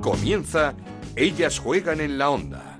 Comienza 0.00 0.74
Ellas 1.14 1.58
juegan 1.58 2.00
en 2.00 2.16
la 2.16 2.30
onda. 2.30 2.78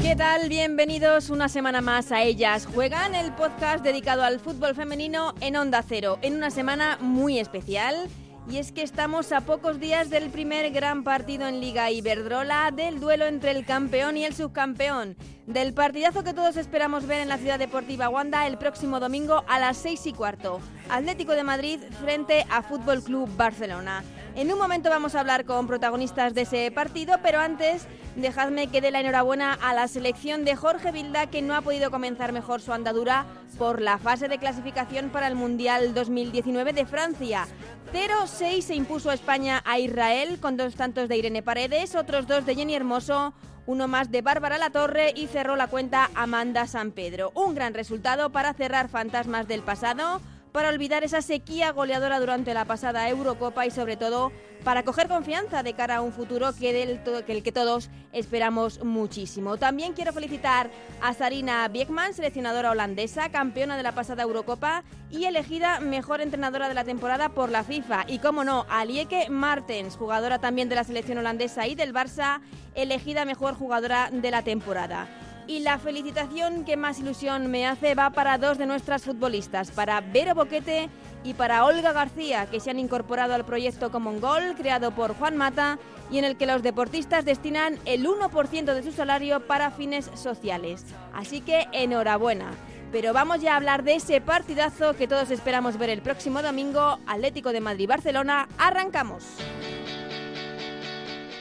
¿Qué 0.00 0.16
tal? 0.16 0.48
Bienvenidos 0.48 1.28
una 1.28 1.50
semana 1.50 1.82
más 1.82 2.10
a 2.12 2.22
Ellas 2.22 2.64
Juegan, 2.64 3.14
el 3.14 3.34
podcast 3.34 3.84
dedicado 3.84 4.22
al 4.22 4.40
fútbol 4.40 4.74
femenino 4.74 5.34
en 5.42 5.56
Onda 5.56 5.84
Cero, 5.86 6.18
en 6.22 6.36
una 6.36 6.50
semana 6.50 6.96
muy 7.02 7.38
especial. 7.38 8.08
Y 8.48 8.58
es 8.58 8.70
que 8.70 8.82
estamos 8.82 9.32
a 9.32 9.40
pocos 9.40 9.80
días 9.80 10.08
del 10.08 10.30
primer 10.30 10.70
gran 10.70 11.02
partido 11.02 11.48
en 11.48 11.60
Liga 11.60 11.90
Iberdrola, 11.90 12.70
del 12.70 13.00
duelo 13.00 13.26
entre 13.26 13.50
el 13.50 13.64
campeón 13.64 14.16
y 14.16 14.24
el 14.24 14.34
subcampeón, 14.34 15.16
del 15.46 15.72
partidazo 15.74 16.24
que 16.24 16.34
todos 16.34 16.56
esperamos 16.56 17.06
ver 17.06 17.20
en 17.20 17.28
la 17.28 17.38
Ciudad 17.38 17.58
Deportiva 17.58 18.08
Wanda 18.08 18.46
el 18.46 18.58
próximo 18.58 18.98
domingo 18.98 19.44
a 19.46 19.60
las 19.60 19.76
6 19.76 20.06
y 20.06 20.12
cuarto. 20.12 20.60
Atlético 20.90 21.32
de 21.32 21.44
Madrid 21.44 21.80
frente 22.00 22.44
a 22.50 22.62
Fútbol 22.62 23.02
Club 23.02 23.30
Barcelona. 23.36 24.02
En 24.34 24.52
un 24.52 24.58
momento 24.58 24.90
vamos 24.90 25.14
a 25.14 25.20
hablar 25.20 25.44
con 25.44 25.66
protagonistas 25.66 26.34
de 26.34 26.42
ese 26.42 26.70
partido, 26.72 27.14
pero 27.22 27.38
antes 27.38 27.86
dejadme 28.16 28.66
que 28.66 28.80
dé 28.80 28.90
la 28.90 29.00
enhorabuena 29.00 29.54
a 29.54 29.72
la 29.72 29.86
selección 29.88 30.44
de 30.44 30.56
Jorge 30.56 30.90
Vilda 30.90 31.28
que 31.28 31.42
no 31.42 31.54
ha 31.54 31.62
podido 31.62 31.90
comenzar 31.90 32.32
mejor 32.32 32.60
su 32.60 32.72
andadura 32.72 33.24
por 33.56 33.80
la 33.80 33.98
fase 33.98 34.28
de 34.28 34.38
clasificación 34.38 35.10
para 35.10 35.28
el 35.28 35.36
Mundial 35.36 35.94
2019 35.94 36.72
de 36.72 36.86
Francia. 36.86 37.46
0-6 37.92 38.62
se 38.62 38.74
impuso 38.74 39.12
España 39.12 39.62
a 39.64 39.78
Israel 39.78 40.38
con 40.40 40.56
dos 40.56 40.74
tantos 40.74 41.08
de 41.08 41.16
Irene 41.16 41.42
Paredes, 41.42 41.94
otros 41.94 42.26
dos 42.26 42.44
de 42.44 42.56
Jenny 42.56 42.74
Hermoso, 42.74 43.32
uno 43.66 43.88
más 43.88 44.10
de 44.10 44.22
Bárbara 44.22 44.58
Latorre 44.58 45.12
y 45.14 45.26
cerró 45.26 45.56
la 45.56 45.66
cuenta 45.66 46.10
Amanda 46.14 46.66
San 46.66 46.92
Pedro. 46.92 47.32
Un 47.34 47.54
gran 47.54 47.74
resultado 47.74 48.30
para 48.30 48.54
cerrar 48.54 48.88
fantasmas 48.88 49.48
del 49.48 49.62
pasado 49.62 50.20
para 50.56 50.70
olvidar 50.70 51.04
esa 51.04 51.20
sequía 51.20 51.70
goleadora 51.72 52.18
durante 52.18 52.54
la 52.54 52.64
pasada 52.64 53.06
Eurocopa 53.10 53.66
y 53.66 53.70
sobre 53.70 53.98
todo 53.98 54.32
para 54.64 54.84
coger 54.84 55.06
confianza 55.06 55.62
de 55.62 55.74
cara 55.74 55.96
a 55.96 56.00
un 56.00 56.12
futuro 56.12 56.54
que, 56.58 56.72
del 56.72 57.02
que 57.26 57.32
el 57.32 57.42
que 57.42 57.52
todos 57.52 57.90
esperamos 58.14 58.82
muchísimo. 58.82 59.58
También 59.58 59.92
quiero 59.92 60.14
felicitar 60.14 60.70
a 61.02 61.12
Sarina 61.12 61.68
Biekman, 61.68 62.14
seleccionadora 62.14 62.70
holandesa, 62.70 63.28
campeona 63.28 63.76
de 63.76 63.82
la 63.82 63.92
pasada 63.92 64.22
Eurocopa 64.22 64.82
y 65.10 65.26
elegida 65.26 65.78
mejor 65.80 66.22
entrenadora 66.22 66.68
de 66.68 66.74
la 66.74 66.84
temporada 66.84 67.28
por 67.28 67.50
la 67.50 67.62
FIFA. 67.62 68.06
Y 68.08 68.18
como 68.18 68.42
no, 68.42 68.64
a 68.70 68.86
Lieke 68.86 69.28
Martens, 69.28 69.96
jugadora 69.96 70.38
también 70.38 70.70
de 70.70 70.76
la 70.76 70.84
selección 70.84 71.18
holandesa 71.18 71.66
y 71.66 71.74
del 71.74 71.92
Barça, 71.92 72.40
elegida 72.74 73.26
mejor 73.26 73.56
jugadora 73.56 74.08
de 74.10 74.30
la 74.30 74.40
temporada. 74.40 75.06
Y 75.48 75.60
la 75.60 75.78
felicitación 75.78 76.64
que 76.64 76.76
más 76.76 76.98
ilusión 76.98 77.48
me 77.48 77.68
hace 77.68 77.94
va 77.94 78.10
para 78.10 78.36
dos 78.36 78.58
de 78.58 78.66
nuestras 78.66 79.04
futbolistas, 79.04 79.70
para 79.70 80.00
Vero 80.00 80.34
Boquete 80.34 80.88
y 81.22 81.34
para 81.34 81.64
Olga 81.64 81.92
García, 81.92 82.46
que 82.46 82.58
se 82.58 82.70
han 82.70 82.80
incorporado 82.80 83.32
al 83.32 83.44
proyecto 83.44 83.92
Common 83.92 84.20
Goal, 84.20 84.56
creado 84.56 84.90
por 84.90 85.14
Juan 85.14 85.36
Mata, 85.36 85.78
y 86.10 86.18
en 86.18 86.24
el 86.24 86.36
que 86.36 86.46
los 86.46 86.64
deportistas 86.64 87.24
destinan 87.24 87.78
el 87.84 88.06
1% 88.06 88.74
de 88.74 88.82
su 88.82 88.90
salario 88.90 89.46
para 89.46 89.70
fines 89.70 90.10
sociales. 90.14 90.84
Así 91.12 91.40
que 91.40 91.68
enhorabuena. 91.70 92.50
Pero 92.90 93.12
vamos 93.12 93.40
ya 93.40 93.54
a 93.54 93.56
hablar 93.56 93.84
de 93.84 93.96
ese 93.96 94.20
partidazo 94.20 94.96
que 94.96 95.06
todos 95.06 95.30
esperamos 95.30 95.78
ver 95.78 95.90
el 95.90 96.02
próximo 96.02 96.42
domingo, 96.42 96.98
Atlético 97.06 97.52
de 97.52 97.60
Madrid-Barcelona. 97.60 98.48
Arrancamos. 98.58 99.24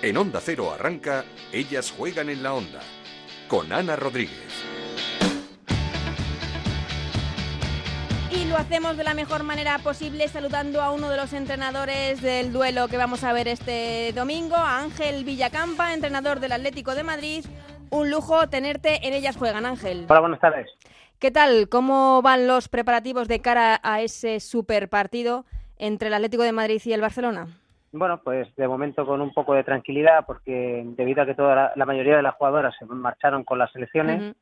En 0.04 0.18
Onda 0.18 0.40
Cero 0.44 0.72
arranca 0.72 1.26
Ellas 1.52 1.92
juegan 1.92 2.30
en 2.30 2.44
la 2.44 2.54
onda 2.54 2.82
con 3.48 3.72
Ana 3.72 3.96
Rodríguez. 3.96 4.64
Y 8.32 8.46
lo 8.46 8.58
hacemos 8.58 8.98
de 8.98 9.04
la 9.04 9.14
mejor 9.14 9.44
manera 9.44 9.78
posible 9.80 10.28
saludando 10.28 10.82
a 10.82 10.92
uno 10.92 11.10
de 11.10 11.18
los 11.18 11.32
entrenadores 11.34 12.22
del 12.22 12.52
duelo 12.52 12.88
que 12.88 12.98
vamos 12.98 13.24
a 13.24 13.34
ver 13.34 13.48
este 13.48 14.12
domingo, 14.14 14.56
Ángel 14.56 15.24
Villacampa, 15.24 15.94
entrenador 15.94 16.40
del 16.40 16.52
Atlético 16.52 16.96
de 16.96 17.04
Madrid. 17.04 17.46
Un 17.90 18.10
lujo 18.10 18.50
tenerte 18.50 19.08
en 19.08 19.14
Ellas 19.14 19.38
Juegan, 19.38 19.66
Ángel. 19.66 20.06
Hola, 20.10 20.20
buenas 20.20 20.40
tardes. 20.40 20.68
¿Qué 21.20 21.32
tal? 21.32 21.70
¿Cómo 21.70 22.22
van 22.22 22.48
los 22.48 22.68
preparativos 22.68 23.28
de 23.28 23.40
cara 23.40 23.80
a 23.84 24.02
ese 24.02 24.40
super 24.40 24.90
partido 24.90 25.46
entre 25.78 26.10
el 26.10 26.14
Atlético 26.14 26.44
de 26.44 26.52
Madrid 26.52 26.82
y 26.84 26.94
el 26.94 27.02
Barcelona? 27.02 27.48
Bueno, 27.98 28.20
pues 28.22 28.54
de 28.58 28.68
momento 28.68 29.06
con 29.06 29.22
un 29.22 29.34
poco 29.34 29.54
de 29.54 29.64
tranquilidad, 29.64 30.26
porque 30.26 30.84
debido 30.86 31.24
a 31.24 31.26
que 31.26 31.34
toda 31.34 31.56
la, 31.56 31.72
la 31.78 31.86
mayoría 31.86 32.18
de 32.18 32.24
las 32.24 32.36
jugadoras 32.36 32.76
se 32.78 32.86
marcharon 32.86 33.46
con 33.46 33.58
las 33.58 33.72
selecciones, 33.72 34.22
uh 34.22 34.26
-huh. 34.26 34.36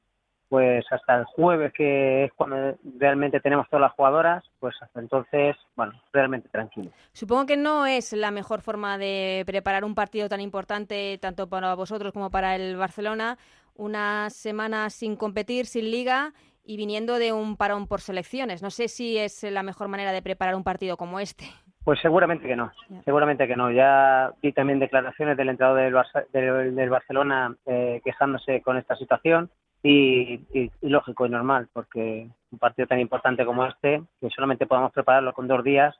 pues 0.50 0.84
hasta 0.91 1.19
el 1.19 1.25
jueves, 1.25 1.72
que 1.72 2.25
es 2.25 2.34
cuando 2.34 2.75
realmente 2.97 3.40
tenemos 3.40 3.69
todas 3.69 3.81
las 3.81 3.94
jugadoras, 3.94 4.44
pues 4.59 4.75
hasta 4.81 5.00
entonces, 5.00 5.56
bueno, 5.75 5.94
realmente 6.12 6.50
tranquilo. 6.50 6.90
Supongo 7.12 7.46
que 7.46 7.56
no 7.56 7.86
es 7.86 8.12
la 8.14 8.31
mejor 8.31 8.62
forma 8.62 8.97
de 8.97 9.44
preparar 9.46 9.84
un 9.85 9.94
partido 9.94 10.28
tan 10.30 10.41
importante, 10.41 11.20
tanto 11.20 11.47
para 11.47 11.75
vosotros 11.75 12.12
como 12.12 12.31
para 12.31 12.56
el 12.56 12.75
Barcelona, 12.75 13.38
una 13.75 14.30
semana 14.31 14.90
sin 14.90 15.16
competir, 15.16 15.68
sin 15.68 15.91
liga 15.91 16.34
y 16.66 16.78
viniendo 16.78 17.20
de 17.20 17.34
un 17.34 17.56
parón 17.58 17.88
por 17.88 18.00
selecciones. 18.02 18.62
No 18.64 18.70
sé 18.70 18.88
si 18.88 19.18
es 19.18 19.44
la 19.44 19.64
mejor 19.64 19.90
manera 19.90 20.12
de 20.12 20.22
preparar 20.22 20.56
un 20.56 20.64
partido 20.64 20.97
como 20.97 21.20
este. 21.20 21.46
Pues 21.84 22.00
seguramente 22.00 22.48
que 22.48 22.56
no, 22.56 22.72
seguramente 23.04 23.48
que 23.48 23.56
no. 23.56 23.72
Ya 23.72 24.32
vi 24.42 24.54
también 24.54 24.80
declaraciones 24.80 25.36
del 25.36 25.50
entrenador 25.50 25.82
del, 25.82 25.94
Barça, 25.94 26.26
del, 26.32 26.76
del 26.76 26.90
Barcelona 26.90 27.56
eh, 27.66 28.02
quejándose 28.04 28.62
con 28.62 28.78
esta 28.78 28.96
situación 28.96 29.50
y, 29.84 30.40
y, 30.54 30.72
y, 30.82 30.90
lógico 30.90 31.26
y 31.26 31.30
normal, 31.30 31.68
porque 31.74 32.30
un 32.52 32.60
partido 32.60 32.88
tan 32.88 33.02
importante 33.02 33.46
como 33.46 33.66
este, 33.66 34.02
que 34.22 34.30
solamente 34.30 34.66
podamos 34.66 34.94
prepararlo 34.94 35.34
con 35.34 35.48
dos 35.48 35.62
días, 35.62 35.94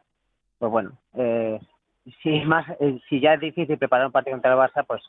pues 0.58 0.72
bueno, 0.72 0.94
eh, 1.16 1.60
si, 2.22 2.42
más, 2.46 2.66
eh, 2.80 3.00
si 3.10 3.20
ya 3.20 3.34
es 3.34 3.42
difícil 3.42 3.78
preparar 3.78 4.06
un 4.06 4.12
partido 4.14 4.36
contra 4.36 4.54
el 4.54 4.58
Barça, 4.58 4.86
pues 4.88 5.02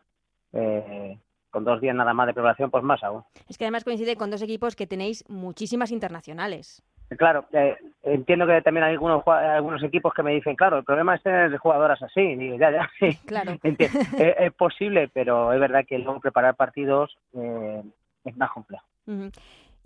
eh, 0.53 1.17
con 1.51 1.65
dos 1.65 1.81
días 1.81 1.95
nada 1.95 2.13
más 2.13 2.27
de 2.27 2.35
preparación, 2.35 2.71
pues 2.71 2.83
más 2.83 3.03
aún. 3.05 3.23
Es 3.49 3.57
que 3.59 3.65
además 3.65 3.85
coincide 3.85 4.17
con 4.17 4.31
dos 4.31 4.43
equipos 4.43 4.75
que 4.75 4.89
tenéis 4.89 5.25
muchísimas 5.29 5.93
internacionales. 5.93 6.83
Claro, 7.17 7.45
eh, 7.53 7.77
entiendo 8.03 8.47
que 8.47 8.61
también 8.63 8.85
hay 8.85 8.93
algunos, 8.93 9.27
algunos 9.27 9.83
equipos 9.83 10.13
que 10.15 10.23
me 10.23 10.33
dicen, 10.33 10.57
claro, 10.57 10.79
el 10.79 10.85
problema 10.85 11.15
es 11.15 11.23
tener 11.23 11.57
jugadoras 11.59 12.03
así. 12.03 12.21
Y 12.21 12.37
digo, 12.37 12.57
ya, 12.57 12.71
ya, 12.71 12.91
sí. 12.99 13.17
Claro. 13.27 13.59
es, 13.63 13.91
es, 14.19 14.53
posible, 14.55 15.09
pero 15.13 15.53
es 15.53 15.61
verdad 15.61 15.85
que 15.87 15.99
luego 15.99 16.21
preparar 16.21 16.57
partidos 16.57 17.17
eh, 17.35 17.83
es 18.25 18.37
más 18.37 18.51
complejo. 18.51 18.85
Uh 19.07 19.13
-huh. 19.13 19.33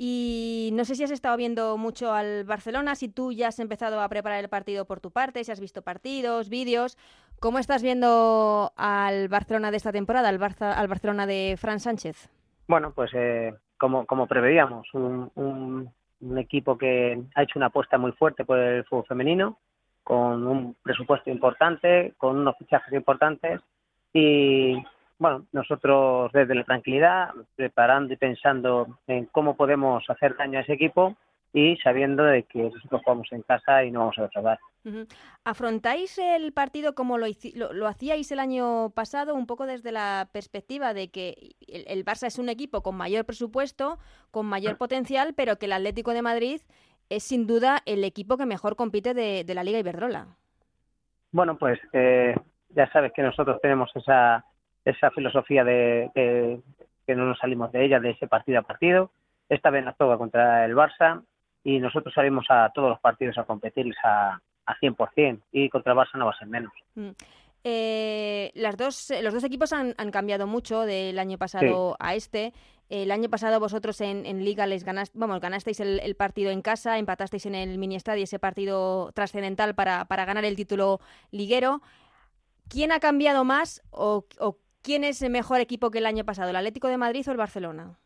Y 0.01 0.71
no 0.75 0.85
sé 0.85 0.95
si 0.95 1.03
has 1.03 1.11
estado 1.11 1.37
viendo 1.37 1.77
mucho 1.77 2.13
al 2.13 2.45
Barcelona, 2.45 2.95
si 2.95 3.09
tú 3.09 3.33
ya 3.33 3.49
has 3.49 3.59
empezado 3.59 4.01
a 4.01 4.09
preparar 4.09 4.39
el 4.39 4.49
partido 4.49 4.85
por 4.85 5.01
tu 5.01 5.11
parte, 5.11 5.43
si 5.43 5.51
has 5.51 5.59
visto 5.59 5.83
partidos, 5.83 6.49
vídeos. 6.49 6.97
¿Cómo 7.41 7.59
estás 7.59 7.83
viendo 7.83 8.73
al 8.77 9.29
Barcelona 9.29 9.73
de 9.73 9.77
esta 9.77 9.91
temporada, 9.91 10.29
al, 10.29 10.39
Barça, 10.39 10.73
al 10.73 10.87
Barcelona 10.87 11.27
de 11.27 11.57
Fran 11.59 11.81
Sánchez? 11.81 12.31
Bueno, 12.69 12.93
pues 12.93 13.11
eh, 13.13 13.53
como, 13.77 14.07
como 14.07 14.29
preveíamos, 14.29 14.87
un, 14.95 15.33
un, 15.35 15.91
un 16.21 16.39
equipo 16.39 16.77
que 16.77 17.21
ha 17.35 17.43
hecho 17.43 17.59
una 17.59 17.67
apuesta 17.67 17.99
muy 17.99 18.13
fuerte 18.13 18.45
por 18.45 18.59
el 18.59 18.85
fútbol 18.85 19.07
femenino, 19.07 19.59
con 20.03 20.47
un 20.47 20.75
presupuesto 20.83 21.31
importante, 21.31 22.15
con 22.17 22.39
unos 22.39 22.57
fichajes 22.57 22.93
importantes 22.95 23.61
y 24.13 24.75
bueno, 25.19 25.45
nosotros 25.53 26.31
desde 26.33 26.55
la 26.55 26.65
tranquilidad, 26.65 27.31
preparando 27.57 28.15
y 28.15 28.17
pensando 28.17 28.99
en 29.07 29.27
cómo 29.27 29.57
podemos 29.57 30.09
hacer 30.09 30.37
daño 30.37 30.59
a 30.59 30.63
ese 30.63 30.75
equipo 30.75 31.17
y 31.53 31.77
sabiendo 31.79 32.25
de 32.25 32.43
que 32.45 32.59
nosotros 32.59 33.03
jugamos 33.05 33.29
en 33.33 33.43
casa 33.43 33.85
y 33.85 33.91
no 33.91 34.01
vamos 34.01 34.19
a 34.19 34.23
defraudar. 34.23 34.59
Uh 34.85 34.89
-huh. 34.91 35.09
¿Afrontáis 35.45 36.19
el 36.19 36.53
partido 36.53 36.95
como 36.95 37.19
lo, 37.19 37.27
lo, 37.55 37.73
lo, 37.73 37.87
hacíais 37.87 38.31
el 38.31 38.39
año 38.39 38.91
pasado, 38.91 39.35
un 39.35 39.47
poco 39.47 39.67
desde 39.67 39.93
la 39.93 40.29
perspectiva 40.33 40.95
de 40.95 41.11
que 41.11 41.55
el, 41.67 41.85
el, 41.89 42.05
Barça 42.05 42.27
es 42.27 42.39
un 42.39 42.49
equipo 42.49 42.83
con 42.83 42.97
mayor 42.97 43.25
presupuesto, 43.25 43.99
con 44.31 44.47
mayor 44.47 44.77
potencial, 44.77 45.35
pero 45.35 45.57
que 45.57 45.67
el 45.67 45.73
Atlético 45.73 46.13
de 46.13 46.23
Madrid 46.23 46.61
es 47.09 47.23
sin 47.23 47.47
duda 47.47 47.79
el 47.87 48.05
equipo 48.05 48.37
que 48.37 48.47
mejor 48.47 48.77
compite 48.77 49.15
de, 49.15 49.45
de 49.45 49.55
la 49.55 49.65
Liga 49.65 49.79
Iberdrola? 49.79 50.27
Bueno, 51.33 51.57
pues 51.57 51.79
eh, 51.93 52.35
ya 52.71 52.91
sabes 52.93 53.13
que 53.13 53.23
nosotros 53.23 53.61
tenemos 53.61 53.91
esa, 53.95 54.45
esa 54.85 55.11
filosofía 55.11 55.65
de, 55.65 56.11
de, 56.15 56.61
que 57.07 57.15
no 57.15 57.27
nos 57.27 57.39
salimos 57.39 57.73
de 57.73 57.85
ella, 57.85 58.01
de 58.01 58.11
ese 58.11 58.27
partido 58.27 58.59
a 58.59 58.63
partido. 58.63 59.11
Esta 59.49 59.71
vez 59.71 59.85
nos 59.85 59.97
toca 59.97 60.19
contra 60.19 60.65
el 60.65 60.75
Barça 60.75 61.23
y 61.69 61.81
nosotros 61.81 62.15
salimos 62.15 62.47
a 62.49 62.71
todos 62.75 62.89
los 62.89 63.01
partidos 63.01 63.37
a 63.37 63.45
competirles 63.45 63.99
a, 64.03 64.41
a 64.65 64.75
100% 64.81 65.43
y 65.53 65.69
contra 65.69 65.93
el 65.93 65.99
Barça 65.99 66.15
no 66.15 66.25
va 66.25 66.31
a 66.31 66.39
ser 66.39 66.49
menos. 66.49 66.73
Mm. 66.95 67.11
Eh, 67.63 68.51
las 68.55 68.79
dos, 68.79 69.13
los 69.21 69.35
dos 69.35 69.45
equipos 69.45 69.75
han, 69.75 69.93
han, 69.99 70.11
cambiado 70.11 70.47
mucho 70.47 70.87
del 70.87 71.19
año 71.19 71.37
pasado 71.37 71.91
sí. 71.91 71.97
a 72.01 72.15
este. 72.15 72.55
El 72.89 73.11
año 73.11 73.29
pasado 73.29 73.61
vosotros 73.61 74.01
en, 74.01 74.25
en 74.25 74.47
Liga 74.47 74.67
les 74.67 74.83
ganaste, 74.83 75.19
vamos, 75.19 75.41
ganasteis 75.41 75.81
el, 75.81 76.01
el, 76.01 76.15
partido 76.15 76.51
en 76.51 76.63
casa, 76.63 76.97
empatasteis 76.97 77.45
en 77.45 77.55
el 77.55 77.77
mini 77.77 77.97
estadio 77.97 78.25
ese 78.25 78.39
partido 78.39 79.13
trascendental 79.13 79.75
para, 79.75 80.07
para 80.07 80.25
ganar 80.25 80.47
el 80.47 80.57
título 80.57 81.01
liguero. 81.33 81.83
¿Quién 82.71 82.93
ha 82.93 83.01
cambiado 83.01 83.45
más 83.45 83.83
o, 83.91 84.25
o 84.39 84.57
quién 84.81 85.05
es 85.05 85.21
el 85.21 85.31
mejor 85.31 85.61
equipo 85.61 85.91
que 85.91 85.99
el 85.99 86.07
año 86.07 86.25
pasado, 86.25 86.49
el 86.49 86.57
Atlético 86.57 86.89
de 86.89 86.97
Madrid 86.97 87.29
o 87.29 87.33
el 87.33 87.37
Barcelona? 87.37 87.99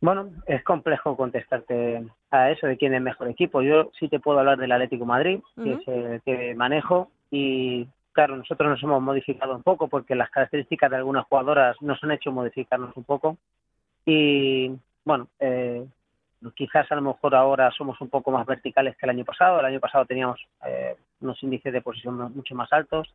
Bueno, 0.00 0.30
es 0.46 0.64
complejo 0.64 1.14
contestarte 1.14 2.02
a 2.30 2.50
eso 2.50 2.66
de 2.66 2.76
quién 2.76 2.92
es 2.92 2.98
el 2.98 3.04
mejor 3.04 3.28
equipo. 3.28 3.62
Yo 3.62 3.90
sí 3.98 4.08
te 4.08 4.20
puedo 4.20 4.38
hablar 4.38 4.58
del 4.58 4.72
Atlético 4.72 5.04
Madrid, 5.06 5.40
que 5.62 5.72
es 5.72 5.88
el 5.88 6.22
que 6.22 6.54
manejo, 6.54 7.10
y 7.30 7.86
claro, 8.12 8.36
nosotros 8.36 8.70
nos 8.70 8.82
hemos 8.82 9.02
modificado 9.02 9.54
un 9.54 9.62
poco 9.62 9.88
porque 9.88 10.14
las 10.14 10.30
características 10.30 10.90
de 10.90 10.96
algunas 10.96 11.26
jugadoras 11.26 11.76
nos 11.80 12.02
han 12.02 12.12
hecho 12.12 12.32
modificarnos 12.32 12.96
un 12.96 13.04
poco. 13.04 13.36
Y 14.06 14.72
bueno, 15.04 15.28
eh, 15.38 15.84
quizás 16.54 16.90
a 16.90 16.96
lo 16.96 17.02
mejor 17.02 17.34
ahora 17.34 17.70
somos 17.72 18.00
un 18.00 18.08
poco 18.08 18.30
más 18.30 18.46
verticales 18.46 18.96
que 18.96 19.06
el 19.06 19.10
año 19.10 19.24
pasado. 19.24 19.60
El 19.60 19.66
año 19.66 19.80
pasado 19.80 20.06
teníamos 20.06 20.40
eh, 20.66 20.96
unos 21.20 21.42
índices 21.42 21.72
de 21.72 21.82
posición 21.82 22.16
mucho 22.34 22.54
más 22.54 22.72
altos 22.72 23.12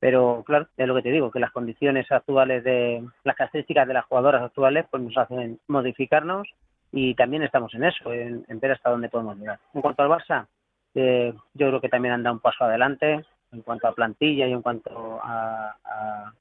pero 0.00 0.44
claro, 0.46 0.68
es 0.76 0.86
lo 0.86 0.94
que 0.94 1.02
te 1.02 1.10
digo, 1.10 1.30
que 1.30 1.40
las 1.40 1.50
condiciones 1.50 2.10
actuales 2.12 2.62
de 2.62 3.04
las 3.24 3.36
características 3.36 3.88
de 3.88 3.94
las 3.94 4.04
jugadoras 4.04 4.42
actuales 4.42 4.86
pues 4.90 5.02
nos 5.02 5.16
hacen 5.16 5.58
modificarnos 5.66 6.48
y 6.92 7.14
también 7.14 7.42
estamos 7.42 7.74
en 7.74 7.84
eso, 7.84 8.12
en, 8.12 8.44
ver 8.60 8.72
hasta 8.72 8.90
dónde 8.90 9.08
podemos 9.08 9.36
llegar. 9.36 9.58
En 9.74 9.80
cuanto 9.80 10.02
al 10.02 10.08
Barça, 10.08 10.46
eh, 10.94 11.32
yo 11.54 11.68
creo 11.68 11.80
que 11.80 11.88
también 11.88 12.14
han 12.14 12.22
dado 12.22 12.36
un 12.36 12.40
paso 12.40 12.64
adelante 12.64 13.24
en 13.52 13.62
cuanto 13.62 13.88
a 13.88 13.94
plantilla 13.94 14.46
y 14.46 14.52
en 14.52 14.62
cuanto 14.62 15.20
a, 15.22 16.32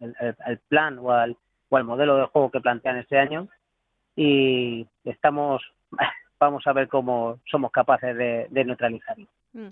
el, 0.00 0.58
plan 0.68 0.98
o 0.98 1.12
al, 1.12 1.36
o 1.68 1.76
al 1.76 1.84
modelo 1.84 2.16
de 2.16 2.26
juego 2.26 2.50
que 2.50 2.60
plantean 2.60 2.96
este 2.98 3.18
año 3.18 3.48
y 4.16 4.86
estamos 5.04 5.62
vamos 6.40 6.66
a 6.66 6.72
ver 6.72 6.88
cómo 6.88 7.38
somos 7.50 7.70
capaces 7.70 8.16
de, 8.16 8.64
neutralizarlo. 8.64 9.26
Mm. 9.52 9.68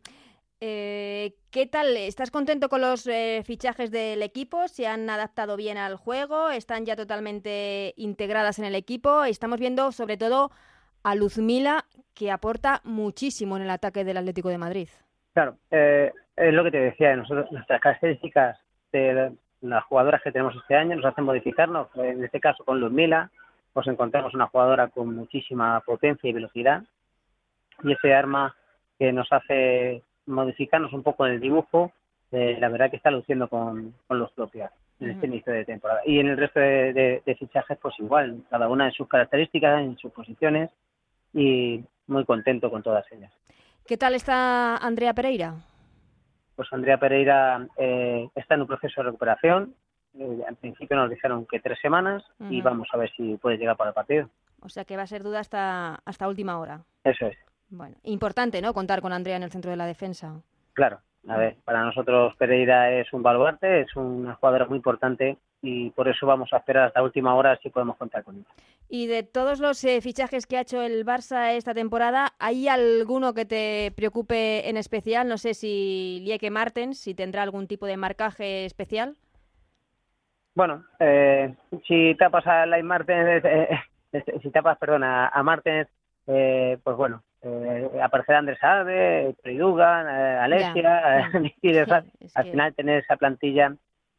Eh, 0.63 1.33
¿Qué 1.51 1.67
tal? 1.67 1.97
¿Estás 1.97 2.31
contento 2.31 2.69
con 2.69 2.83
los 2.83 3.07
eh, 3.07 3.43
fichajes 3.47 3.91
del 3.91 4.23
equipo? 4.23 4.69
¿Se 4.69 4.87
han 4.87 5.09
adaptado 5.09 5.57
bien 5.57 5.79
al 5.79 5.97
juego? 5.97 6.51
¿Están 6.51 6.85
ya 6.85 6.97
totalmente 6.97 7.95
integradas 7.97 8.59
en 8.59 8.67
el 8.67 8.75
equipo? 8.75 9.25
Estamos 9.25 9.59
viendo 9.59 9.91
sobre 9.91 10.19
todo 10.19 10.51
a 11.03 11.15
Luzmila, 11.15 11.87
que 12.15 12.31
aporta 12.31 12.83
muchísimo 12.85 13.57
en 13.57 13.63
el 13.63 13.71
ataque 13.71 14.05
del 14.05 14.19
Atlético 14.19 14.51
de 14.51 14.59
Madrid. 14.59 14.89
Claro, 15.33 15.57
eh, 15.71 16.13
es 16.37 16.53
lo 16.53 16.63
que 16.63 16.71
te 16.71 16.81
decía, 16.81 17.17
nosotros, 17.17 17.51
nuestras 17.51 17.81
características 17.81 18.59
de 18.93 19.33
las 19.63 19.85
jugadoras 19.85 20.21
que 20.23 20.31
tenemos 20.31 20.55
este 20.57 20.75
año 20.75 20.95
nos 20.95 21.07
hacen 21.07 21.25
modificarnos. 21.25 21.89
En 21.95 22.23
este 22.23 22.39
caso 22.39 22.65
con 22.65 22.81
Luzmila, 22.81 23.31
pues 23.73 23.87
encontramos 23.87 24.35
una 24.35 24.49
jugadora 24.49 24.89
con 24.89 25.15
muchísima 25.15 25.81
potencia 25.81 26.29
y 26.29 26.35
velocidad 26.35 26.83
y 27.83 27.93
ese 27.93 28.13
arma 28.13 28.55
que 28.99 29.11
nos 29.11 29.33
hace 29.33 30.03
modificarnos 30.31 30.93
un 30.93 31.03
poco 31.03 31.27
en 31.27 31.35
el 31.35 31.41
dibujo, 31.41 31.93
eh, 32.33 32.57
la 32.61 32.69
verdad 32.69 32.91
que 32.91 32.97
está 32.97 33.11
luciendo 33.11 33.49
con, 33.49 33.95
los 34.09 34.31
propios 34.33 34.71
en 35.01 35.11
este 35.11 35.27
inicio 35.27 35.53
de 35.53 35.65
temporada. 35.65 36.01
Y 36.07 36.19
en 36.19 36.29
el 36.29 36.37
resto 36.37 36.61
de, 36.61 37.37
fichajes, 37.39 37.79
pues 37.79 37.95
igual, 37.99 38.43
cada 38.51 38.69
una 38.69 38.87
en 38.87 38.93
sus 38.93 39.09
características, 39.09 39.81
en 39.81 39.97
sus 39.99 40.13
posiciones 40.13 40.71
y 41.33 41.83
muy 42.07 42.25
contento 42.25 42.71
con 42.71 42.83
todas 42.83 43.05
ellas. 43.13 43.33
¿Qué 43.87 43.97
tal 43.97 44.15
está 44.15 44.77
Andrea 44.77 45.15
Pereira? 45.15 45.55
Pues 46.55 46.69
Andrea 46.73 46.99
Pereira 46.99 47.67
eh, 47.77 48.29
está 48.35 48.55
en 48.55 48.61
un 48.61 48.67
proceso 48.67 49.01
de 49.01 49.07
recuperación. 49.07 49.75
Eh, 50.19 50.41
al 50.47 50.57
principio 50.57 50.97
nos 50.97 51.09
dijeron 51.11 51.47
que 51.47 51.61
tres 51.61 51.79
semanas 51.81 52.23
y 52.51 52.61
vamos 52.61 52.89
a 52.93 52.97
ver 52.97 53.11
si 53.17 53.37
puede 53.37 53.57
llegar 53.57 53.77
para 53.77 53.91
el 53.91 53.95
partido. 53.95 54.29
O 54.61 54.69
sea 54.69 54.85
que 54.85 54.97
va 54.97 55.05
a 55.05 55.07
ser 55.07 55.23
duda 55.23 55.41
hasta, 55.41 56.01
hasta 56.05 56.29
última 56.29 56.59
hora. 56.59 56.83
Eso 57.05 57.27
es. 57.27 57.37
Bueno, 57.71 57.97
importante, 58.05 58.61
¿no? 58.61 58.75
Contar 58.75 59.01
con 59.01 59.13
Andrea 59.13 59.37
en 59.37 59.43
el 59.43 59.51
centro 59.51 59.71
de 59.71 59.77
la 59.77 59.87
defensa. 59.87 60.43
Claro, 60.75 61.01
a 61.29 61.37
ver, 61.37 61.57
para 61.65 61.85
nosotros 61.85 62.35
Pereira 62.37 62.93
es 62.93 63.13
un 63.13 63.23
baluarte, 63.23 63.83
es 63.83 63.95
una 63.97 64.35
jugadora 64.35 64.67
muy 64.67 64.77
importante 64.77 65.39
y 65.63 65.91
por 65.91 66.09
eso 66.09 66.27
vamos 66.27 66.53
a 66.53 66.59
esperar 66.59 66.89
hasta 66.89 67.03
última 67.03 67.35
hora 67.35 67.59
si 67.63 67.71
podemos 67.71 67.97
contar 67.97 68.25
con 68.25 68.37
ella. 68.37 68.47
Y 68.89 69.07
de 69.07 69.23
todos 69.23 69.61
los 69.61 69.85
eh, 69.85 70.01
fichajes 70.01 70.47
que 70.47 70.57
ha 70.57 70.63
hecho 70.63 70.83
el 70.83 71.07
Barça 71.07 71.53
esta 71.53 71.75
temporada, 71.75 72.33
¿hay 72.39 72.67
alguno 72.67 73.35
que 73.35 73.45
te 73.45 73.93
preocupe 73.95 74.69
en 74.69 74.77
especial? 74.77 75.29
No 75.29 75.39
sé 75.39 75.55
si 75.55 76.21
Lieke 76.25 76.51
Martens, 76.51 76.99
si 76.99 77.15
tendrá 77.15 77.43
algún 77.43 77.69
tipo 77.69 77.87
de 77.87 77.97
marcaje 77.97 78.65
especial. 78.65 79.17
Bueno, 80.55 80.85
eh, 80.99 81.55
si 81.87 82.15
tapas 82.17 82.47
a 82.47 82.67
Lai 82.67 82.83
Martens, 82.83 83.45
eh, 83.45 83.69
eh, 84.13 84.41
si 84.43 84.51
tapas, 84.51 84.79
perdón, 84.79 85.05
a, 85.05 85.29
a 85.29 85.43
Martens, 85.43 85.89
pues 86.27 86.97
bueno, 86.97 87.23
eh, 87.43 87.91
aparecer 88.03 88.37
Andrés 88.37 88.63
Ave, 88.63 89.35
Pridugan, 89.43 90.07
eh, 90.09 90.39
Alexia, 90.39 91.31
al 92.35 92.51
final 92.51 92.75
tener 92.75 93.03
esa 93.03 93.17
plantilla 93.17 93.75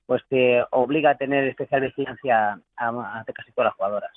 pues 0.06 0.23
que 0.29 0.63
obliga 0.71 1.12
a 1.12 1.15
tener 1.15 1.45
especial 1.45 1.81
vigilancia 1.81 2.59
a, 2.75 3.23
casi 3.33 3.51
todas 3.53 3.69
las 3.69 3.75
jugadoras. 3.75 4.12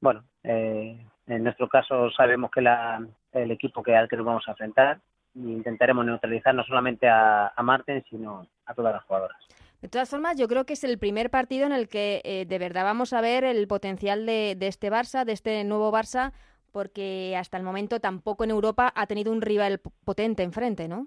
Bueno, 0.00 0.24
eh, 0.44 0.98
en 1.26 1.44
nuestro 1.44 1.68
caso 1.68 2.10
sabemos 2.10 2.50
que 2.50 2.60
la, 2.60 3.02
el 3.32 3.50
equipo 3.50 3.82
que 3.82 3.96
al 3.96 4.08
que 4.08 4.16
nos 4.16 4.26
vamos 4.26 4.46
a 4.46 4.50
enfrentar 4.50 4.98
intentaremos 5.34 6.04
neutralizar 6.04 6.54
no 6.54 6.64
solamente 6.64 7.08
a, 7.08 7.52
a 7.56 7.62
Marten, 7.62 8.04
sino 8.10 8.46
a 8.66 8.74
todas 8.74 8.92
las 8.92 9.04
jugadoras. 9.04 9.38
De 9.80 9.88
todas 9.88 10.08
formas, 10.08 10.36
yo 10.36 10.46
creo 10.46 10.64
que 10.64 10.74
es 10.74 10.84
el 10.84 10.98
primer 10.98 11.28
partido 11.30 11.66
en 11.66 11.72
el 11.72 11.88
que 11.88 12.20
eh, 12.24 12.44
de 12.46 12.58
verdad 12.58 12.84
vamos 12.84 13.12
a 13.12 13.20
ver 13.20 13.42
el 13.42 13.66
potencial 13.66 14.26
de, 14.26 14.54
de, 14.56 14.68
este 14.68 14.92
Barça, 14.92 15.24
de 15.24 15.32
este 15.32 15.64
nuevo 15.64 15.90
Barça, 15.90 16.32
porque 16.72 17.36
hasta 17.38 17.56
el 17.56 17.62
momento 17.62 18.00
tampoco 18.00 18.44
en 18.44 18.50
Europa 18.50 18.92
ha 18.94 19.06
tenido 19.06 19.30
un 19.30 19.42
rival 19.42 19.80
potente 20.04 20.42
enfrente, 20.42 20.88
¿no? 20.88 21.06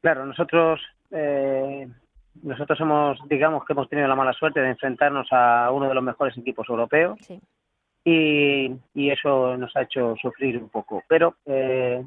Claro, 0.00 0.26
nosotros 0.26 0.80
eh, 1.10 1.88
nosotros 2.42 2.80
hemos, 2.80 3.18
digamos 3.28 3.64
que 3.64 3.72
hemos 3.72 3.88
tenido 3.88 4.08
la 4.08 4.16
mala 4.16 4.32
suerte 4.32 4.60
de 4.60 4.70
enfrentarnos 4.70 5.28
a 5.30 5.70
uno 5.70 5.88
de 5.88 5.94
los 5.94 6.02
mejores 6.02 6.36
equipos 6.36 6.68
europeos 6.68 7.18
y, 8.04 8.70
y, 8.94 9.10
eso 9.10 9.56
nos 9.56 9.76
ha 9.76 9.82
hecho 9.82 10.14
sufrir 10.20 10.58
un 10.58 10.68
poco. 10.68 11.04
Pero 11.08 11.36
eh, 11.46 12.04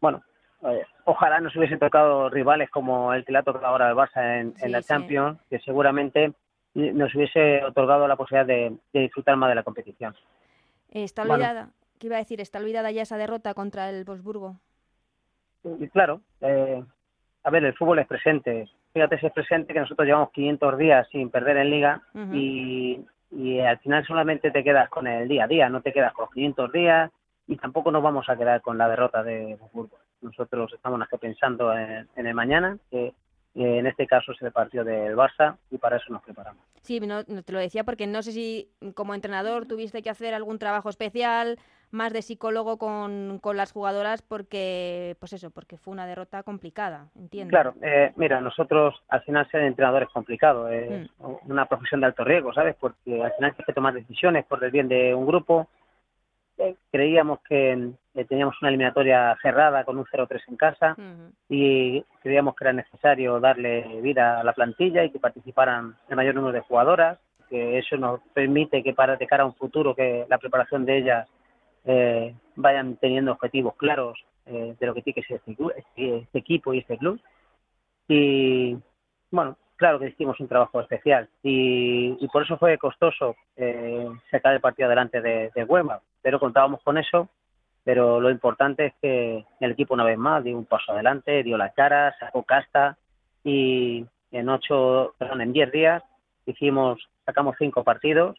bueno, 0.00 0.22
eh, 0.62 0.84
ojalá 1.04 1.40
nos 1.40 1.54
hubiesen 1.56 1.78
tocado 1.78 2.28
rivales 2.28 2.68
como 2.70 3.14
el 3.14 3.24
que 3.24 3.32
le 3.32 3.38
ha 3.38 3.42
tocado 3.42 3.66
ahora 3.66 3.88
al 3.88 3.96
Barça 3.96 4.40
en, 4.40 4.72
la 4.72 4.82
Champions, 4.82 5.40
que 5.48 5.60
seguramente 5.60 6.32
nos 6.74 7.14
hubiese 7.14 7.64
otorgado 7.64 8.08
la 8.08 8.16
posibilidad 8.16 8.46
de 8.46 8.76
disfrutar 8.92 9.36
más 9.36 9.48
de 9.48 9.54
la 9.54 9.62
competición. 9.62 10.14
Está 10.94 11.22
olvidada, 11.22 11.70
¿qué 11.98 12.06
iba 12.06 12.16
a 12.16 12.20
decir? 12.20 12.40
¿Está 12.40 12.60
olvidada 12.60 12.92
ya 12.92 13.02
esa 13.02 13.18
derrota 13.18 13.52
contra 13.52 13.90
el 13.90 14.04
Wolfsburgo? 14.04 14.60
Claro, 15.92 16.20
eh, 16.40 16.84
a 17.42 17.50
ver, 17.50 17.64
el 17.64 17.74
fútbol 17.74 17.98
es 17.98 18.06
presente. 18.06 18.68
Fíjate 18.92 19.18
si 19.18 19.26
es 19.26 19.32
presente 19.32 19.74
que 19.74 19.80
nosotros 19.80 20.06
llevamos 20.06 20.30
500 20.30 20.78
días 20.78 21.08
sin 21.10 21.30
perder 21.30 21.56
en 21.56 21.70
liga 21.70 22.02
y, 22.32 23.04
al 23.60 23.78
final 23.78 24.06
solamente 24.06 24.52
te 24.52 24.62
quedas 24.62 24.88
con 24.88 25.08
el 25.08 25.26
día 25.26 25.44
a 25.44 25.48
día, 25.48 25.68
no 25.68 25.82
te 25.82 25.92
quedas 25.92 26.12
con 26.12 26.26
los 26.26 26.34
500 26.34 26.70
días 26.70 27.10
y 27.48 27.56
tampoco 27.56 27.90
nos 27.90 28.02
vamos 28.02 28.28
a 28.28 28.36
quedar 28.36 28.60
con 28.62 28.78
la 28.78 28.88
derrota 28.88 29.24
de 29.24 29.56
Wolfsburgo. 29.56 29.98
Nosotros 30.22 30.72
estamos 30.72 31.02
aquí 31.02 31.16
pensando 31.20 31.76
en, 31.76 32.08
en 32.14 32.26
el 32.26 32.34
mañana, 32.34 32.78
que 32.90 33.12
en 33.54 33.86
este 33.86 34.06
caso 34.06 34.32
es 34.32 34.42
el 34.42 34.52
partido 34.52 34.84
del 34.84 35.16
Barça 35.16 35.56
y 35.70 35.78
para 35.78 35.96
eso 35.96 36.12
nos 36.12 36.22
preparamos. 36.22 36.62
Sí, 36.82 37.00
no, 37.00 37.24
te 37.24 37.52
lo 37.52 37.58
decía 37.58 37.84
porque 37.84 38.06
no 38.06 38.22
sé 38.22 38.32
si 38.32 38.68
como 38.94 39.14
entrenador 39.14 39.66
tuviste 39.66 40.02
que 40.02 40.10
hacer 40.10 40.34
algún 40.34 40.58
trabajo 40.58 40.90
especial, 40.90 41.58
más 41.90 42.12
de 42.12 42.22
psicólogo 42.22 42.76
con, 42.76 43.38
con 43.40 43.56
las 43.56 43.72
jugadoras 43.72 44.20
porque, 44.20 45.16
pues 45.20 45.32
eso, 45.32 45.50
porque 45.50 45.78
fue 45.78 45.92
una 45.92 46.06
derrota 46.06 46.42
complicada, 46.42 47.06
entiendo. 47.16 47.50
Claro, 47.50 47.74
eh, 47.80 48.12
mira, 48.16 48.40
nosotros 48.40 49.00
al 49.08 49.22
final 49.22 49.48
ser 49.50 49.62
entrenador 49.62 50.02
es 50.02 50.08
complicado, 50.10 50.68
es 50.68 51.08
mm. 51.18 51.50
una 51.50 51.66
profesión 51.66 52.00
de 52.00 52.08
alto 52.08 52.24
riesgo, 52.24 52.52
¿sabes? 52.52 52.74
Porque 52.78 53.22
al 53.22 53.32
final 53.34 53.54
hay 53.56 53.64
que 53.64 53.72
tomar 53.72 53.94
decisiones 53.94 54.44
por 54.44 54.62
el 54.62 54.72
bien 54.72 54.88
de 54.88 55.14
un 55.14 55.26
grupo. 55.26 55.68
Eh, 56.56 56.76
creíamos 56.92 57.40
que 57.48 57.72
eh, 58.14 58.24
teníamos 58.26 58.54
una 58.62 58.68
eliminatoria 58.68 59.36
cerrada 59.42 59.84
con 59.84 59.98
un 59.98 60.04
0-3 60.04 60.40
en 60.46 60.56
casa 60.56 60.96
y 61.48 62.04
creíamos 62.22 62.54
que 62.54 62.64
era 62.64 62.72
necesario 62.72 63.40
darle 63.40 64.00
vida 64.00 64.40
a 64.40 64.44
la 64.44 64.52
plantilla 64.52 65.02
y 65.04 65.10
que 65.10 65.18
participaran 65.18 65.96
el 66.08 66.16
mayor 66.16 66.36
número 66.36 66.52
de 66.52 66.60
jugadoras, 66.60 67.18
que 67.48 67.78
eso 67.78 67.96
nos 67.96 68.20
permite 68.32 68.82
que 68.84 68.94
para 68.94 69.16
de 69.16 69.26
cara 69.26 69.42
a 69.42 69.46
un 69.46 69.54
futuro 69.54 69.94
que 69.94 70.26
la 70.28 70.38
preparación 70.38 70.84
de 70.84 70.98
ellas 70.98 71.28
eh, 71.84 72.34
vayan 72.56 72.96
teniendo 72.96 73.32
objetivos 73.32 73.74
claros 73.76 74.18
eh, 74.46 74.74
de 74.78 74.86
lo 74.86 74.94
que 74.94 75.02
tiene 75.02 75.14
que 75.14 75.26
ser 75.26 75.40
este, 75.44 75.56
este, 75.76 76.16
este, 76.18 76.38
equipo 76.38 76.72
y 76.72 76.78
este 76.78 76.98
club. 76.98 77.20
Y 78.08 78.76
bueno, 79.30 79.56
claro 79.76 79.98
que 79.98 80.08
hicimos 80.08 80.38
un 80.40 80.48
trabajo 80.48 80.80
especial 80.80 81.28
y, 81.42 82.26
por 82.32 82.42
eso 82.42 82.56
fue 82.58 82.78
costoso 82.78 83.36
sacar 84.30 84.54
el 84.54 84.60
partido 84.60 84.86
adelante 84.86 85.20
de, 85.20 85.50
de 85.54 86.00
pero 86.22 86.40
contábamos 86.40 86.82
con 86.82 86.98
eso 86.98 87.28
pero 87.84 88.18
lo 88.18 88.30
importante 88.30 88.86
es 88.86 88.94
que 89.00 89.44
el 89.60 89.70
equipo 89.72 89.94
una 89.94 90.04
vez 90.04 90.18
más 90.18 90.42
dio 90.42 90.56
un 90.56 90.64
paso 90.64 90.92
adelante, 90.92 91.42
dio 91.42 91.58
la 91.58 91.70
cara, 91.70 92.16
sacó 92.18 92.42
casta 92.42 92.96
y 93.44 94.06
en 94.32 94.48
ocho, 94.48 95.14
perdón, 95.18 95.42
en 95.42 95.52
diez 95.52 95.70
días 95.70 96.02
hicimos, 96.46 96.98
sacamos 97.26 97.56
cinco 97.58 97.84
partidos, 97.84 98.36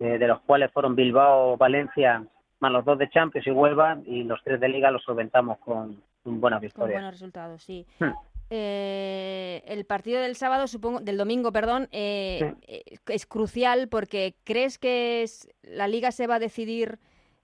eh, 0.00 0.18
de 0.18 0.26
los 0.26 0.40
cuales 0.40 0.72
fueron 0.72 0.96
Bilbao, 0.96 1.56
Valencia, 1.56 2.24
más 2.58 2.72
los 2.72 2.84
dos 2.84 2.98
de 2.98 3.08
Champions 3.08 3.46
y 3.46 3.50
Huelva, 3.50 3.98
y 4.04 4.24
los 4.24 4.42
tres 4.42 4.60
de 4.60 4.68
Liga 4.68 4.90
los 4.90 5.02
solventamos 5.04 5.58
con, 5.58 6.02
buenas 6.24 6.60
victorias. 6.60 6.94
Con 6.94 7.02
buenos 7.02 7.12
resultados, 7.12 7.62
sí. 7.62 7.86
Hmm. 7.98 8.10
Eh, 8.52 9.62
el 9.66 9.84
partido 9.84 10.20
del 10.20 10.34
sábado, 10.34 10.66
supongo, 10.66 10.98
del 10.98 11.16
domingo, 11.16 11.52
perdón, 11.52 11.88
eh, 11.92 12.54
eh, 12.66 12.82
es 13.06 13.24
crucial 13.24 13.88
porque 13.88 14.34
crees 14.42 14.76
que 14.76 15.24
la 15.62 15.86
liga 15.86 16.10
se 16.10 16.26
va 16.26 16.34
a 16.34 16.40
decidir 16.40 16.98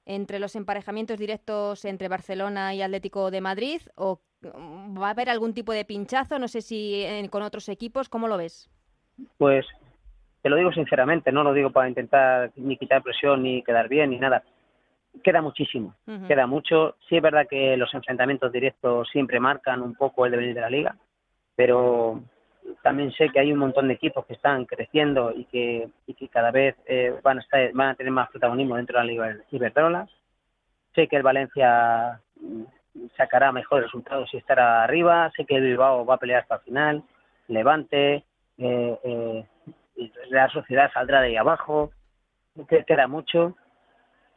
entre 0.04 0.40
los 0.40 0.56
emparejamientos 0.56 1.16
directos 1.16 1.84
entre 1.84 2.08
Barcelona 2.08 2.74
y 2.74 2.82
Atlético 2.82 3.30
de 3.30 3.40
Madrid 3.40 3.82
o 3.94 4.20
va 4.42 5.06
a 5.06 5.10
haber 5.10 5.30
algún 5.30 5.54
tipo 5.54 5.72
de 5.72 5.84
pinchazo, 5.84 6.40
no 6.40 6.48
sé 6.48 6.60
si 6.60 7.04
con 7.30 7.42
otros 7.42 7.68
equipos, 7.68 8.08
¿cómo 8.08 8.26
lo 8.26 8.36
ves? 8.36 8.68
Pues 9.38 9.64
te 10.42 10.50
lo 10.50 10.56
digo 10.56 10.72
sinceramente, 10.72 11.30
no 11.32 11.44
lo 11.44 11.52
digo 11.52 11.70
para 11.70 11.88
intentar 11.88 12.52
ni 12.56 12.76
quitar 12.76 13.02
presión 13.02 13.42
ni 13.42 13.62
quedar 13.62 13.88
bien 13.88 14.10
ni 14.10 14.18
nada. 14.18 14.44
Queda 15.22 15.40
muchísimo, 15.40 15.94
queda 16.28 16.46
mucho. 16.46 16.96
Sí 17.08 17.16
es 17.16 17.22
verdad 17.22 17.46
que 17.48 17.76
los 17.76 17.92
enfrentamientos 17.94 18.52
directos 18.52 19.08
siempre 19.10 19.40
marcan 19.40 19.82
un 19.82 19.94
poco 19.94 20.26
el 20.26 20.32
devenir 20.32 20.54
de 20.54 20.60
la 20.60 20.70
liga, 20.70 20.96
pero 21.54 22.22
también 22.82 23.12
sé 23.12 23.30
que 23.30 23.40
hay 23.40 23.52
un 23.52 23.58
montón 23.58 23.88
de 23.88 23.94
equipos 23.94 24.24
que 24.26 24.34
están 24.34 24.64
creciendo 24.64 25.32
y 25.32 25.44
que, 25.46 25.88
y 26.06 26.14
que 26.14 26.28
cada 26.28 26.50
vez 26.50 26.76
eh, 26.86 27.14
van, 27.22 27.38
a 27.38 27.40
estar, 27.40 27.72
van 27.72 27.90
a 27.90 27.94
tener 27.94 28.12
más 28.12 28.30
protagonismo 28.30 28.76
dentro 28.76 28.98
de 28.98 29.04
la 29.04 29.10
Liga 29.10 29.36
Iberdrola. 29.50 30.08
Sé 30.94 31.08
que 31.08 31.16
el 31.16 31.22
Valencia 31.22 32.20
mm, 32.40 32.62
sacará 33.16 33.52
mejores 33.52 33.86
resultados 33.86 34.30
si 34.30 34.36
estará 34.36 34.84
arriba. 34.84 35.30
Sé 35.36 35.44
que 35.44 35.56
el 35.56 35.64
Bilbao 35.64 36.04
va 36.04 36.14
a 36.14 36.18
pelear 36.18 36.42
hasta 36.42 36.56
el 36.56 36.60
final. 36.62 37.02
Levante, 37.48 38.24
eh, 38.58 38.98
eh, 39.04 39.44
la 40.30 40.48
sociedad 40.48 40.90
saldrá 40.92 41.20
de 41.20 41.28
ahí 41.28 41.36
abajo. 41.36 41.90
Queda 42.86 43.06
mucho. 43.06 43.56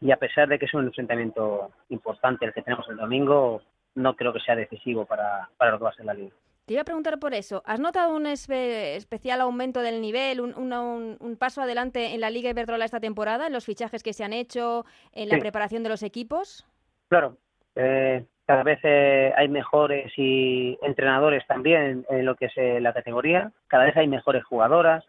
Y 0.02 0.12
a 0.12 0.18
pesar 0.18 0.48
de 0.48 0.58
que 0.58 0.66
es 0.66 0.74
un 0.74 0.86
enfrentamiento 0.86 1.72
importante 1.90 2.46
el 2.46 2.54
que 2.54 2.62
tenemos 2.62 2.88
el 2.90 2.98
domingo, 2.98 3.62
no 3.96 4.16
creo 4.16 4.32
que 4.34 4.40
sea 4.40 4.56
decisivo 4.56 5.06
para, 5.06 5.50
para 5.58 5.72
lo 5.72 5.78
que 5.78 5.84
va 5.84 5.90
a 5.90 5.96
ser 5.96 6.06
la 6.06 6.14
liga. 6.14 6.34
Te 6.70 6.74
iba 6.74 6.84
a 6.84 6.86
preguntar 6.86 7.18
por 7.18 7.34
eso. 7.34 7.64
¿Has 7.66 7.80
notado 7.80 8.16
un 8.16 8.28
especial 8.28 9.42
aumento 9.42 9.82
del 9.82 10.02
nivel, 10.02 10.40
un, 10.40 11.38
paso 11.40 11.64
adelante 11.64 12.14
en 12.14 12.22
la 12.22 12.30
Liga 12.30 12.52
Iberdrola 12.52 12.86
esta 12.86 13.00
temporada, 13.00 13.48
en 13.48 13.54
los 13.54 13.66
fichajes 13.66 14.04
que 14.04 14.14
se 14.14 14.24
han 14.24 14.34
hecho, 14.34 14.86
en 15.12 15.30
la 15.30 15.40
preparación 15.40 15.82
de 15.82 15.90
los 15.90 16.04
equipos? 16.04 16.68
Claro. 17.08 17.38
Eh, 17.76 18.24
cada 18.46 18.62
vez 18.62 18.78
eh, 18.84 19.34
hay 19.36 19.48
mejores 19.48 20.14
y 20.16 20.78
entrenadores 20.84 21.44
también 21.48 22.06
en, 22.08 22.26
lo 22.26 22.36
que 22.36 22.46
es 22.46 22.54
eh, 22.56 22.80
la 22.80 22.94
categoría. 22.94 23.52
Cada 23.66 23.86
vez 23.86 23.98
hay 23.98 24.08
mejores 24.08 24.44
jugadoras. 24.44 25.04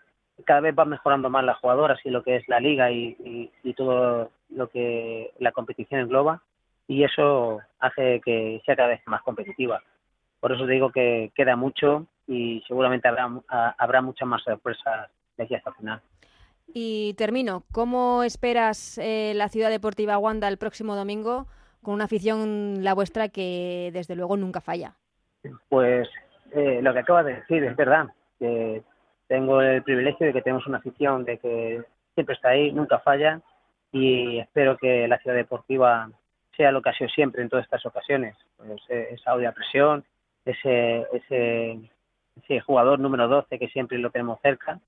Cada 0.45 0.61
vez 0.61 0.75
van 0.75 0.89
mejorando 0.89 1.31
más 1.31 1.45
las 1.45 1.59
jugadoras 1.59 1.99
y 2.05 2.11
lo 2.11 2.23
que 2.23 2.37
es 2.37 2.49
la 2.49 2.61
liga 2.61 2.91
y, 2.91 3.51
y 3.63 3.75
todo 3.75 4.31
lo 4.51 4.69
que 4.69 5.33
la 5.39 5.53
competición 5.53 6.01
engloba. 6.01 6.43
Y 6.87 7.05
eso 7.05 7.61
hace 7.79 8.21
que 8.25 8.61
sea 8.67 8.77
cada 8.77 8.89
vez 8.89 9.01
más 9.07 9.23
competitiva 9.23 9.81
por 10.41 10.53
eso 10.53 10.67
digo 10.67 10.91
que 10.91 11.31
queda 11.35 11.55
mucho 11.55 12.07
y 12.27 12.63
seguramente 12.67 13.07
habrá, 13.07 13.31
habrá 13.79 14.03
muchas 14.03 14.27
más 14.27 14.43
sorpresas 14.43 15.11
de 15.37 15.45
aquí 15.45 15.55
hasta 15.55 15.71
el 15.71 15.77
final. 15.77 16.01
Y 16.73 17.15
termino, 17.15 17.65
¿cómo 17.73 18.23
esperas 18.23 18.99
eh, 18.99 19.33
la 19.35 19.49
Ciudad 19.49 19.71
Deportiva 19.71 20.19
Wanda 20.19 20.49
el 20.49 20.57
próximo 20.57 20.97
domingo 20.97 21.47
con 21.83 21.95
una 21.95 22.05
afición 22.05 22.83
la 22.83 22.95
vuestra 22.95 23.29
que 23.29 23.91
desde 23.93 24.17
luego 24.17 24.37
nunca 24.37 24.61
falla? 24.61 24.95
Pues 25.69 26.09
eh, 26.53 26.81
lo 26.83 26.93
que 26.93 27.01
acabas 27.01 27.27
de 27.27 27.35
decir 27.35 27.65
es 27.65 27.77
verdad, 27.77 28.07
que 28.39 28.83
tengo 29.31 29.63
el 29.63 29.85
privilegio 29.85 30.27
de 30.27 30.33
que 30.33 30.43
tenemos 30.43 30.67
una 30.67 30.79
afición 30.79 31.25
de 31.25 31.39
que 31.39 31.81
siempre 32.15 32.35
está 32.35 32.49
ahí, 32.49 32.73
nunca 32.73 32.99
falla 32.99 33.41
y 33.93 34.41
espero 34.41 34.77
que 34.77 35.07
la 35.07 35.19
Ciudad 35.19 35.37
Deportiva 35.37 36.11
sea 36.57 36.73
lo 36.73 36.83
que 36.83 36.91
ha 36.91 36.95
sido 36.95 37.09
siempre 37.11 37.41
en 37.41 37.49
todas 37.49 37.65
estas 37.65 37.87
ocasiones, 37.87 38.35
pues, 38.57 38.83
eh, 38.89 39.11
esa 39.13 39.33
odia 39.33 39.53
presión, 39.53 40.05
ese, 40.45 41.07
ese, 41.13 42.61
jugador 42.67 42.99
número 42.99 43.29
12 43.29 43.57
que 43.57 43.69
siempre 43.69 43.99
lo 43.99 44.11
tenemos 44.11 44.41
cerca 44.43 44.81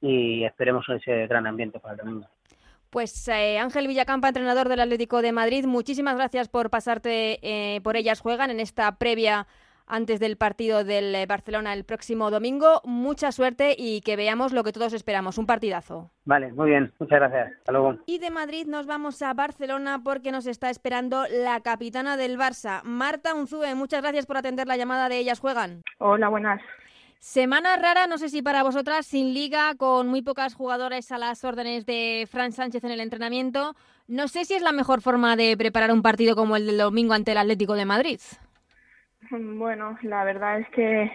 y 0.00 0.44
esperemos 0.44 0.88
ese 0.88 1.26
gran 1.26 1.48
ambiente 1.48 1.80
para 1.80 1.94
el 1.94 1.98
domingo. 1.98 2.26
Pues 2.90 3.26
eh, 3.26 3.58
Ángel 3.58 3.88
Villacampa, 3.88 4.28
entrenador 4.28 4.68
del 4.68 4.78
Atlético 4.78 5.22
de 5.22 5.32
Madrid, 5.32 5.66
muchísimas 5.66 6.14
gracias 6.14 6.48
por 6.48 6.70
pasarte 6.70 7.40
eh, 7.42 7.80
por 7.80 7.96
ellas 7.96 8.20
juegan 8.20 8.50
en 8.50 8.60
esta 8.60 8.96
previa 8.96 9.48
antes 9.88 10.20
del 10.20 10.36
partido 10.36 10.84
del 10.84 11.14
eh, 11.14 11.26
Barcelona 11.26 11.72
el 11.72 11.84
próximo 11.84 12.30
domingo. 12.30 12.80
Mucha 12.84 13.32
suerte 13.32 13.74
y 13.76 14.00
que 14.02 14.16
veamos 14.16 14.52
lo 14.52 14.64
que 14.64 14.72
todos 14.72 14.92
esperamos, 14.92 15.38
un 15.38 15.46
partidazo. 15.46 16.10
Vale, 16.24 16.52
muy 16.52 16.70
bien, 16.70 16.92
muchas 16.98 17.18
gracias. 17.18 17.52
Hasta 17.58 17.72
luego. 17.72 17.98
Y 18.06 18.18
de 18.18 18.30
Madrid 18.30 18.66
nos 18.66 18.86
vamos 18.86 19.22
a 19.22 19.32
Barcelona 19.34 20.02
porque 20.04 20.30
nos 20.30 20.46
está 20.46 20.70
esperando 20.70 21.24
la 21.30 21.60
capitana 21.60 22.16
del 22.16 22.38
Barça, 22.38 22.82
Marta 22.84 23.34
Unzúe. 23.34 23.74
Muchas 23.74 24.02
gracias 24.02 24.26
por 24.26 24.36
atender 24.36 24.66
la 24.66 24.76
llamada 24.76 25.08
de 25.08 25.18
Ellas 25.18 25.40
Juegan. 25.40 25.82
Hola, 25.98 26.28
buenas. 26.28 26.60
Semana 27.20 27.76
rara, 27.76 28.06
no 28.06 28.16
sé 28.16 28.28
si 28.28 28.42
para 28.42 28.62
vosotras, 28.62 29.04
sin 29.04 29.34
liga, 29.34 29.74
con 29.74 30.06
muy 30.06 30.22
pocas 30.22 30.54
jugadoras 30.54 31.10
a 31.10 31.18
las 31.18 31.42
órdenes 31.44 31.84
de 31.84 32.28
Fran 32.30 32.52
Sánchez 32.52 32.84
en 32.84 32.92
el 32.92 33.00
entrenamiento. 33.00 33.74
No 34.06 34.28
sé 34.28 34.44
si 34.44 34.54
es 34.54 34.62
la 34.62 34.70
mejor 34.70 35.00
forma 35.02 35.34
de 35.34 35.56
preparar 35.56 35.90
un 35.92 36.00
partido 36.00 36.36
como 36.36 36.56
el 36.56 36.66
del 36.66 36.78
domingo 36.78 37.14
ante 37.14 37.32
el 37.32 37.38
Atlético 37.38 37.74
de 37.74 37.84
Madrid. 37.86 38.20
Bueno, 39.30 39.98
la 40.02 40.24
verdad 40.24 40.60
es 40.60 40.68
que 40.70 41.10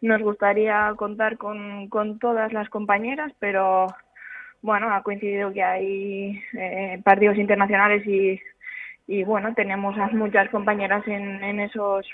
nos 0.00 0.20
gustaría 0.20 0.92
contar 0.96 1.38
con, 1.38 1.88
con 1.88 2.18
todas 2.18 2.52
las 2.52 2.68
compañeras, 2.68 3.32
pero 3.38 3.86
bueno, 4.60 4.92
ha 4.92 5.02
coincidido 5.02 5.52
que 5.52 5.62
hay 5.62 6.42
eh, 6.54 7.00
partidos 7.04 7.36
internacionales 7.36 8.06
y, 8.06 9.24
bueno, 9.24 9.54
tenemos 9.54 9.96
a 9.98 10.06
muchas 10.08 10.48
compañeras 10.50 11.06
en, 11.06 11.60
esos 11.60 12.06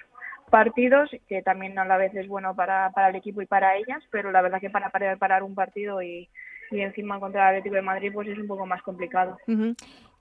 partidos, 0.50 1.11
que 1.28 1.42
también 1.42 1.78
a 1.78 1.85
la 1.85 1.99
vez 1.99 2.14
es 2.14 2.26
bueno 2.26 2.57
para, 2.57 2.90
para 2.90 3.11
el 3.11 3.16
equipo 3.16 3.42
y 3.42 3.47
para 3.47 3.76
ellas, 3.76 4.02
pero 4.11 4.33
la 4.33 4.40
verdad 4.40 4.61
que 4.61 4.71
para 4.71 4.90
parar, 4.90 5.42
un 5.42 5.54
partido 5.54 6.02
y, 6.02 6.28
y 6.71 6.80
encima 6.80 7.21
contra 7.21 7.42
el 7.42 7.49
Atlético 7.49 7.76
de 7.76 7.83
Madrid 7.83 8.11
pues 8.12 8.28
es 8.28 8.38
un 8.38 8.47
poco 8.47 8.64
más 8.64 8.83
complicado. 8.83 9.37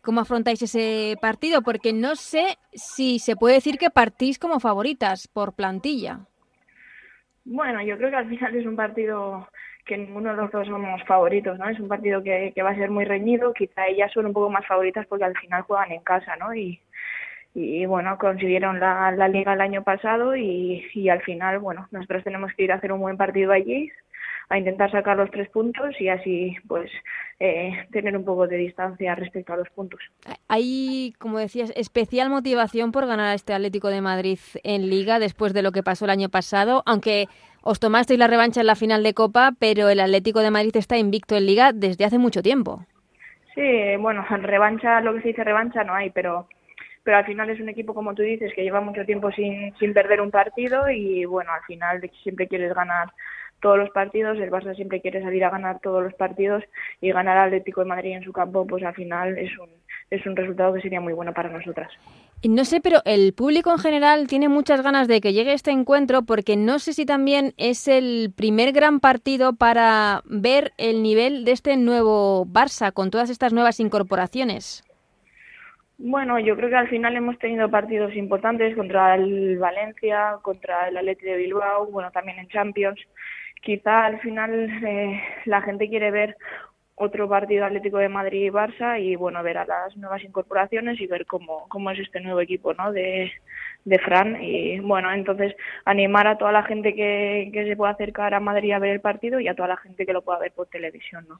¿Cómo 0.07 0.21
afrontáis 0.21 0.61
ese 0.61 1.17
partido? 1.19 1.61
Porque 1.61 1.91
no 1.91 2.15
sé 2.15 2.57
si 2.71 3.19
se 3.19 3.35
puede 3.35 3.55
decir 3.55 3.77
que 3.77 3.89
partís 3.89 4.39
como 4.39 4.61
favoritas 4.61 5.27
por 5.27 5.51
plantilla. 5.51 6.19
Bueno, 7.43 7.81
yo 7.81 7.97
creo 7.97 8.11
que 8.11 8.15
al 8.15 8.29
final 8.29 8.55
es 8.55 8.65
un 8.65 8.77
partido 8.77 9.49
que 9.85 9.97
ninguno 9.97 10.29
de 10.29 10.37
los 10.37 10.49
dos 10.49 10.65
somos 10.65 11.03
favoritos, 11.03 11.59
¿no? 11.59 11.67
Es 11.67 11.77
un 11.81 11.89
partido 11.89 12.23
que, 12.23 12.53
va 12.63 12.69
a 12.69 12.75
ser 12.75 12.89
muy 12.89 13.03
reñido, 13.03 13.51
quizá 13.51 13.85
ellas 13.85 14.09
son 14.13 14.27
un 14.27 14.31
poco 14.31 14.49
más 14.49 14.65
favoritas 14.65 15.05
porque 15.07 15.25
al 15.25 15.37
final 15.37 15.63
juegan 15.63 15.91
en 15.91 16.01
casa, 16.03 16.37
¿no? 16.37 16.55
Y, 16.55 16.79
y 17.53 17.85
bueno, 17.85 18.17
consiguieron 18.17 18.79
la, 18.79 19.11
la 19.11 19.27
liga 19.27 19.55
el 19.55 19.61
año 19.61 19.83
pasado 19.83 20.37
y 20.37 21.09
al 21.09 21.21
final, 21.23 21.59
bueno, 21.59 21.85
nosotros 21.91 22.23
tenemos 22.23 22.53
que 22.53 22.63
ir 22.63 22.71
a 22.71 22.75
hacer 22.75 22.93
un 22.93 23.01
buen 23.01 23.17
partido 23.17 23.51
allí, 23.51 23.91
a 24.49 24.57
intentar 24.57 24.89
sacar 24.91 25.17
los 25.17 25.29
tres 25.31 25.49
puntos 25.49 25.99
y 25.99 26.07
así 26.07 26.55
pues 26.67 26.89
eh, 27.39 27.85
tener 27.91 28.15
un 28.15 28.23
poco 28.23 28.47
de 28.47 28.57
distancia 28.57 29.13
respecto 29.15 29.53
a 29.53 29.57
los 29.57 29.69
puntos. 29.69 29.99
Hay, 30.47 31.13
como 31.19 31.37
decías, 31.37 31.73
especial 31.75 32.29
motivación 32.29 32.91
por 32.91 33.05
ganar 33.07 33.27
a 33.27 33.33
este 33.33 33.53
Atlético 33.53 33.89
de 33.89 34.01
Madrid 34.01 34.39
en 34.63 34.89
Liga 34.89 35.19
después 35.19 35.53
de 35.53 35.61
lo 35.61 35.71
que 35.71 35.83
pasó 35.83 36.05
el 36.05 36.11
año 36.11 36.29
pasado, 36.29 36.83
aunque 36.85 37.25
os 37.61 37.79
tomasteis 37.79 38.19
la 38.19 38.27
revancha 38.27 38.61
en 38.61 38.67
la 38.67 38.75
final 38.75 39.03
de 39.03 39.13
Copa, 39.13 39.51
pero 39.59 39.89
el 39.89 39.99
Atlético 39.99 40.39
de 40.39 40.51
Madrid 40.51 40.75
está 40.75 40.97
invicto 40.97 41.35
en 41.35 41.45
Liga 41.45 41.73
desde 41.73 42.05
hace 42.05 42.17
mucho 42.17 42.41
tiempo. 42.41 42.85
Sí, 43.53 43.95
bueno, 43.99 44.25
revancha, 44.29 45.01
lo 45.01 45.13
que 45.15 45.21
se 45.21 45.27
dice 45.29 45.43
revancha 45.43 45.83
no 45.83 45.93
hay, 45.93 46.11
pero 46.11 46.47
pero 47.03 47.19
al 47.19 47.25
final 47.25 47.49
es 47.49 47.61
un 47.61 47.69
equipo, 47.69 47.93
como 47.93 48.13
tú 48.13 48.21
dices, 48.21 48.51
que 48.53 48.63
lleva 48.63 48.81
mucho 48.81 49.05
tiempo 49.05 49.31
sin, 49.31 49.73
sin 49.79 49.93
perder 49.93 50.19
un 50.19 50.29
partido 50.29 50.89
y 50.89 51.23
bueno, 51.23 51.53
al 51.53 51.63
final 51.63 52.01
siempre 52.21 52.49
quieres 52.49 52.73
ganar 52.75 53.13
todos 53.61 53.77
los 53.77 53.89
partidos, 53.89 54.37
el 54.37 54.51
Barça 54.51 54.75
siempre 54.75 55.01
quiere 55.01 55.21
salir 55.21 55.43
a 55.43 55.49
ganar 55.49 55.79
todos 55.79 56.03
los 56.03 56.13
partidos 56.13 56.63
y 57.01 57.11
ganar 57.11 57.37
al 57.37 57.47
Atlético 57.47 57.81
de 57.81 57.87
Madrid 57.87 58.11
en 58.11 58.23
su 58.23 58.31
campo, 58.31 58.65
pues 58.67 58.83
al 58.83 58.93
final 58.93 59.37
es 59.37 59.57
un, 59.57 59.69
es 60.09 60.25
un 60.25 60.35
resultado 60.35 60.73
que 60.73 60.81
sería 60.81 61.01
muy 61.01 61.13
bueno 61.13 61.33
para 61.33 61.49
nosotras. 61.49 61.91
No 62.43 62.65
sé, 62.65 62.81
pero 62.81 62.99
el 63.05 63.33
público 63.33 63.71
en 63.71 63.79
general 63.79 64.27
tiene 64.27 64.47
muchas 64.47 64.83
ganas 64.83 65.07
de 65.07 65.21
que 65.21 65.33
llegue 65.33 65.53
este 65.53 65.71
encuentro 65.71 66.21
porque 66.21 66.55
no 66.55 66.77
sé 66.77 66.93
si 66.93 67.05
también 67.05 67.53
es 67.57 67.87
el 67.87 68.31
primer 68.35 68.73
gran 68.73 68.99
partido 68.99 69.53
para 69.53 70.21
ver 70.25 70.71
el 70.77 71.01
nivel 71.01 71.45
de 71.45 71.53
este 71.53 71.77
nuevo 71.77 72.45
Barça 72.45 72.93
con 72.93 73.09
todas 73.09 73.31
estas 73.31 73.53
nuevas 73.53 73.79
incorporaciones. 73.79 74.83
Bueno, 75.97 76.37
yo 76.37 76.55
creo 76.55 76.69
que 76.69 76.75
al 76.75 76.89
final 76.89 77.15
hemos 77.15 77.39
tenido 77.39 77.71
partidos 77.71 78.15
importantes 78.15 78.75
contra 78.75 79.15
el 79.15 79.57
Valencia, 79.57 80.35
contra 80.43 80.89
el 80.89 80.97
Atleti 80.97 81.25
de 81.25 81.37
Bilbao, 81.37 81.87
bueno, 81.87 82.11
también 82.11 82.37
en 82.37 82.47
Champions 82.49 82.99
quizá 83.67 84.05
al 84.05 84.21
final 84.21 84.69
eh, 84.85 85.21
la 85.43 85.61
gente 85.61 85.89
quiere 85.89 86.09
ver 86.09 86.37
otro 86.95 87.27
partido 87.27 87.65
Atlético 87.65 87.97
de 87.97 88.07
Madrid 88.07 88.45
y 88.45 88.49
Barça 88.49 88.97
y 88.97 89.17
bueno 89.17 89.43
ver 89.43 89.57
a 89.57 89.65
las 89.65 89.97
nuevas 89.97 90.23
incorporaciones 90.23 91.01
y 91.01 91.05
ver 91.05 91.25
cómo, 91.25 91.67
cómo 91.67 91.91
es 91.91 91.99
este 91.99 92.21
nuevo 92.21 92.39
equipo 92.39 92.73
¿no? 92.73 92.93
de, 92.93 93.29
de 93.87 93.99
Fran 93.99 94.43
y 94.43 94.79
bueno, 94.79 95.13
entonces 95.13 95.55
animar 95.85 96.27
a 96.27 96.37
toda 96.37 96.51
la 96.51 96.63
gente 96.63 96.93
que, 96.93 97.49
que, 97.53 97.65
se 97.65 97.77
pueda 97.77 97.93
acercar 97.93 98.33
a 98.33 98.41
Madrid 98.41 98.73
a 98.73 98.79
ver 98.79 98.89
el 98.89 98.99
partido 98.99 99.39
y 99.39 99.47
a 99.47 99.55
toda 99.55 99.69
la 99.69 99.77
gente 99.77 100.05
que 100.05 100.11
lo 100.11 100.21
pueda 100.21 100.39
ver 100.39 100.51
por 100.51 100.67
televisión. 100.67 101.25
¿no? 101.29 101.37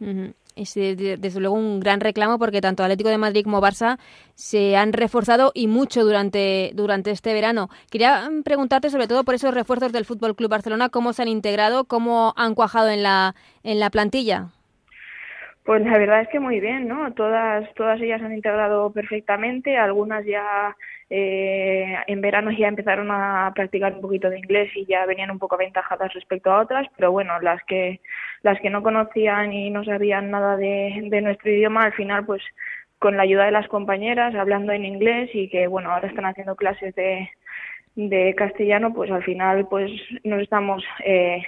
Es 0.56 0.74
desde 0.74 1.39
luego 1.42 1.56
un 1.56 1.82
gran 1.82 2.00
reclamo 2.00 2.39
porque 2.39 2.62
tanto 2.62 2.84
Atlético 2.84 3.10
de 3.10 3.18
Madrid 3.18 3.44
como 3.44 3.62
Barça 3.62 3.98
se 4.34 4.77
han 4.77 4.94
reforzado 4.94 5.51
y 5.54 5.68
mucho 5.68 6.06
durante, 6.06 6.72
durante 6.74 7.12
este 7.12 7.34
verano. 7.34 7.68
Quería 7.92 8.30
mm, 8.30 8.44
preguntarte 8.44 8.89
sobre 8.89 9.08
todo 9.08 9.25
por 9.25 9.36
esos 9.36 9.54
refuerzos 9.54 9.92
del 9.92 10.06
Fútbol 10.06 10.36
Club 10.36 10.50
Barcelona, 10.50 10.88
cómo 10.88 11.12
se 11.12 11.24
han 11.24 11.27
integrado, 11.27 11.84
cómo 11.84 12.34
han 12.38 12.56
cuajado 12.56 12.89
en 12.89 13.04
la, 13.04 13.36
en 13.63 13.82
la 13.82 13.89
plantilla. 13.89 14.48
Pues 15.66 15.86
la 15.86 15.98
verdad 15.98 16.22
es 16.22 16.30
que 16.30 16.39
muy 16.39 16.62
bien, 16.62 16.88
¿no? 16.88 17.12
Todas, 17.12 17.68
todas 17.74 18.00
ellas 18.00 18.22
han 18.22 18.34
integrado 18.34 18.89
perfectamente, 18.94 19.75
algunas 19.75 20.25
ya 20.25 20.77
eh, 21.10 21.96
en 22.08 22.22
verano 22.22 22.52
ya 22.52 22.68
empezaron 22.68 23.10
a 23.12 23.52
practicar 23.56 23.94
un 23.94 24.02
poquito 24.02 24.30
de 24.30 24.40
inglés 24.40 24.70
y 24.76 24.86
ya 24.86 25.06
venían 25.06 25.32
un 25.32 25.40
poco 25.40 25.56
aventajadas 25.56 26.14
respecto 26.14 26.52
a 26.52 26.62
otras, 26.62 26.88
pero 26.96 27.12
bueno, 27.12 27.40
las 27.40 27.64
que 27.64 28.02
las 28.44 28.60
que 28.60 28.70
no 28.70 28.84
conocían 28.84 29.54
y 29.54 29.70
no 29.70 29.84
sabían 29.86 30.32
nada 30.32 30.58
de, 30.58 31.08
de 31.10 31.22
nuestro 31.22 31.52
idioma, 31.52 31.84
al 31.84 31.94
final 31.94 32.26
pues 32.26 32.44
con 33.00 33.16
la 33.16 33.24
ayuda 33.24 33.46
de 33.46 33.52
las 33.52 33.68
compañeras, 33.68 34.36
hablando 34.36 34.74
en 34.74 34.86
inglés 34.86 35.30
y 35.34 35.50
que 35.50 35.68
bueno, 35.68 35.92
ahora 35.92 36.08
están 36.08 36.26
haciendo 36.26 36.56
clases 36.56 36.94
de, 36.96 37.30
de 37.96 38.36
castellano, 38.36 38.94
pues 38.94 39.10
al 39.12 39.24
final 39.24 39.68
pues 39.70 39.92
nos 40.24 40.42
estamos 40.42 40.84
eh, 41.04 41.42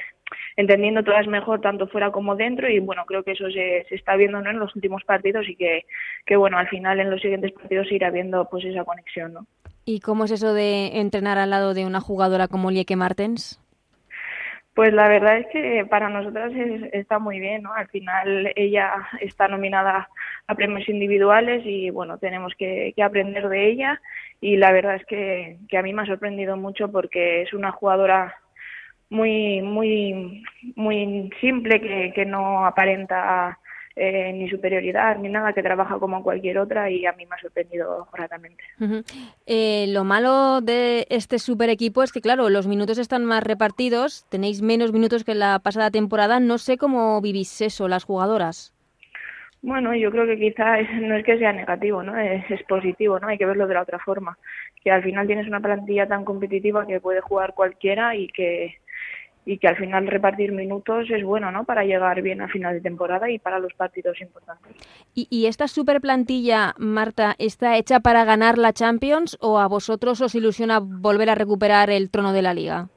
entendiendo 0.55 1.03
todas 1.03 1.27
mejor 1.27 1.61
tanto 1.61 1.87
fuera 1.87 2.11
como 2.11 2.35
dentro 2.35 2.69
y 2.69 2.79
bueno 2.79 3.05
creo 3.05 3.23
que 3.23 3.31
eso 3.31 3.49
se, 3.49 3.85
se 3.89 3.95
está 3.95 4.15
viendo 4.15 4.41
¿no? 4.41 4.49
en 4.49 4.59
los 4.59 4.75
últimos 4.75 5.03
partidos 5.03 5.47
y 5.47 5.55
que, 5.55 5.85
que 6.25 6.35
bueno 6.35 6.57
al 6.57 6.67
final 6.67 6.99
en 6.99 7.09
los 7.09 7.21
siguientes 7.21 7.51
partidos 7.51 7.87
se 7.87 7.95
irá 7.95 8.09
viendo 8.09 8.47
pues 8.49 8.65
esa 8.65 8.83
conexión 8.83 9.33
¿no? 9.33 9.45
¿Y 9.85 10.01
cómo 10.01 10.25
es 10.25 10.31
eso 10.31 10.53
de 10.53 10.99
entrenar 10.99 11.39
al 11.39 11.49
lado 11.49 11.73
de 11.73 11.85
una 11.85 11.99
jugadora 11.99 12.47
como 12.47 12.69
Lieke 12.69 12.95
Martens? 12.95 13.59
Pues 14.75 14.93
la 14.93 15.09
verdad 15.09 15.39
es 15.39 15.47
que 15.47 15.85
para 15.89 16.09
nosotras 16.09 16.53
está 16.93 17.19
muy 17.19 17.39
bien, 17.39 17.63
¿no? 17.63 17.73
Al 17.73 17.87
final 17.87 18.53
ella 18.55 19.09
está 19.19 19.47
nominada 19.47 20.07
a 20.47 20.55
premios 20.55 20.87
individuales 20.87 21.63
y 21.65 21.89
bueno, 21.89 22.17
tenemos 22.17 22.53
que, 22.55 22.93
que 22.95 23.03
aprender 23.03 23.49
de 23.49 23.67
ella 23.67 23.99
y 24.39 24.57
la 24.57 24.71
verdad 24.71 24.95
es 24.95 25.05
que, 25.05 25.57
que 25.67 25.77
a 25.77 25.81
mí 25.81 25.91
me 25.91 26.03
ha 26.03 26.05
sorprendido 26.05 26.55
mucho 26.55 26.91
porque 26.91 27.41
es 27.41 27.53
una 27.53 27.71
jugadora 27.71 28.35
muy 29.09 29.61
muy 29.61 30.43
muy 30.75 31.29
simple 31.41 31.81
que, 31.81 32.11
que 32.13 32.25
no 32.25 32.65
aparenta 32.65 33.57
eh, 33.95 34.31
ni 34.33 34.49
superioridad 34.49 35.17
ni 35.17 35.29
nada 35.29 35.51
que 35.51 35.63
trabaja 35.63 35.97
como 35.99 36.23
cualquier 36.23 36.59
otra 36.59 36.89
y 36.89 37.05
a 37.05 37.13
mí 37.13 37.25
me 37.25 37.35
ha 37.35 37.39
sorprendido 37.39 38.07
gratamente. 38.13 38.63
eh, 39.45 39.87
lo 39.89 40.03
malo 40.03 40.61
de 40.61 41.07
este 41.09 41.39
super 41.39 41.69
equipo 41.69 42.03
es 42.03 42.11
que 42.11 42.21
claro 42.21 42.49
los 42.49 42.67
minutos 42.67 42.97
están 42.97 43.25
más 43.25 43.43
repartidos 43.43 44.25
tenéis 44.29 44.61
menos 44.61 44.93
minutos 44.93 45.23
que 45.23 45.35
la 45.35 45.59
pasada 45.59 45.91
temporada 45.91 46.39
no 46.39 46.57
sé 46.59 46.77
cómo 46.77 47.19
vivís 47.19 47.61
eso 47.61 47.87
las 47.87 48.03
jugadoras 48.03 48.73
bueno, 49.61 49.93
yo 49.93 50.09
creo 50.09 50.25
que 50.25 50.39
quizá 50.39 50.81
no 51.01 51.15
es 51.15 51.25
que 51.25 51.37
sea 51.37 51.51
negativo, 51.51 52.01
¿no? 52.01 52.17
Es, 52.17 52.49
es, 52.49 52.63
positivo, 52.63 53.19
¿no? 53.19 53.27
Hay 53.27 53.37
que 53.37 53.45
verlo 53.45 53.67
de 53.67 53.73
la 53.73 53.81
otra 53.81 53.99
forma. 53.99 54.37
Que 54.81 54.89
al 54.89 55.03
final 55.03 55.27
tienes 55.27 55.47
una 55.47 55.59
plantilla 55.59 56.07
tan 56.07 56.23
competitiva 56.23 56.87
que 56.87 57.01
puede 57.01 57.19
jugar 57.19 57.53
cualquiera 57.53 58.15
y 58.15 58.29
que 58.29 58.77
y 59.45 59.57
que 59.57 59.67
al 59.67 59.77
final 59.77 60.07
repartir 60.07 60.51
minutos 60.51 61.07
es 61.09 61.23
bueno, 61.23 61.51
¿no? 61.51 61.63
Para 61.63 61.83
llegar 61.83 62.21
bien 62.21 62.41
a 62.41 62.47
final 62.47 62.73
de 62.73 62.81
temporada 62.81 63.29
y 63.29 63.39
para 63.39 63.59
los 63.59 63.73
partidos 63.73 64.19
importantes. 64.21 64.75
¿Y, 65.13 65.27
y 65.29 65.47
esta 65.47 65.67
super 65.67 66.01
plantilla, 66.01 66.75
Marta, 66.77 67.35
está 67.39 67.77
hecha 67.77 67.99
para 67.99 68.25
ganar 68.25 68.57
la 68.57 68.73
Champions 68.73 69.37
o 69.41 69.59
a 69.59 69.67
vosotros 69.67 70.21
os 70.21 70.35
ilusiona 70.35 70.79
volver 70.79 71.29
a 71.29 71.35
recuperar 71.35 71.89
el 71.89 72.09
trono 72.09 72.33
de 72.33 72.41
la 72.41 72.53
Liga? 72.53 72.89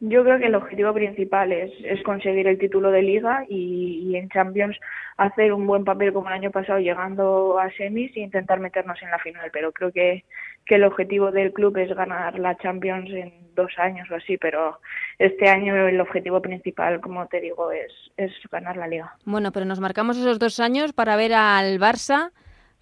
Yo 0.00 0.22
creo 0.24 0.38
que 0.38 0.46
el 0.46 0.54
objetivo 0.54 0.92
principal 0.92 1.52
es, 1.52 1.72
es 1.82 2.02
conseguir 2.02 2.46
el 2.46 2.58
título 2.58 2.90
de 2.90 3.02
liga 3.02 3.44
y, 3.48 4.14
en 4.16 4.28
Champions 4.28 4.78
hacer 5.16 5.52
un 5.52 5.66
buen 5.66 5.84
papel 5.84 6.12
como 6.12 6.28
el 6.28 6.34
año 6.34 6.50
pasado 6.50 6.78
llegando 6.78 7.58
a 7.58 7.70
semis 7.72 8.14
e 8.16 8.20
intentar 8.20 8.60
meternos 8.60 9.00
en 9.02 9.10
la 9.10 9.18
final. 9.18 9.50
Pero 9.52 9.72
creo 9.72 9.92
que, 9.92 10.24
que 10.66 10.74
el 10.74 10.84
objetivo 10.84 11.30
del 11.30 11.52
club 11.52 11.76
es 11.78 11.94
ganar 11.94 12.38
la 12.38 12.56
Champions 12.56 13.10
en 13.10 13.32
dos 13.54 13.72
años 13.78 14.10
o 14.10 14.16
así, 14.16 14.36
pero 14.36 14.80
este 15.18 15.48
año 15.48 15.74
el 15.86 16.00
objetivo 16.00 16.42
principal, 16.42 17.00
como 17.00 17.26
te 17.26 17.40
digo, 17.40 17.70
es, 17.70 17.92
es 18.16 18.32
ganar 18.50 18.76
la 18.76 18.88
liga. 18.88 19.16
Bueno, 19.24 19.52
pero 19.52 19.64
nos 19.64 19.80
marcamos 19.80 20.16
esos 20.16 20.38
dos 20.38 20.60
años 20.60 20.92
para 20.92 21.16
ver 21.16 21.32
al 21.34 21.78
Barça 21.78 22.30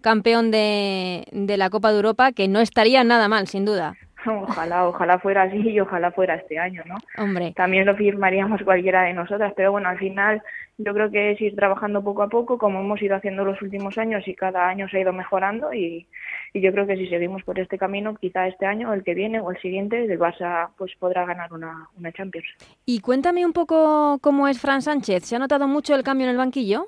campeón 0.01 0.51
de, 0.51 1.25
de 1.31 1.57
la 1.57 1.71
Copa 1.71 1.91
de 1.91 1.97
Europa, 1.97 2.33
que 2.33 2.49
no 2.49 2.61
estaría 2.61 3.05
nada 3.05 3.29
mal, 3.29 3.47
sin 3.47 3.65
duda. 3.65 3.95
Ojalá, 4.43 4.89
ojalá 4.89 5.19
fuera 5.19 5.43
así 5.43 5.57
y 5.57 5.81
ojalá 5.81 6.11
fuera 6.13 6.35
este 6.35 6.59
año, 6.59 6.83
¿no? 6.87 6.97
Hombre. 7.23 7.53
También 7.57 7.87
lo 7.87 7.97
firmaríamos 7.97 8.63
cualquiera 8.63 9.03
de 9.03 9.13
nosotras, 9.13 9.53
pero 9.57 9.73
bueno, 9.73 9.89
al 9.89 9.99
final 9.99 10.43
yo 10.79 10.95
creo 10.95 11.11
que 11.11 11.33
es 11.33 11.41
ir 11.41 11.55
trabajando 11.55 12.03
poco 12.03 12.23
a 12.23 12.29
poco, 12.29 12.59
como 12.59 12.81
hemos 12.81 13.01
ido 13.03 13.17
haciendo 13.17 13.45
los 13.45 13.61
últimos 13.63 13.99
años 13.99 14.27
y 14.27 14.35
cada 14.35 14.69
año 14.69 14.89
se 14.89 14.99
ha 14.99 15.01
ido 15.01 15.13
mejorando 15.13 15.73
y, 15.73 16.07
y 16.53 16.61
yo 16.61 16.73
creo 16.73 16.87
que 16.87 16.97
si 16.97 17.09
seguimos 17.09 17.43
por 17.43 17.59
este 17.59 17.79
camino, 17.79 18.15
quizá 18.15 18.47
este 18.47 18.67
año, 18.67 18.93
el 18.93 19.05
que 19.05 19.15
viene 19.15 19.41
o 19.41 19.51
el 19.51 19.61
siguiente, 19.61 20.05
el 20.05 20.19
Barça 20.19 20.71
pues 20.77 20.93
podrá 20.99 21.25
ganar 21.25 21.53
una, 21.53 21.89
una 21.97 22.13
Champions. 22.13 22.47
Y 22.85 23.01
cuéntame 23.01 23.45
un 23.45 23.53
poco 23.53 24.19
cómo 24.21 24.49
es 24.49 24.61
Fran 24.61 24.83
Sánchez. 24.83 25.25
¿Se 25.25 25.37
ha 25.37 25.39
notado 25.39 25.69
mucho 25.69 25.95
el 25.95 26.03
cambio 26.03 26.27
en 26.27 26.33
el 26.33 26.37
banquillo? 26.39 26.87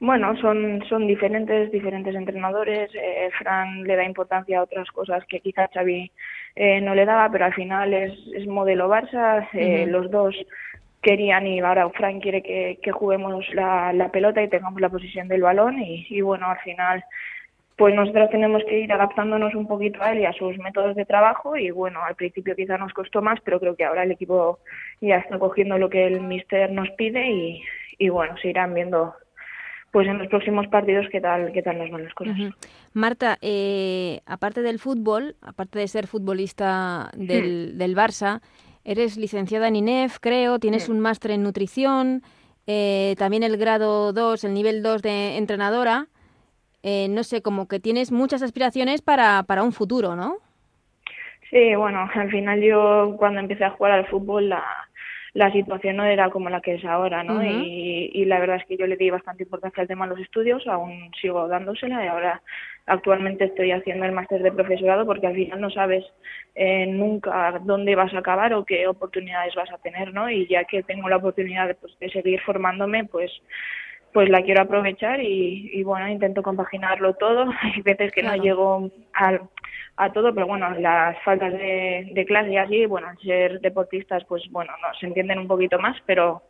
Bueno, 0.00 0.34
son, 0.40 0.82
son 0.88 1.06
diferentes, 1.06 1.70
diferentes 1.70 2.14
entrenadores. 2.14 2.90
Eh, 2.94 3.28
Fran 3.38 3.82
le 3.84 3.96
da 3.96 4.04
importancia 4.04 4.58
a 4.58 4.62
otras 4.62 4.90
cosas 4.90 5.24
que 5.26 5.40
quizás 5.40 5.70
Xavi 5.74 6.10
eh, 6.56 6.80
no 6.80 6.94
le 6.94 7.04
daba, 7.04 7.30
pero 7.30 7.44
al 7.44 7.52
final 7.52 7.92
es, 7.92 8.12
es 8.34 8.46
modelo 8.46 8.88
Barça. 8.88 9.46
Eh, 9.52 9.84
uh 9.84 9.88
-huh. 9.88 9.90
Los 9.90 10.10
dos 10.10 10.34
querían 11.02 11.46
y 11.46 11.60
ahora 11.60 11.88
Fran 11.90 12.20
quiere 12.20 12.42
que, 12.42 12.78
que 12.82 12.92
juguemos 12.92 13.44
la, 13.54 13.92
la, 13.92 14.08
pelota 14.10 14.42
y 14.42 14.48
tengamos 14.48 14.80
la 14.80 14.88
posición 14.88 15.28
del 15.28 15.42
balón 15.42 15.78
y, 15.80 16.06
y 16.08 16.20
bueno, 16.22 16.46
al 16.50 16.58
final 16.60 17.04
pues 17.76 17.94
nosotros 17.94 18.28
tenemos 18.30 18.62
que 18.64 18.80
ir 18.80 18.92
adaptándonos 18.92 19.54
un 19.54 19.66
poquito 19.66 20.02
a 20.02 20.12
él 20.12 20.20
y 20.20 20.26
a 20.26 20.32
sus 20.34 20.58
métodos 20.58 20.94
de 20.96 21.06
trabajo 21.06 21.56
y 21.56 21.70
bueno, 21.70 22.04
al 22.04 22.14
principio 22.14 22.54
quizá 22.54 22.76
nos 22.76 22.92
costó 22.92 23.22
más, 23.22 23.40
pero 23.42 23.58
creo 23.58 23.74
que 23.74 23.86
ahora 23.86 24.02
el 24.02 24.10
equipo 24.12 24.58
ya 25.00 25.16
está 25.16 25.38
cogiendo 25.38 25.78
lo 25.78 25.88
que 25.88 26.06
el 26.06 26.20
mister 26.20 26.70
nos 26.70 26.90
pide 26.90 27.26
y, 27.30 27.62
y 27.98 28.10
bueno, 28.10 28.36
se 28.36 28.48
irán 28.48 28.74
viendo 28.74 29.14
pues 29.90 30.06
en 30.06 30.18
los 30.18 30.28
próximos 30.28 30.66
partidos 30.68 31.06
qué 31.10 31.20
tal 31.20 31.52
qué 31.52 31.62
tal 31.62 31.78
nos 31.78 31.90
van 31.90 32.04
las 32.04 32.14
cosas. 32.14 32.38
Uh 32.38 32.42
-huh. 32.42 32.54
Marta, 32.92 33.38
eh, 33.42 34.20
aparte 34.26 34.62
del 34.62 34.78
fútbol, 34.78 35.36
aparte 35.42 35.78
de 35.78 35.88
ser 35.88 36.06
futbolista 36.06 37.10
del, 37.14 37.70
sí. 37.72 37.78
del 37.78 37.96
Barça, 37.96 38.40
eres 38.84 39.16
licenciada 39.16 39.68
en 39.68 39.76
INEF, 39.76 40.18
creo, 40.20 40.58
tienes 40.58 40.84
sí. 40.84 40.92
un 40.92 41.00
máster 41.00 41.32
en 41.32 41.42
nutrición, 41.42 42.22
eh, 42.66 43.14
también 43.18 43.42
el 43.42 43.56
grado 43.56 44.12
2, 44.12 44.44
el 44.44 44.54
nivel 44.54 44.82
2 44.82 45.02
de 45.02 45.36
entrenadora. 45.36 46.06
Eh, 46.82 47.08
no 47.10 47.24
sé, 47.24 47.42
como 47.42 47.68
que 47.68 47.78
tienes 47.78 48.10
muchas 48.10 48.42
aspiraciones 48.42 49.02
para, 49.02 49.42
para 49.42 49.62
un 49.62 49.72
futuro, 49.72 50.16
¿no? 50.16 50.36
Sí, 51.50 51.74
bueno, 51.74 52.08
al 52.14 52.30
final 52.30 52.62
yo 52.62 53.16
cuando 53.18 53.40
empecé 53.40 53.64
a 53.64 53.70
jugar 53.70 53.92
al 53.92 54.06
fútbol 54.06 54.48
la, 54.48 54.64
la 55.32 55.52
situación 55.52 55.96
no 55.96 56.04
era 56.04 56.30
como 56.30 56.50
la 56.50 56.60
que 56.60 56.74
es 56.74 56.84
ahora, 56.84 57.22
¿no? 57.22 57.36
Uh 57.36 57.40
-huh. 57.40 57.64
y, 57.64 58.10
y, 58.14 58.24
la 58.24 58.40
verdad 58.40 58.56
es 58.56 58.66
que 58.66 58.76
yo 58.76 58.86
le 58.86 58.96
di 58.96 59.10
bastante 59.10 59.44
importancia 59.44 59.80
al 59.82 59.88
tema 59.88 60.06
de 60.06 60.10
los 60.10 60.20
estudios, 60.20 60.66
aún 60.66 61.10
sigo 61.20 61.46
dándosela 61.46 62.04
y 62.04 62.08
ahora 62.08 62.42
actualmente 62.86 63.44
estoy 63.44 63.70
haciendo 63.70 64.04
el 64.04 64.12
máster 64.12 64.42
de 64.42 64.50
profesorado 64.50 65.06
porque 65.06 65.28
al 65.28 65.34
final 65.34 65.60
no 65.60 65.70
sabes 65.70 66.04
eh, 66.54 66.86
nunca 66.86 67.60
dónde 67.62 67.94
vas 67.94 68.12
a 68.14 68.18
acabar 68.18 68.52
o 68.54 68.64
qué 68.64 68.88
oportunidades 68.88 69.54
vas 69.54 69.70
a 69.70 69.78
tener, 69.78 70.12
¿no? 70.12 70.28
Y 70.28 70.46
ya 70.48 70.64
que 70.64 70.82
tengo 70.82 71.08
la 71.08 71.18
oportunidad 71.18 71.68
de, 71.68 71.74
pues, 71.74 71.96
de 72.00 72.10
seguir 72.10 72.40
formándome, 72.40 73.04
pues 73.04 73.30
pues 74.12 74.28
la 74.28 74.42
quiero 74.42 74.62
aprovechar 74.62 75.20
y, 75.20 75.70
y 75.72 75.84
bueno, 75.84 76.08
intento 76.08 76.42
compaginarlo 76.42 77.14
todo. 77.14 77.48
Hay 77.62 77.80
veces 77.82 78.10
que 78.10 78.22
claro. 78.22 78.36
no 78.36 78.42
llego 78.42 78.90
al, 79.12 79.42
a 80.00 80.12
todo, 80.12 80.34
pero 80.34 80.46
bueno, 80.46 80.70
las 80.78 81.22
faltas 81.22 81.52
de, 81.52 82.10
de 82.12 82.24
clase 82.24 82.52
y 82.52 82.56
así, 82.56 82.86
bueno, 82.86 83.08
ser 83.22 83.60
deportistas, 83.60 84.24
pues 84.26 84.42
bueno, 84.50 84.72
no, 84.80 84.88
se 84.98 85.06
entienden 85.06 85.38
un 85.38 85.46
poquito 85.46 85.78
más, 85.78 85.96
pero 86.06 86.42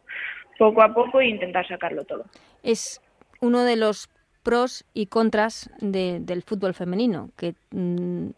poco 0.57 0.83
a 0.83 0.95
poco 0.95 1.21
e 1.21 1.27
intentar 1.27 1.67
sacarlo 1.67 2.05
todo. 2.05 2.25
Es 2.63 3.01
uno 3.41 3.65
de 3.65 3.75
los 3.75 4.09
pros 4.45 4.85
y 4.95 5.07
contras 5.07 5.69
de, 5.81 6.19
del 6.21 6.43
fútbol 6.43 6.75
femenino, 6.75 7.31
que 7.37 7.55
mm, 7.73 8.29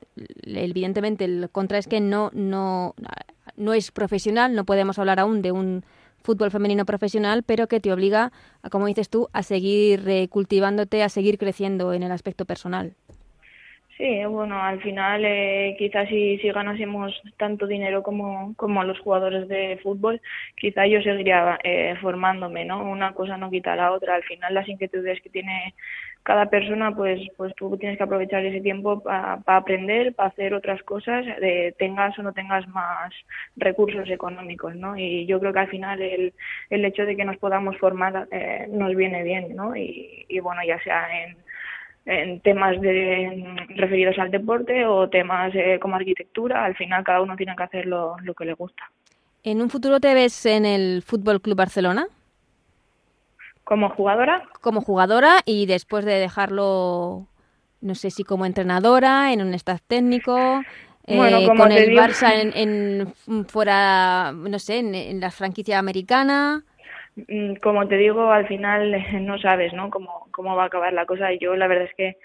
evidentemente 0.47 1.27
el 1.27 1.51
contra 1.51 1.79
es 1.79 1.87
que 1.87 2.01
no, 2.01 2.31
no, 2.33 2.95
no 3.57 3.75
es 3.75 3.91
profesional, 3.91 4.55
no 4.55 4.65
podemos 4.65 4.99
hablar 4.99 5.21
aún 5.21 5.43
de 5.43 5.53
un 5.53 5.85
fútbol 6.23 6.51
femenino 6.51 6.87
profesional, 6.87 7.43
pero 7.43 7.67
que 7.67 7.81
te 7.81 7.93
obliga, 7.93 8.33
a, 8.63 8.71
como 8.71 8.87
dices 8.87 9.11
tú, 9.11 9.29
a 9.33 9.43
seguir 9.43 10.09
eh, 10.09 10.29
cultivándote, 10.29 11.03
a 11.03 11.09
seguir 11.09 11.37
creciendo 11.37 11.93
en 11.93 12.03
el 12.03 12.13
aspecto 12.13 12.45
personal. 12.45 12.95
Sí, 14.03 14.25
bueno, 14.25 14.61
al 14.61 14.83
final 14.83 15.25
eh, 15.25 15.77
quizás 15.79 16.09
si, 16.09 16.37
ganásemos 16.51 17.13
tanto 17.37 17.69
dinero 17.69 18.03
como, 18.03 18.53
como 18.57 18.83
los 18.83 18.99
jugadores 18.99 19.47
de 19.47 19.79
fútbol, 19.81 20.21
quizás 20.57 20.89
yo 20.91 21.01
seguiría 21.03 21.57
eh, 21.63 21.95
formándome, 22.01 22.65
¿no? 22.65 22.83
Una 22.83 23.15
cosa 23.15 23.37
no 23.37 23.49
quita 23.49 23.77
la 23.77 23.93
otra. 23.93 24.17
Al 24.17 24.25
final 24.25 24.55
las 24.55 24.69
inquietudes 24.69 25.21
que 25.23 25.31
tiene 25.31 25.75
cada 26.25 26.47
persona, 26.47 26.93
pues, 26.97 27.21
pues 27.37 27.55
tú 27.55 27.77
tienes 27.79 27.97
que 27.97 28.03
aprovechar 28.03 28.45
ese 28.45 28.61
tiempo 28.61 29.01
para 29.05 29.41
aprender, 29.47 30.13
para 30.17 30.31
hacer 30.31 30.53
otras 30.53 30.83
cosas, 30.83 31.25
de, 31.41 31.73
tengas 31.79 32.19
o 32.19 32.25
no 32.25 32.33
tengas 32.33 32.67
más 32.69 33.13
recursos 33.57 34.11
económicos, 34.11 34.75
¿no? 34.75 34.97
Y 34.97 35.27
yo 35.27 35.39
creo 35.39 35.53
que 35.53 35.61
al 35.61 35.69
final 35.69 36.03
el, 36.03 36.35
el 36.71 36.85
hecho 36.85 37.07
de 37.07 37.15
que 37.15 37.25
nos 37.25 37.37
podamos 37.37 37.79
formar 37.79 38.27
eh, 38.33 38.67
nos 38.69 38.97
viene 38.97 39.23
bien, 39.23 39.55
¿no? 39.55 39.77
Y, 39.77 40.27
y 40.29 40.41
bueno, 40.41 40.61
ya 40.67 40.81
sea 40.83 41.07
en 41.25 41.37
en 42.05 42.41
temas 42.41 42.81
de, 42.81 43.57
referidos 43.77 44.19
al 44.19 44.31
deporte 44.31 44.87
o 44.87 45.09
temas 45.09 45.55
eh, 45.55 45.79
como 45.81 45.97
arquitectura. 45.97 46.65
Al 46.65 46.75
final 46.77 47.05
cada 47.05 47.21
uno 47.21 47.37
tiene 47.37 47.55
que 47.57 47.63
hacer 47.63 47.87
lo, 47.87 48.17
lo, 48.23 48.35
que 48.35 48.45
le 48.45 48.55
gusta. 48.55 48.91
¿En 49.45 49.61
un 49.61 49.71
futuro 49.71 50.01
te 50.01 50.15
ves 50.15 50.47
en 50.47 50.65
el 50.65 51.03
Fútbol 51.03 51.41
Club 51.41 51.57
Barcelona? 51.57 52.07
¿Como 53.65 53.91
jugadora? 53.91 54.43
Como 54.61 54.81
jugadora 54.81 55.39
y 55.45 55.67
después 55.67 56.05
de 56.05 56.15
dejarlo, 56.15 57.27
no 57.81 57.95
sé 57.95 58.11
si 58.11 58.25
como 58.25 58.47
entrenadora, 58.47 59.33
en 59.33 59.41
un 59.41 59.55
staff 59.55 59.81
técnico. 59.87 60.63
Eh, 61.07 61.49
con 61.57 61.73
el 61.73 61.97
Barça 61.97 62.33
en, 62.33 62.53
en, 63.27 63.47
fuera, 63.47 64.33
no 64.33 64.59
sé, 64.61 64.79
en, 64.79 64.95
en 64.95 65.21
la 65.21 65.31
franquicia 65.31 65.79
americana. 65.79 66.65
Mm, 67.17 67.57
como 67.57 67.87
te 67.89 67.97
digo, 67.97 68.31
al 68.31 68.47
final 68.47 68.97
no 69.27 69.39
sabes 69.39 69.73
¿no? 69.75 69.91
Cómo, 69.91 70.29
cómo 70.33 70.57
va 70.57 70.65
a 70.65 70.67
acabar 70.67 70.93
la 70.93 71.07
cosa. 71.07 71.33
Y 71.33 71.39
yo 71.39 71.57
la 71.57 71.67
verdad 71.69 71.87
es 71.87 71.95
que 71.95 72.17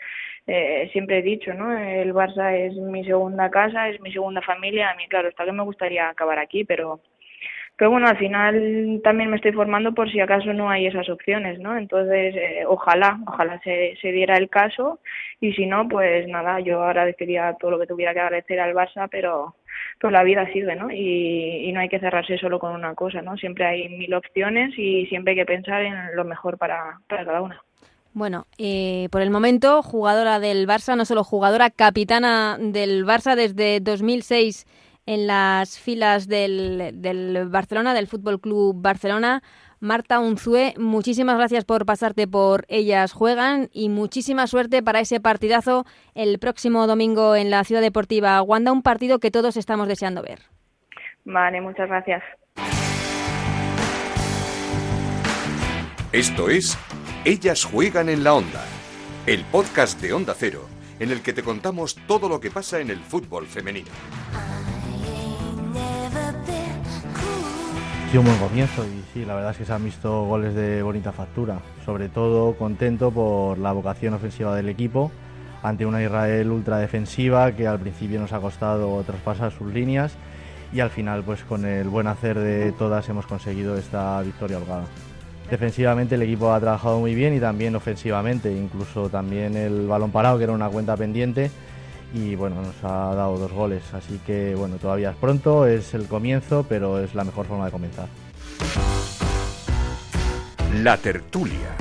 eh, 0.47 0.89
siempre 0.93 1.19
he 1.19 1.21
dicho, 1.21 1.53
¿no? 1.53 1.77
El 1.77 2.13
Barça 2.13 2.53
es 2.55 2.73
mi 2.75 3.03
segunda 3.05 3.49
casa, 3.51 3.89
es 3.89 3.99
mi 4.01 4.11
segunda 4.13 4.41
familia. 4.41 4.89
A 4.91 4.95
mí, 4.95 5.07
claro, 5.09 5.27
está 5.29 5.45
que 5.45 5.51
me 5.51 5.63
gustaría 5.63 6.09
acabar 6.09 6.39
aquí, 6.39 6.63
pero 6.63 7.01
pero 7.77 7.91
bueno, 7.91 8.07
al 8.07 8.17
final 8.17 9.01
también 9.03 9.29
me 9.29 9.35
estoy 9.35 9.51
formando 9.51 9.93
por 9.93 10.11
si 10.11 10.19
acaso 10.19 10.51
no 10.51 10.69
hay 10.69 10.87
esas 10.87 11.09
opciones, 11.09 11.59
¿no? 11.59 11.77
Entonces, 11.77 12.35
eh, 12.35 12.63
ojalá, 12.67 13.19
ojalá 13.27 13.59
se, 13.63 13.95
se 14.01 14.11
diera 14.11 14.35
el 14.37 14.49
caso 14.49 14.99
y 15.39 15.53
si 15.53 15.67
no, 15.67 15.87
pues 15.87 16.27
nada, 16.27 16.59
yo 16.59 16.81
agradecería 16.83 17.55
todo 17.59 17.71
lo 17.71 17.79
que 17.79 17.85
tuviera 17.87 18.13
que 18.15 18.19
agradecer 18.21 18.59
al 18.59 18.73
Barça, 18.73 19.07
pero 19.11 19.53
pues 19.99 20.13
la 20.13 20.23
vida 20.23 20.45
sigue, 20.53 20.75
¿no? 20.75 20.91
Y, 20.91 21.67
y, 21.67 21.71
no 21.71 21.79
hay 21.79 21.89
que 21.89 21.99
cerrarse 21.99 22.37
solo 22.37 22.59
con 22.59 22.73
una 22.73 22.93
cosa, 22.95 23.21
¿no? 23.21 23.37
Siempre 23.37 23.65
hay 23.65 23.89
mil 23.89 24.13
opciones 24.13 24.73
y 24.77 25.05
siempre 25.07 25.31
hay 25.31 25.37
que 25.37 25.45
pensar 25.45 25.81
en 25.81 26.15
lo 26.15 26.23
mejor 26.25 26.57
para, 26.57 26.99
para 27.07 27.25
cada 27.25 27.41
una. 27.41 27.61
Bueno, 28.13 28.47
eh, 28.57 29.09
por 29.11 29.21
el 29.21 29.29
momento, 29.29 29.83
jugadora 29.83 30.39
del 30.39 30.67
Barça, 30.67 30.95
no 30.97 31.05
solo 31.05 31.23
jugadora, 31.23 31.69
capitana 31.69 32.57
del 32.59 33.05
Barça 33.05 33.35
desde 33.35 33.79
2006 33.79 34.65
en 35.05 35.27
las 35.27 35.79
filas 35.79 36.27
del, 36.27 36.91
del 36.95 37.47
Barcelona, 37.47 37.93
del 37.93 38.07
Fútbol 38.07 38.41
Club 38.41 38.81
Barcelona. 38.81 39.43
Marta 39.79 40.19
Unzué, 40.19 40.73
muchísimas 40.77 41.37
gracias 41.37 41.63
por 41.63 41.85
pasarte 41.85 42.27
por 42.27 42.65
Ellas 42.67 43.13
Juegan 43.13 43.69
y 43.71 43.89
muchísima 43.89 44.47
suerte 44.47 44.81
para 44.81 45.01
ese 45.01 45.19
partidazo 45.19 45.85
el 46.15 46.39
próximo 46.39 46.87
domingo 46.87 47.35
en 47.35 47.51
la 47.51 47.63
Ciudad 47.63 47.81
Deportiva 47.81 48.41
Wanda, 48.41 48.71
un 48.71 48.81
partido 48.81 49.19
que 49.19 49.29
todos 49.29 49.55
estamos 49.55 49.87
deseando 49.87 50.23
ver. 50.23 50.39
Vale, 51.25 51.61
muchas 51.61 51.89
gracias. 51.89 52.23
Esto 56.11 56.49
es 56.49 56.77
Ellas 57.25 57.63
Juegan 57.63 58.09
en 58.09 58.23
la 58.23 58.33
Onda, 58.33 58.65
el 59.27 59.43
podcast 59.43 60.01
de 60.01 60.13
Onda 60.13 60.33
Cero, 60.35 60.65
en 60.99 61.11
el 61.11 61.21
que 61.21 61.33
te 61.33 61.43
contamos 61.43 61.95
todo 62.07 62.29
lo 62.29 62.39
que 62.39 62.49
pasa 62.49 62.79
en 62.79 62.89
el 62.89 62.97
fútbol 62.99 63.45
femenino. 63.45 63.91
Sido 68.07 68.21
un 68.21 68.27
buen 68.27 68.39
comienzo 68.39 68.85
y 68.85 69.03
sí, 69.13 69.25
la 69.25 69.35
verdad 69.35 69.51
es 69.51 69.57
que 69.57 69.65
se 69.65 69.73
han 69.73 69.83
visto 69.83 70.23
goles 70.23 70.55
de 70.55 70.81
bonita 70.81 71.11
factura. 71.11 71.59
Sobre 71.85 72.07
todo 72.07 72.53
contento 72.53 73.11
por 73.11 73.57
la 73.57 73.73
vocación 73.73 74.13
ofensiva 74.13 74.55
del 74.55 74.69
equipo 74.69 75.11
ante 75.61 75.85
una 75.85 76.01
Israel 76.01 76.51
ultra 76.51 76.77
defensiva 76.77 77.51
que 77.51 77.67
al 77.67 77.79
principio 77.79 78.21
nos 78.21 78.31
ha 78.31 78.39
costado 78.39 79.03
traspasar 79.03 79.51
sus 79.51 79.73
líneas 79.73 80.13
y 80.71 80.79
al 80.79 80.89
final 80.89 81.23
pues 81.23 81.43
con 81.43 81.65
el 81.65 81.89
buen 81.89 82.07
hacer 82.07 82.39
de 82.39 82.71
todas 82.71 83.09
hemos 83.09 83.25
conseguido 83.25 83.77
esta 83.77 84.21
victoria 84.21 84.57
holgada. 84.57 84.85
Defensivamente 85.49 86.15
el 86.15 86.21
equipo 86.21 86.53
ha 86.53 86.61
trabajado 86.61 86.99
muy 86.99 87.13
bien 87.13 87.33
y 87.33 87.41
también 87.41 87.75
ofensivamente, 87.75 88.51
incluso 88.53 89.09
también 89.09 89.57
el 89.57 89.85
balón 89.85 90.11
parado 90.11 90.37
que 90.37 90.45
era 90.45 90.53
una 90.53 90.69
cuenta 90.69 90.95
pendiente 90.95 91.51
y 92.13 92.35
bueno, 92.35 92.61
nos 92.61 92.83
ha 92.83 93.15
dado 93.15 93.37
dos 93.37 93.51
goles, 93.51 93.83
así 93.93 94.19
que 94.25 94.55
bueno, 94.55 94.77
todavía 94.77 95.11
es 95.11 95.17
pronto, 95.17 95.65
es 95.65 95.93
el 95.93 96.07
comienzo, 96.07 96.65
pero 96.67 96.99
es 96.99 97.13
la 97.15 97.23
mejor 97.23 97.45
forma 97.45 97.65
de 97.65 97.71
comenzar. 97.71 98.07
La 100.75 100.97
tertulia. 100.97 101.75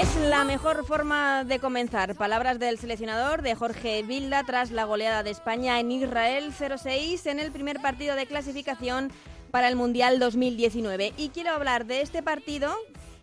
Es 0.00 0.16
la 0.16 0.44
mejor 0.44 0.86
forma 0.86 1.44
de 1.44 1.58
comenzar. 1.58 2.14
Palabras 2.14 2.58
del 2.58 2.78
seleccionador 2.78 3.42
de 3.42 3.54
Jorge 3.56 4.02
Vilda 4.02 4.44
tras 4.44 4.70
la 4.70 4.84
goleada 4.84 5.22
de 5.22 5.30
España 5.30 5.78
en 5.80 5.90
Israel 5.90 6.54
0-6 6.58 7.26
en 7.26 7.40
el 7.40 7.50
primer 7.50 7.80
partido 7.80 8.14
de 8.14 8.24
clasificación 8.24 9.10
para 9.50 9.68
el 9.68 9.76
Mundial 9.76 10.18
2019. 10.18 11.12
Y 11.18 11.28
quiero 11.30 11.50
hablar 11.50 11.86
de 11.86 12.02
este 12.02 12.22
partido 12.22 12.72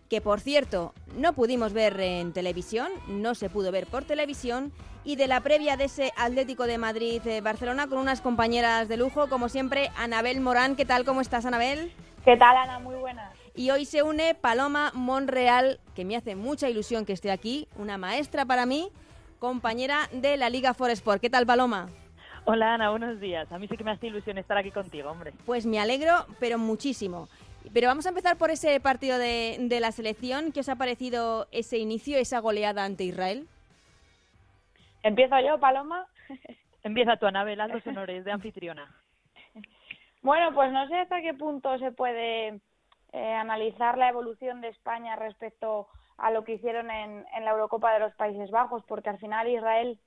que 0.09 0.21
por 0.21 0.39
cierto 0.39 0.93
no 1.17 1.33
pudimos 1.33 1.73
ver 1.73 1.99
en 1.99 2.33
televisión, 2.33 2.89
no 3.07 3.35
se 3.35 3.49
pudo 3.49 3.71
ver 3.71 3.87
por 3.87 4.03
televisión, 4.03 4.71
y 5.03 5.15
de 5.15 5.27
la 5.27 5.41
previa 5.41 5.77
de 5.77 5.85
ese 5.85 6.11
Atlético 6.17 6.67
de 6.67 6.77
Madrid-Barcelona 6.77 7.83
eh, 7.83 7.87
con 7.87 7.97
unas 7.97 8.19
compañeras 8.19 8.89
de 8.89 8.97
lujo, 8.97 9.29
como 9.29 9.47
siempre, 9.47 9.89
Anabel 9.95 10.41
Morán. 10.41 10.75
¿Qué 10.75 10.83
tal? 10.83 11.05
¿Cómo 11.05 11.21
estás, 11.21 11.45
Anabel? 11.45 11.93
¿Qué 12.25 12.35
tal, 12.35 12.57
Ana? 12.57 12.79
Muy 12.79 12.95
buenas. 12.95 13.33
Y 13.55 13.71
hoy 13.71 13.85
se 13.85 14.03
une 14.03 14.35
Paloma 14.35 14.91
Monreal, 14.93 15.79
que 15.95 16.03
me 16.03 16.17
hace 16.17 16.35
mucha 16.35 16.69
ilusión 16.69 17.05
que 17.05 17.13
esté 17.13 17.31
aquí, 17.31 17.69
una 17.77 17.97
maestra 17.97 18.43
para 18.45 18.65
mí, 18.65 18.89
compañera 19.39 20.09
de 20.11 20.35
la 20.35 20.49
Liga 20.49 20.73
Foresport. 20.73 21.21
¿Qué 21.21 21.29
tal, 21.29 21.45
Paloma? 21.45 21.87
Hola 22.43 22.75
Ana, 22.75 22.91
buenos 22.91 23.19
días. 23.19 23.51
A 23.51 23.59
mí 23.59 23.67
sí 23.67 23.75
que 23.75 23.83
me 23.83 23.91
hace 23.91 24.07
ilusión 24.07 24.37
estar 24.37 24.57
aquí 24.57 24.71
contigo, 24.71 25.09
hombre. 25.09 25.33
Pues 25.45 25.65
me 25.65 25.79
alegro, 25.79 26.25
pero 26.39 26.57
muchísimo. 26.57 27.27
Pero 27.73 27.87
vamos 27.87 28.05
a 28.05 28.09
empezar 28.09 28.37
por 28.37 28.49
ese 28.51 28.79
partido 28.79 29.17
de, 29.17 29.57
de 29.59 29.79
la 29.79 29.91
selección. 29.91 30.51
¿Qué 30.51 30.61
os 30.61 30.69
ha 30.69 30.75
parecido 30.75 31.47
ese 31.51 31.77
inicio, 31.77 32.17
esa 32.17 32.39
goleada 32.39 32.83
ante 32.83 33.03
Israel? 33.03 33.47
¿Empiezo 35.03 35.39
yo, 35.39 35.59
Paloma? 35.59 36.05
Empieza 36.83 37.17
tu 37.17 37.25
Anabel, 37.25 37.59
haz 37.61 37.69
los 37.69 37.87
honores 37.87 38.23
de 38.25 38.31
anfitriona. 38.31 38.89
Bueno, 40.21 40.53
pues 40.53 40.71
no 40.71 40.87
sé 40.87 40.95
hasta 40.95 41.21
qué 41.21 41.33
punto 41.33 41.77
se 41.79 41.91
puede 41.91 42.59
eh, 43.13 43.33
analizar 43.33 43.97
la 43.97 44.09
evolución 44.09 44.61
de 44.61 44.69
España 44.69 45.15
respecto 45.15 45.87
a 46.17 46.31
lo 46.31 46.43
que 46.43 46.53
hicieron 46.53 46.89
en, 46.89 47.25
en, 47.33 47.45
la 47.45 47.51
Eurocopa 47.51 47.93
de 47.93 47.99
los 47.99 48.13
Países 48.15 48.49
Bajos, 48.51 48.83
porque 48.87 49.09
al 49.09 49.19
final 49.19 49.47
Israel 49.47 49.99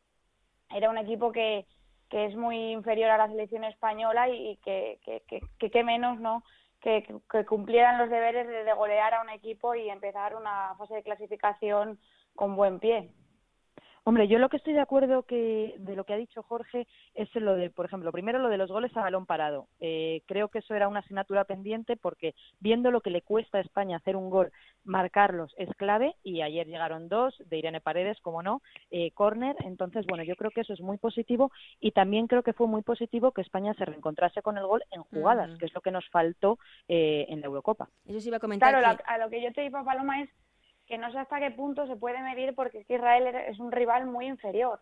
era 0.70 0.90
un 0.90 0.98
equipo 0.98 1.32
que, 1.32 1.66
que 2.08 2.26
es 2.26 2.34
muy 2.34 2.72
inferior 2.72 3.10
a 3.10 3.18
la 3.18 3.28
selección 3.28 3.64
española 3.64 4.28
y, 4.28 4.56
que, 4.64 4.98
que, 5.04 5.22
que, 5.28 5.40
que, 5.58 5.70
que 5.70 5.84
menos, 5.84 6.18
¿no? 6.18 6.42
Que, 6.80 7.04
que 7.30 7.44
cumplieran 7.44 7.98
los 7.98 8.10
deberes 8.10 8.46
de, 8.46 8.72
golear 8.72 9.14
a 9.14 9.22
un 9.22 9.30
equipo 9.30 9.74
y 9.74 9.88
empezar 9.88 10.34
una 10.34 10.74
fase 10.76 10.94
de 10.94 11.02
clasificación 11.02 11.98
con 12.34 12.56
buen 12.56 12.78
pie. 12.78 13.10
Hombre, 14.04 14.28
yo 14.28 14.38
lo 14.38 14.48
que 14.48 14.56
estoy 14.56 14.72
de 14.72 14.80
acuerdo 14.80 15.24
que 15.24 15.74
de 15.78 15.94
lo 15.94 16.04
que 16.04 16.14
ha 16.14 16.16
dicho 16.16 16.42
Jorge 16.42 16.86
es 17.14 17.28
lo 17.34 17.54
de, 17.54 17.70
por 17.70 17.84
ejemplo, 17.84 18.10
primero 18.12 18.38
lo 18.38 18.48
de 18.48 18.56
los 18.56 18.70
goles 18.70 18.96
a 18.96 19.02
balón 19.02 19.26
parado. 19.26 19.68
Eh, 19.78 20.22
creo 20.26 20.48
que 20.48 20.60
eso 20.60 20.74
era 20.74 20.88
una 20.88 21.00
asignatura 21.00 21.44
pendiente 21.44 21.96
porque 21.96 22.34
viendo 22.60 22.90
lo 22.90 23.02
que 23.02 23.10
le 23.10 23.22
cuesta 23.22 23.58
a 23.58 23.60
España 23.60 23.98
hacer 23.98 24.16
un 24.16 24.30
gol, 24.30 24.52
marcarlos 24.84 25.54
es 25.58 25.68
clave 25.76 26.14
y 26.22 26.40
ayer 26.40 26.66
llegaron 26.66 27.08
dos 27.08 27.36
de 27.46 27.58
Irene 27.58 27.80
Paredes, 27.80 28.18
como 28.20 28.42
no, 28.42 28.62
eh, 28.90 29.10
córner. 29.12 29.56
Entonces, 29.60 30.06
bueno, 30.06 30.24
yo 30.24 30.34
creo 30.36 30.50
que 30.50 30.62
eso 30.62 30.72
es 30.72 30.80
muy 30.80 30.96
positivo 30.96 31.52
y 31.78 31.92
también 31.92 32.26
creo 32.26 32.42
que 32.42 32.54
fue 32.54 32.66
muy 32.66 32.82
positivo 32.82 33.32
que 33.32 33.42
España 33.42 33.74
se 33.74 33.84
reencontrase 33.84 34.40
con 34.40 34.56
el 34.56 34.66
gol 34.66 34.82
en 34.90 35.02
jugadas, 35.02 35.50
uh 35.50 35.52
-huh. 35.54 35.58
que 35.58 35.66
es 35.66 35.74
lo 35.74 35.82
que 35.82 35.90
nos 35.90 36.08
faltó 36.08 36.58
eh, 36.88 37.26
en 37.28 37.40
la 37.40 37.46
Eurocopa. 37.46 37.88
Eso 38.06 38.20
sí 38.20 38.28
iba 38.28 38.38
a 38.38 38.40
comentar. 38.40 38.70
Claro, 38.70 38.96
que... 38.96 39.04
a 39.06 39.18
lo 39.18 39.28
que 39.28 39.42
yo 39.42 39.52
te 39.52 39.60
digo, 39.60 39.84
Paloma, 39.84 40.22
es 40.22 40.30
que 40.90 40.98
no 40.98 41.12
sé 41.12 41.18
hasta 41.20 41.38
qué 41.38 41.52
punto 41.52 41.86
se 41.86 41.94
puede 41.94 42.20
medir 42.20 42.52
porque 42.56 42.78
es 42.80 42.86
que 42.86 42.96
Israel 42.96 43.28
es 43.46 43.60
un 43.60 43.70
rival 43.70 44.06
muy 44.06 44.26
inferior. 44.26 44.80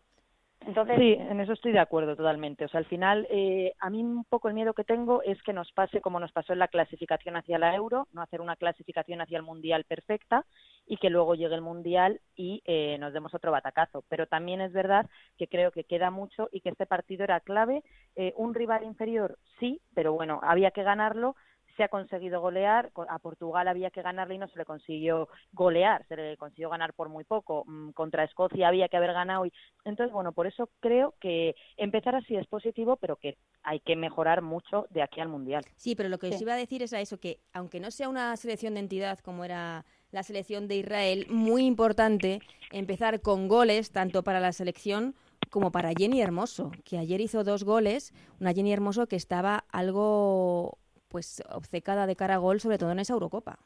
Entonces... 0.66 0.96
Sí, 0.98 1.12
en 1.12 1.38
eso 1.38 1.52
estoy 1.52 1.72
de 1.72 1.80
acuerdo 1.80 2.16
totalmente. 2.16 2.64
O 2.64 2.68
sea, 2.68 2.78
al 2.78 2.86
final, 2.86 3.26
eh, 3.30 3.74
a 3.78 3.90
mí 3.90 4.02
un 4.02 4.24
poco 4.24 4.48
el 4.48 4.54
miedo 4.54 4.72
que 4.72 4.84
tengo 4.84 5.22
es 5.22 5.40
que 5.42 5.52
nos 5.52 5.70
pase 5.72 6.00
como 6.00 6.18
nos 6.18 6.32
pasó 6.32 6.54
en 6.54 6.60
la 6.60 6.68
clasificación 6.68 7.36
hacia 7.36 7.58
la 7.58 7.74
Euro, 7.74 8.08
no 8.12 8.22
hacer 8.22 8.40
una 8.40 8.56
clasificación 8.56 9.20
hacia 9.20 9.36
el 9.36 9.44
Mundial 9.44 9.84
perfecta 9.84 10.46
y 10.86 10.96
que 10.96 11.10
luego 11.10 11.34
llegue 11.34 11.54
el 11.54 11.60
Mundial 11.60 12.22
y 12.34 12.62
eh, 12.64 12.96
nos 12.98 13.12
demos 13.12 13.34
otro 13.34 13.52
batacazo. 13.52 14.02
Pero 14.08 14.26
también 14.26 14.62
es 14.62 14.72
verdad 14.72 15.06
que 15.36 15.46
creo 15.46 15.72
que 15.72 15.84
queda 15.84 16.10
mucho 16.10 16.48
y 16.50 16.62
que 16.62 16.70
este 16.70 16.86
partido 16.86 17.22
era 17.24 17.40
clave. 17.40 17.82
Eh, 18.16 18.32
un 18.34 18.54
rival 18.54 18.82
inferior, 18.82 19.38
sí, 19.60 19.82
pero 19.94 20.14
bueno, 20.14 20.40
había 20.42 20.70
que 20.70 20.82
ganarlo 20.82 21.36
se 21.78 21.84
ha 21.84 21.88
conseguido 21.88 22.40
golear, 22.40 22.90
a 23.08 23.18
Portugal 23.20 23.68
había 23.68 23.90
que 23.90 24.02
ganarle 24.02 24.34
y 24.34 24.38
no 24.38 24.48
se 24.48 24.58
le 24.58 24.64
consiguió 24.64 25.28
golear, 25.52 26.04
se 26.08 26.16
le 26.16 26.36
consiguió 26.36 26.68
ganar 26.68 26.92
por 26.92 27.08
muy 27.08 27.22
poco, 27.22 27.64
mm, 27.66 27.90
contra 27.90 28.24
Escocia 28.24 28.66
había 28.66 28.88
que 28.88 28.96
haber 28.96 29.12
ganado 29.12 29.46
y 29.46 29.52
entonces 29.84 30.12
bueno, 30.12 30.32
por 30.32 30.48
eso 30.48 30.68
creo 30.80 31.14
que 31.20 31.54
empezar 31.76 32.16
así 32.16 32.34
es 32.34 32.48
positivo, 32.48 32.96
pero 32.96 33.14
que 33.14 33.38
hay 33.62 33.78
que 33.78 33.94
mejorar 33.94 34.42
mucho 34.42 34.86
de 34.90 35.02
aquí 35.02 35.20
al 35.20 35.28
Mundial. 35.28 35.64
Sí, 35.76 35.94
pero 35.94 36.08
lo 36.08 36.18
que 36.18 36.28
os 36.30 36.40
iba 36.42 36.54
a 36.54 36.56
decir 36.56 36.82
es 36.82 36.92
a 36.92 37.00
eso 37.00 37.20
que 37.20 37.38
aunque 37.52 37.78
no 37.78 37.92
sea 37.92 38.08
una 38.08 38.36
selección 38.36 38.74
de 38.74 38.80
entidad 38.80 39.20
como 39.20 39.44
era 39.44 39.84
la 40.10 40.24
selección 40.24 40.66
de 40.66 40.76
Israel, 40.76 41.26
muy 41.30 41.64
importante 41.64 42.40
empezar 42.72 43.20
con 43.20 43.46
goles 43.46 43.92
tanto 43.92 44.24
para 44.24 44.40
la 44.40 44.52
selección 44.52 45.14
como 45.50 45.70
para 45.70 45.92
Jenny 45.96 46.20
Hermoso, 46.20 46.72
que 46.84 46.98
ayer 46.98 47.20
hizo 47.20 47.44
dos 47.44 47.62
goles, 47.62 48.12
una 48.40 48.52
Jenny 48.52 48.72
Hermoso 48.72 49.06
que 49.06 49.16
estaba 49.16 49.64
algo 49.70 50.78
pues 51.08 51.42
obcecada 51.50 52.06
de 52.06 52.16
cara 52.16 52.34
a 52.34 52.38
gol, 52.38 52.60
sobre 52.60 52.78
todo 52.78 52.92
en 52.92 53.00
esa 53.00 53.14
Eurocopa. 53.14 53.58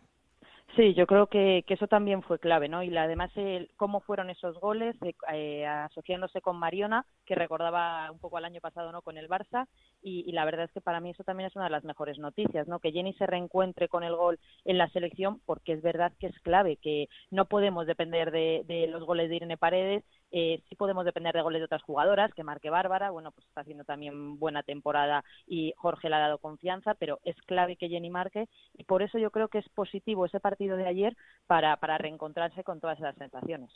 Sí, 0.76 0.94
yo 0.94 1.06
creo 1.06 1.26
que, 1.26 1.64
eso 1.68 1.86
también 1.86 2.22
fue 2.22 2.38
clave, 2.38 2.66
¿no? 2.66 2.82
Y 2.82 2.88
la, 2.88 3.02
además, 3.02 3.30
el, 3.36 3.70
cómo 3.76 4.00
fueron 4.00 4.30
esos 4.30 4.58
goles, 4.58 4.96
eh, 5.30 5.66
asociándose 5.66 6.40
con 6.40 6.56
Mariona, 6.56 7.04
que 7.26 7.34
recordaba 7.34 8.10
un 8.10 8.18
poco 8.18 8.38
al 8.38 8.46
año 8.46 8.60
pasado, 8.62 8.90
¿no? 8.90 9.02
Con 9.02 9.18
el 9.18 9.28
Barça, 9.28 9.66
y, 10.02 10.24
y, 10.26 10.32
la 10.32 10.46
verdad 10.46 10.64
es 10.64 10.72
que 10.72 10.80
para 10.80 11.00
mí 11.00 11.10
eso 11.10 11.24
también 11.24 11.48
es 11.48 11.56
una 11.56 11.66
de 11.66 11.72
las 11.72 11.84
mejores 11.84 12.18
noticias, 12.18 12.66
¿no? 12.68 12.78
Que 12.78 12.90
Jenny 12.90 13.12
se 13.14 13.26
reencuentre 13.26 13.88
con 13.88 14.02
el 14.02 14.16
gol 14.16 14.38
en 14.64 14.78
la 14.78 14.88
selección, 14.88 15.40
porque 15.44 15.74
es 15.74 15.82
verdad 15.82 16.12
que 16.18 16.28
es 16.28 16.40
clave, 16.40 16.78
que 16.78 17.08
no 17.30 17.44
podemos 17.44 17.86
depender 17.86 18.30
de, 18.30 18.62
de 18.66 18.86
los 18.86 19.04
goles 19.04 19.28
de 19.28 19.36
Irene 19.36 19.58
Paredes, 19.58 20.04
eh, 20.32 20.62
sí 20.68 20.74
podemos 20.76 21.04
depender 21.04 21.34
de 21.34 21.42
goles 21.42 21.60
de 21.60 21.66
otras 21.66 21.82
jugadoras, 21.82 22.32
que 22.32 22.42
marque 22.42 22.70
Bárbara, 22.70 23.10
bueno, 23.10 23.32
pues 23.32 23.46
está 23.46 23.60
haciendo 23.60 23.84
también 23.84 24.38
buena 24.38 24.62
temporada 24.62 25.22
y 25.46 25.74
Jorge 25.76 26.08
le 26.08 26.16
ha 26.16 26.20
dado 26.20 26.38
confianza, 26.38 26.94
pero 26.94 27.20
es 27.24 27.36
clave 27.42 27.76
que 27.76 27.88
Jenny 27.88 28.08
marque 28.08 28.48
y 28.74 28.84
por 28.84 29.02
eso 29.02 29.18
yo 29.18 29.30
creo 29.30 29.48
que 29.48 29.58
es 29.58 29.68
positivo 29.68 30.24
ese 30.24 30.40
partido 30.40 30.76
de 30.76 30.86
ayer 30.86 31.14
para, 31.46 31.76
para 31.76 31.98
reencontrarse 31.98 32.64
con 32.64 32.80
todas 32.80 32.98
esas 32.98 33.14
sensaciones. 33.16 33.70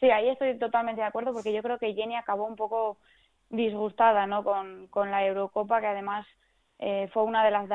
Sí, 0.00 0.10
ahí 0.10 0.28
estoy 0.28 0.58
totalmente 0.58 1.00
de 1.00 1.06
acuerdo 1.06 1.32
porque 1.32 1.52
yo 1.52 1.62
creo 1.62 1.78
que 1.78 1.94
Jenny 1.94 2.16
acabó 2.16 2.46
un 2.46 2.56
poco 2.56 2.98
disgustada 3.48 4.26
¿no? 4.26 4.42
con, 4.42 5.10
la 5.10 5.24
Eurocopa, 5.24 5.80
que 5.80 5.86
además 5.86 6.26
eh, 6.80 7.08
fue 7.12 7.22
una 7.22 7.44
de 7.44 7.52
las 7.52 7.68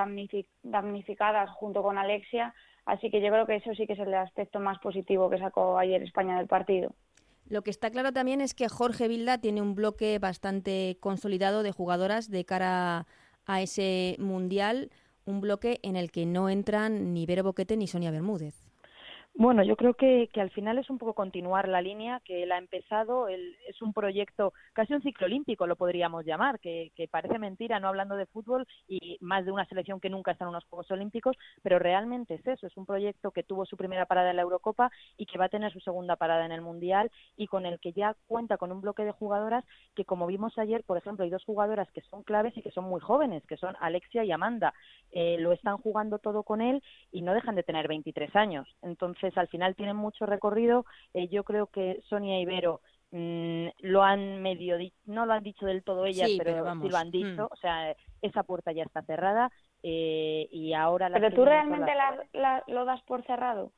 damnificadas 0.64 1.50
junto 1.52 1.82
con 1.82 1.98
Alexia, 1.98 2.54
así 2.86 3.10
que 3.10 3.22
yo 3.22 3.32
creo 3.32 3.46
que 3.46 3.56
eso 3.56 3.74
sí 3.76 3.88
que 3.88 3.94
es 3.94 4.00
el 4.00 4.14
aspecto 4.14 4.60
más 4.60 4.80
positivo 4.80 5.30
que 5.30 5.38
sacó 5.38 5.78
ayer 5.78 6.04
España 6.04 6.38
del 6.38 6.48
partido. 6.48 6.94
Lo 7.50 7.62
que 7.62 7.72
está 7.72 7.90
claro 7.92 8.12
también 8.12 8.42
es 8.42 8.54
que 8.54 8.68
Jorge 8.68 9.08
Vilda 9.08 9.38
tiene 9.38 9.62
un 9.62 9.74
bloque 9.74 10.20
bastante 10.20 10.98
consolidado 11.00 11.64
de 11.64 11.72
jugadoras 11.72 12.30
de 12.30 12.44
cara 12.44 13.08
a 13.46 13.62
ese 13.62 14.18
mundial, 14.20 14.92
un 15.24 15.40
bloque 15.40 15.80
en 15.82 15.96
el 15.96 16.12
que 16.12 16.26
no 16.26 16.50
entran 16.50 17.14
ni 17.14 17.26
Vero 17.26 17.44
Boquete 17.44 17.78
ni 17.78 17.88
Sonia 17.88 18.12
Bermúdez. 18.12 18.67
Bueno, 19.40 19.62
yo 19.62 19.76
creo 19.76 19.94
que, 19.94 20.32
que, 20.34 20.42
al 20.42 20.50
final 20.50 20.80
es 20.80 20.90
un 20.90 20.98
poco 20.98 21.14
continuar 21.14 21.68
la 21.68 21.80
línea 21.80 22.22
que 22.26 22.42
él 22.42 22.52
ha 22.52 22.58
empezado. 22.58 23.28
es 23.28 23.82
un 23.84 23.94
proyecto, 23.94 24.52
casi 24.74 24.96
un 24.96 25.04
ciclo 25.04 25.28
olímpico 25.28 25.68
lo 25.68 25.76
podríamos 25.76 26.26
llamar, 26.26 26.60
que, 26.60 26.92
que, 26.96 27.08
parece 27.08 27.38
mentira 27.38 27.80
no 27.80 27.88
hablando 27.88 28.16
de 28.16 28.26
fútbol 28.26 28.66
y 28.88 29.20
más 29.22 29.46
de 29.46 29.52
una 29.52 29.68
selección 29.68 30.00
que 30.00 30.10
nunca 30.10 30.32
está 30.32 30.46
en 30.46 30.50
unos 30.50 30.66
Juegos 30.66 30.90
Olímpicos, 30.90 31.38
pero 31.62 31.78
realmente 31.78 32.34
es 32.34 32.48
eso. 32.48 32.66
Es 32.66 32.76
un 32.78 32.88
proyecto 32.88 33.30
que 33.30 33.44
tuvo 33.44 33.68
su 33.68 33.78
primera 33.78 34.08
parada 34.08 34.32
en 34.32 34.38
la 34.38 34.42
Eurocopa 34.42 34.90
y 35.18 35.28
que 35.28 35.38
va 35.38 35.46
a 35.46 35.50
tener 35.50 35.72
su 35.72 35.82
segunda 35.82 36.16
parada 36.16 36.44
en 36.44 36.52
el 36.52 36.62
Mundial 36.62 37.12
y 37.36 37.46
con 37.46 37.68
el 37.68 37.80
que 37.80 37.94
ya 37.94 38.16
cuenta 38.26 38.58
con 38.58 38.72
un 38.72 38.82
bloque 38.82 39.06
de 39.06 39.12
jugadoras 39.12 39.64
que, 39.96 40.04
como 40.04 40.26
vimos 40.26 40.58
ayer, 40.58 40.84
por 40.84 40.98
ejemplo, 40.98 41.24
hay 41.24 41.30
dos 41.30 41.46
jugadoras 41.46 41.92
que 41.92 42.02
son 42.10 42.24
claves 42.24 42.58
y 42.58 42.64
que 42.64 42.72
son 42.72 42.86
muy 42.86 43.02
jóvenes, 43.02 43.46
que 43.46 43.58
son 43.58 43.76
Alexia 43.82 44.24
y 44.26 44.32
Amanda. 44.32 44.74
Eh, 45.12 45.38
lo 45.38 45.52
están 45.52 45.78
jugando 45.78 46.18
todo 46.18 46.42
con 46.42 46.60
él 46.60 46.82
y 47.12 47.22
no 47.22 47.36
dejan 47.36 47.54
de 47.54 47.62
tener 47.62 47.88
23 47.88 48.36
años. 48.36 48.68
Entonces, 48.82 49.27
al 49.36 49.48
final 49.48 49.76
tienen 49.76 49.96
mucho 49.96 50.26
recorrido. 50.26 50.86
Eh, 51.14 51.28
yo 51.28 51.44
creo 51.44 51.68
que 51.68 52.02
Sonia 52.08 52.40
Ibero 52.40 52.82
mm, 53.12 53.68
lo 53.80 54.04
han 54.04 54.42
medio 54.42 54.78
no 55.06 55.26
lo 55.26 55.34
han 55.34 55.44
dicho 55.44 55.66
del 55.66 55.84
todo 55.84 56.06
ellas, 56.06 56.30
pero, 56.38 56.74
sí 56.82 56.90
lo 56.90 56.98
han 56.98 57.12
dicho. 57.12 57.44
Mm. 57.44 57.52
O 57.54 57.56
sea, 57.58 57.96
esa 58.22 58.44
puerta 58.44 58.72
ya 58.72 58.84
está 58.84 59.02
cerrada 59.04 59.52
eh, 59.84 60.48
y 60.52 60.74
ahora. 60.74 61.10
Pero 61.12 61.32
tú 61.32 61.46
realmente 61.46 61.92
lo 62.68 62.86
das 62.86 63.02
por 63.04 63.24
cerrado. 63.26 63.72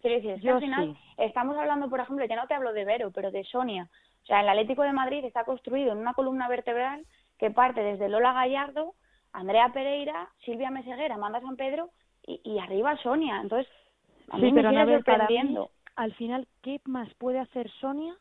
Quiero 0.00 0.16
decir, 0.16 0.50
al 0.50 0.60
final 0.60 0.98
estamos 1.16 1.56
hablando, 1.56 1.88
por 1.88 2.00
ejemplo, 2.00 2.24
ya 2.26 2.34
no 2.34 2.48
te 2.48 2.54
hablo 2.54 2.72
de 2.72 2.84
Vero, 2.84 3.12
pero 3.12 3.30
de 3.30 3.44
Sonia. 3.44 3.88
O 4.22 4.26
sea, 4.26 4.40
el 4.40 4.48
Atlético 4.48 4.82
de 4.82 4.92
Madrid 4.92 5.24
está 5.24 5.44
construido 5.44 5.92
en 5.92 5.98
una 5.98 6.14
columna 6.14 6.48
vertebral 6.48 7.06
que 7.38 7.50
parte 7.50 7.82
desde 7.82 8.08
Lola 8.08 8.32
Gallardo, 8.32 8.94
Andrea 9.32 9.70
Pereira, 9.72 10.28
Silvia 10.44 10.70
Meseguera, 10.70 11.14
Amanda 11.14 11.40
San 11.40 11.56
Pedro 11.56 11.90
y, 12.26 12.40
y 12.44 12.58
arriba 12.58 12.96
Sonia. 12.98 13.40
Entonces, 13.40 13.72
sí, 14.38 14.50
pero 14.54 14.70
para 15.04 15.26
al 15.96 16.14
final, 16.14 16.46
¿qué 16.62 16.80
más 16.84 17.12
puede 17.14 17.38
hacer 17.38 17.70
Sonia 17.80 18.14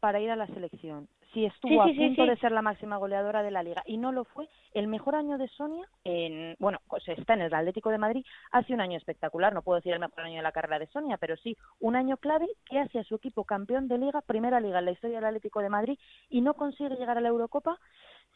para 0.00 0.20
ir 0.20 0.30
a 0.30 0.36
la 0.36 0.46
selección? 0.48 1.08
Si 1.32 1.46
estuvo 1.46 1.80
a 1.80 1.86
punto 1.86 2.26
de 2.26 2.36
ser 2.36 2.52
la 2.52 2.60
máxima 2.60 2.98
goleadora 2.98 3.42
de 3.42 3.50
la 3.50 3.62
liga 3.62 3.82
y 3.86 3.96
no 3.96 4.12
lo 4.12 4.24
fue, 4.24 4.48
el 4.74 4.86
mejor 4.86 5.14
año 5.14 5.38
de 5.38 5.48
Sonia, 5.48 5.88
en, 6.04 6.56
bueno, 6.58 6.78
pues 6.86 7.08
está 7.08 7.32
en 7.32 7.40
el 7.40 7.54
Atlético 7.54 7.88
de 7.88 7.96
Madrid, 7.96 8.22
hace 8.50 8.74
un 8.74 8.82
año 8.82 8.98
espectacular, 8.98 9.54
no 9.54 9.62
puedo 9.62 9.76
decir 9.76 9.94
el 9.94 10.00
mejor 10.00 10.24
año 10.24 10.36
de 10.36 10.42
la 10.42 10.52
carrera 10.52 10.78
de 10.78 10.88
Sonia, 10.88 11.16
pero 11.16 11.36
sí 11.38 11.56
un 11.80 11.96
año 11.96 12.18
clave 12.18 12.48
que 12.66 12.78
hace 12.78 12.98
a 12.98 13.04
su 13.04 13.14
equipo 13.14 13.44
campeón 13.44 13.88
de 13.88 13.96
liga, 13.96 14.20
primera 14.20 14.60
liga 14.60 14.80
en 14.80 14.84
la 14.84 14.90
historia 14.90 15.16
del 15.16 15.24
Atlético 15.24 15.60
de 15.60 15.70
Madrid 15.70 15.98
y 16.28 16.42
no 16.42 16.52
consigue 16.52 16.96
llegar 16.96 17.16
a 17.16 17.22
la 17.22 17.28
Eurocopa. 17.28 17.78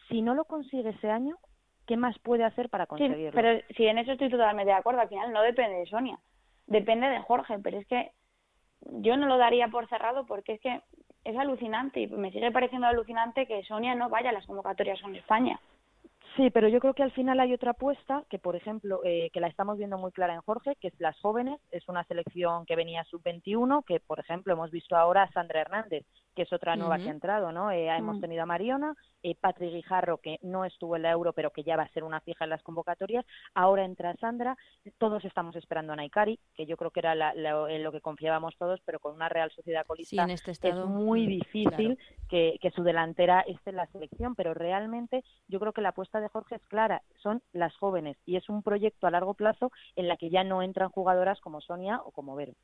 Si 0.09 0.23
no 0.23 0.35
lo 0.35 0.47
consigue 0.47 0.89
ese 0.89 1.11
año, 1.11 1.37
¿qué 1.87 1.99
más 1.99 2.19
puede 2.21 2.45
hacer 2.45 2.71
para 2.71 2.87
conseguirlo? 2.87 3.33
pero 3.35 3.61
si 3.77 3.87
en 3.87 3.99
eso 3.99 4.13
estoy 4.13 4.31
totalmente 4.31 4.71
de 4.71 4.79
acuerdo, 4.79 5.03
al 5.03 5.09
final 5.11 5.35
no 5.35 5.43
depende 5.43 5.81
de 5.81 5.87
Sonia 5.87 6.19
depende 6.67 7.09
de 7.09 7.21
Jorge, 7.21 7.59
pero 7.63 7.79
es 7.79 7.87
que 7.87 8.11
yo 8.81 9.17
no 9.17 9.27
lo 9.27 9.39
daría 9.39 9.69
por 9.69 9.89
cerrado 9.89 10.27
porque 10.27 10.55
es 10.55 10.61
que 10.61 10.81
es 11.25 11.37
alucinante 11.37 12.01
y 12.01 12.07
me 12.07 12.31
sigue 12.31 12.53
pareciendo 12.53 12.87
alucinante 12.87 13.47
que 13.47 13.65
Sonia 13.65 13.95
no 13.95 14.09
vaya 14.09 14.31
a 14.31 14.33
las 14.33 14.47
convocatorias 14.47 15.01
con 15.01 15.17
España. 15.17 15.59
Sí, 16.37 16.51
pero 16.51 16.69
yo 16.69 16.81
creo 16.81 16.93
que 16.93 17.03
al 17.03 17.13
final 17.13 17.41
hay 17.41 17.55
otra 17.55 17.71
apuesta 17.71 18.25
que, 18.29 18.39
por 18.39 18.57
ejemplo, 18.57 19.01
eh, 19.05 19.31
que 19.33 19.41
la 19.41 19.47
estamos 19.47 19.79
viendo 19.79 19.97
muy 19.97 20.13
clara 20.13 20.35
en 20.35 20.43
Jorge, 20.43 20.77
que 20.79 20.89
es 20.89 20.95
las 21.01 21.19
jóvenes. 21.21 21.59
Es 21.71 21.89
una 21.89 22.05
selección 22.05 22.67
que 22.67 22.77
venía 22.77 23.05
sub-21, 23.05 23.85
que, 23.87 24.01
por 24.01 24.21
ejemplo, 24.21 24.53
hemos 24.53 24.71
visto 24.71 24.97
ahora 24.97 25.23
a 25.23 25.33
Sandra 25.33 25.63
Hernández, 25.63 26.05
que 26.35 26.43
es 26.43 26.53
otra 26.53 26.77
nueva 26.77 26.99
que 26.99 27.09
ha 27.09 27.13
entrado, 27.13 27.51
¿no? 27.51 27.71
Eh, 27.71 27.87
Hemos 27.87 28.19
mm. 28.19 28.21
tenido 28.21 28.43
a 28.43 28.47
Mariona, 28.47 28.95
eh, 29.23 29.35
Patrick 29.35 29.73
Guijarro, 29.73 30.19
que 30.19 30.39
no 30.43 30.67
estuvo 30.67 30.95
en 30.95 31.03
la 31.03 31.11
Euro, 31.11 31.33
pero 31.33 31.51
que 31.51 31.63
ya 31.63 31.77
va 31.77 31.85
a 31.85 31.93
ser 31.93 32.05
una 32.05 32.21
fija 32.21 32.45
en 32.45 32.51
las 32.51 32.63
convocatorias. 32.63 33.25
Ahora 33.55 33.87
entra 33.87 34.15
Sandra. 34.17 34.59
Todos 34.99 35.25
estamos 35.25 35.57
esperando 35.57 35.95
a 35.95 35.97
Naikari, 35.97 36.39
que 36.55 36.67
yo 36.67 36.77
creo 36.77 36.91
que 36.91 37.01
era 37.01 37.33
en 37.33 37.83
lo 37.83 37.91
que 37.91 38.03
confiábamos 38.03 38.55
todos, 38.59 38.81
pero 38.85 39.01
con 39.01 39.15
una 39.15 39.31
Real 39.31 39.51
Sociedad 39.53 39.87
colista 39.87 40.23
en 40.23 40.31
este 40.31 40.51
estado, 40.51 40.85
es 40.85 40.91
muy 40.91 41.27
difícil 41.27 41.99
que, 42.29 42.59
que 42.61 42.71
su 42.73 42.83
delantera 42.83 43.41
esté 43.41 43.71
en 43.71 43.77
la 43.77 43.87
selección. 43.87 44.35
Pero 44.35 44.53
realmente 44.53 45.25
yo 45.49 45.59
creo 45.59 45.73
que 45.73 45.81
la 45.81 45.89
apuesta 45.89 46.21
de 46.21 46.26
Jorge 46.29 46.57
es 46.57 46.67
clara, 46.67 47.03
son 47.23 47.43
las 47.53 47.77
jóvenes 47.77 48.17
y 48.27 48.37
es 48.37 48.49
un 48.49 48.63
proyecto 48.63 49.07
a 49.07 49.11
largo 49.11 49.35
plazo 49.35 49.73
en 49.97 50.09
la 50.09 50.17
que 50.17 50.31
ya 50.31 50.45
no 50.45 50.63
entran 50.63 50.91
jugadoras 50.91 51.41
como 51.41 51.61
Sonia 51.61 52.01
o 52.05 52.11
como 52.11 52.35
Vero. 52.37 52.55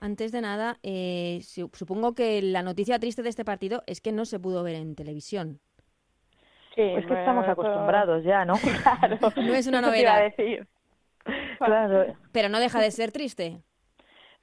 Antes 0.00 0.32
de 0.32 0.40
nada, 0.42 0.78
eh, 0.82 1.40
supongo 1.42 2.14
que 2.14 2.42
la 2.42 2.62
noticia 2.62 2.98
triste 2.98 3.22
de 3.22 3.30
este 3.30 3.44
partido 3.44 3.82
es 3.86 4.00
que 4.00 4.12
no 4.12 4.26
se 4.26 4.38
pudo 4.38 4.62
ver 4.62 4.74
en 4.74 4.94
televisión. 4.94 5.60
Sí, 6.74 6.82
pues 6.92 7.06
que 7.06 7.14
estamos 7.14 7.48
acostumbrados 7.48 8.24
ya, 8.24 8.44
¿no? 8.44 8.54
Claro. 8.82 9.18
no 9.36 9.54
es 9.54 9.66
una 9.66 9.80
novedad. 9.80 10.32
Claro. 11.58 12.14
Pero 12.32 12.48
no 12.48 12.58
deja 12.60 12.80
de 12.80 12.90
ser 12.90 13.12
triste. 13.12 13.62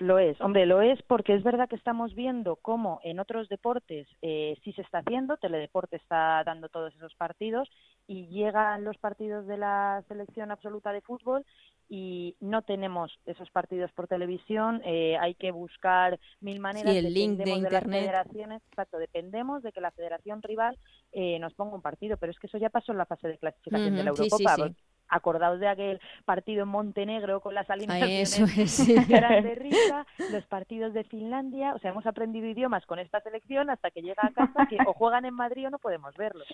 Lo 0.02 0.18
es, 0.18 0.42
hombre, 0.42 0.66
lo 0.66 0.82
es 0.82 1.00
porque 1.04 1.36
es 1.36 1.44
verdad 1.44 1.70
que 1.70 1.76
estamos 1.76 2.16
viendo 2.16 2.56
cómo 2.56 3.00
en 3.04 3.20
otros 3.20 3.48
deportes 3.50 4.08
eh, 4.24 4.58
sí 4.64 4.74
se 4.74 4.82
está 4.82 4.98
haciendo, 4.98 5.38
Teledeporte 5.38 5.98
está 5.98 6.44
dando 6.44 6.70
todos 6.70 6.92
esos 6.96 7.14
partidos 7.14 7.70
y 8.08 8.28
llegan 8.30 8.84
los 8.84 8.98
partidos 8.98 9.46
de 9.46 9.58
la 9.58 10.04
selección 10.08 10.50
absoluta 10.50 10.92
de 10.92 11.02
fútbol 11.02 11.46
y 11.88 12.36
no 12.40 12.64
tenemos 12.64 13.20
esos 13.28 13.52
partidos 13.52 13.92
por 13.92 14.08
televisión, 14.08 14.82
eh, 14.86 15.18
hay 15.20 15.36
que 15.36 15.52
buscar 15.52 16.20
mil 16.40 16.60
maneras. 16.60 16.92
Sí, 16.92 16.98
el 16.98 17.14
link 17.14 17.38
de 17.38 17.52
internet. 17.52 18.02
federaciones, 18.02 18.64
exacto, 18.72 18.98
dependemos 18.98 19.62
de 19.62 19.72
que 19.72 19.82
la 19.82 19.92
federación 19.92 20.42
rival 20.42 20.80
eh, 21.12 21.38
nos 21.38 21.54
ponga 21.54 21.76
un 21.76 21.82
partido, 21.84 22.18
pero 22.18 22.32
es 22.32 22.40
que 22.40 22.48
eso 22.48 22.58
ya 22.58 22.72
pasó 22.72 22.92
en 22.92 22.98
la 22.98 23.06
fase 23.06 23.28
de 23.28 23.38
clasificación 23.38 23.96
de 23.96 24.04
la 24.04 24.10
Eurocopa. 24.10 24.56
Sí, 24.56 24.76
acordaos 25.12 25.60
de 25.60 25.68
aquel 25.68 26.02
partido 26.26 26.64
en 26.64 26.70
Montenegro 26.70 27.42
con 27.42 27.54
las 27.54 27.70
alineaciones 27.70 28.88
de 28.88 29.56
risa, 29.56 30.08
los 30.32 30.46
partidos 30.46 30.94
de 30.94 31.04
Finlandia, 31.04 31.74
o 31.76 31.80
sea, 31.80 31.92
hemos 31.92 32.08
aprendido 32.08 32.48
idiomas 32.48 32.86
con 32.86 32.98
esta 32.98 33.22
selección 33.22 33.70
hasta 33.70 33.92
que 33.92 34.02
llega 34.02 34.24
a 34.24 34.32
casa 34.32 34.66
que 34.68 34.78
o 34.88 34.94
juegan 34.94 35.26
en 35.26 35.36
Madrid 35.36 35.68
o 35.68 35.70
no 35.70 35.78
podemos 35.78 36.16
verlos. 36.16 36.48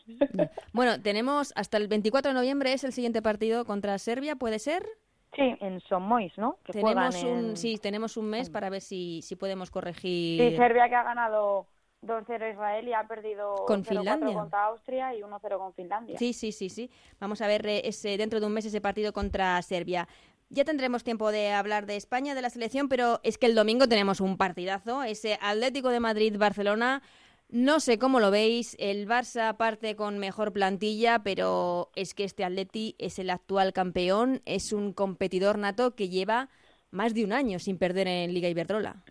Bueno, 0.73 1.01
tenemos 1.01 1.53
hasta 1.55 1.77
el 1.77 1.87
24 1.87 2.29
de 2.29 2.35
noviembre 2.35 2.73
es 2.73 2.83
el 2.83 2.91
siguiente 2.91 3.21
partido 3.21 3.65
contra 3.65 3.97
Serbia, 3.97 4.35
¿puede 4.35 4.59
ser? 4.59 4.87
Sí, 5.35 5.55
en 5.59 5.79
Somois, 5.81 6.35
¿no? 6.37 6.57
Que 6.63 6.73
tenemos 6.73 7.23
un, 7.23 7.57
Sí, 7.57 7.77
tenemos 7.77 8.17
un 8.17 8.29
mes 8.29 8.49
para 8.49 8.69
ver 8.69 8.81
si, 8.81 9.21
si 9.21 9.35
podemos 9.35 9.69
corregir. 9.69 10.51
Sí, 10.51 10.57
Serbia 10.57 10.89
que 10.89 10.95
ha 10.95 11.03
ganado 11.03 11.67
2-0 12.07 12.51
Israel 12.51 12.87
y 12.87 12.93
ha 12.93 13.07
perdido 13.07 13.65
con 13.65 13.83
Finlandia 13.83 14.33
contra 14.33 14.65
Austria 14.65 15.15
y 15.15 15.21
1-0 15.21 15.57
con 15.57 15.73
Finlandia. 15.73 16.17
Sí, 16.17 16.33
sí, 16.33 16.51
sí, 16.51 16.69
sí. 16.69 16.89
Vamos 17.19 17.41
a 17.41 17.47
ver 17.47 17.65
eh, 17.67 17.81
ese, 17.85 18.17
dentro 18.17 18.39
de 18.39 18.45
un 18.45 18.53
mes 18.53 18.65
ese 18.65 18.81
partido 18.81 19.13
contra 19.13 19.61
Serbia. 19.61 20.07
Ya 20.49 20.63
tendremos 20.63 21.03
tiempo 21.03 21.31
de 21.31 21.51
hablar 21.51 21.85
de 21.85 21.97
España, 21.97 22.33
de 22.33 22.41
la 22.41 22.49
selección, 22.49 22.87
pero 22.87 23.19
es 23.23 23.37
que 23.37 23.47
el 23.47 23.55
domingo 23.55 23.87
tenemos 23.87 24.21
un 24.21 24.37
partidazo, 24.37 25.03
ese 25.03 25.37
Atlético 25.41 25.89
de 25.89 25.99
Madrid-Barcelona. 25.99 27.01
No 27.49 27.79
sé 27.79 27.97
cómo 27.97 28.19
lo 28.19 28.31
veis, 28.31 28.75
el 28.79 29.07
Barça 29.07 29.55
parte 29.57 29.95
con 29.95 30.19
mejor 30.19 30.53
plantilla, 30.53 31.19
pero 31.19 31.91
es 31.95 32.13
que 32.13 32.23
este 32.23 32.43
Atleti 32.43 32.95
es 32.97 33.19
el 33.19 33.29
actual 33.29 33.73
campeón, 33.73 34.41
es 34.45 34.73
un 34.73 34.93
competidor 34.93 35.57
nato 35.57 35.95
que 35.95 36.09
lleva 36.09 36.49
más 36.91 37.13
de 37.13 37.23
un 37.23 37.33
año 37.33 37.59
sin 37.59 37.77
perder 37.77 38.07
en 38.07 38.33
Liga 38.33 38.49
Iberdrola. 38.49 39.03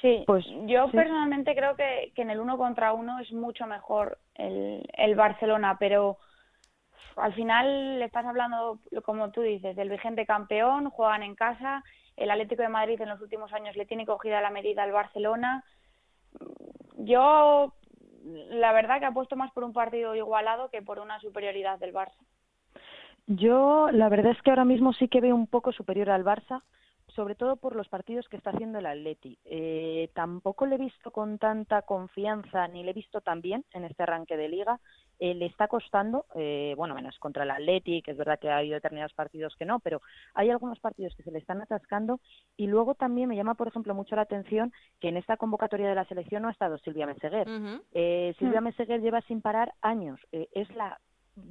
Sí, 0.00 0.22
pues 0.26 0.44
yo 0.66 0.90
personalmente 0.90 1.56
creo 1.56 1.74
que, 1.74 2.12
que, 2.14 2.22
en 2.22 2.30
el 2.30 2.40
uno 2.40 2.56
contra 2.56 2.92
uno 2.92 3.18
es 3.18 3.32
mucho 3.32 3.66
mejor 3.66 4.18
el, 4.34 4.88
el 4.96 5.14
Barcelona, 5.16 5.76
pero 5.78 6.18
al 7.16 7.34
final 7.34 7.98
le 7.98 8.04
estás 8.04 8.24
hablando, 8.24 8.78
como 9.04 9.30
tú 9.30 9.42
dices, 9.42 9.74
del 9.74 9.90
vigente 9.90 10.24
campeón, 10.24 10.90
juegan 10.90 11.22
en 11.22 11.34
casa, 11.34 11.82
el 12.16 12.30
Atlético 12.30 12.62
de 12.62 12.68
Madrid 12.68 13.00
en 13.00 13.08
los 13.08 13.20
últimos 13.20 13.52
años 13.52 13.76
le 13.76 13.86
tiene 13.86 14.06
cogida 14.06 14.40
la 14.40 14.50
medida 14.50 14.84
al 14.84 14.92
Barcelona. 14.92 15.64
Yo, 16.96 17.74
la 18.24 18.72
verdad 18.72 19.00
que 19.00 19.06
apuesto 19.06 19.36
más 19.36 19.52
por 19.52 19.64
un 19.64 19.72
partido 19.72 20.14
igualado 20.14 20.70
que 20.70 20.82
por 20.82 20.98
una 20.98 21.18
superioridad 21.20 21.78
del 21.78 21.94
Barça. 21.94 22.24
Yo, 23.26 23.90
la 23.90 24.08
verdad 24.08 24.32
es 24.32 24.42
que 24.42 24.50
ahora 24.50 24.64
mismo 24.64 24.92
sí 24.92 25.08
que 25.08 25.20
veo 25.20 25.34
un 25.34 25.46
poco 25.46 25.72
superior 25.72 26.10
al 26.10 26.24
Barça 26.24 26.62
sobre 27.18 27.34
todo 27.34 27.56
por 27.56 27.74
los 27.74 27.88
partidos 27.88 28.28
que 28.28 28.36
está 28.36 28.50
haciendo 28.50 28.78
el 28.78 28.86
Atleti. 28.86 29.36
Eh, 29.44 30.08
tampoco 30.14 30.66
le 30.66 30.76
he 30.76 30.78
visto 30.78 31.10
con 31.10 31.36
tanta 31.38 31.82
confianza 31.82 32.68
ni 32.68 32.84
le 32.84 32.92
he 32.92 32.94
visto 32.94 33.20
tan 33.20 33.40
bien 33.40 33.64
en 33.72 33.82
este 33.82 34.04
arranque 34.04 34.36
de 34.36 34.48
liga. 34.48 34.78
Eh, 35.18 35.34
le 35.34 35.46
está 35.46 35.66
costando, 35.66 36.26
eh, 36.36 36.74
bueno, 36.76 36.94
menos 36.94 37.18
contra 37.18 37.42
el 37.42 37.50
Atleti, 37.50 38.02
que 38.02 38.12
es 38.12 38.16
verdad 38.16 38.38
que 38.38 38.50
ha 38.50 38.58
habido 38.58 38.74
determinados 38.74 39.14
partidos 39.14 39.56
que 39.56 39.64
no, 39.64 39.80
pero 39.80 40.00
hay 40.32 40.50
algunos 40.50 40.78
partidos 40.78 41.12
que 41.16 41.24
se 41.24 41.32
le 41.32 41.40
están 41.40 41.60
atascando 41.60 42.20
y 42.56 42.68
luego 42.68 42.94
también 42.94 43.28
me 43.28 43.34
llama, 43.34 43.56
por 43.56 43.66
ejemplo, 43.66 43.96
mucho 43.96 44.14
la 44.14 44.22
atención 44.22 44.72
que 45.00 45.08
en 45.08 45.16
esta 45.16 45.36
convocatoria 45.36 45.88
de 45.88 45.96
la 45.96 46.04
selección 46.04 46.42
no 46.42 46.48
ha 46.48 46.52
estado 46.52 46.78
Silvia 46.78 47.08
Meseguer. 47.08 47.48
Silvia 48.38 48.60
mm. 48.60 48.64
Meseguer 48.64 49.00
lleva 49.00 49.22
sin 49.22 49.40
parar 49.40 49.74
años. 49.82 50.20
es 50.30 50.72
la 50.76 51.00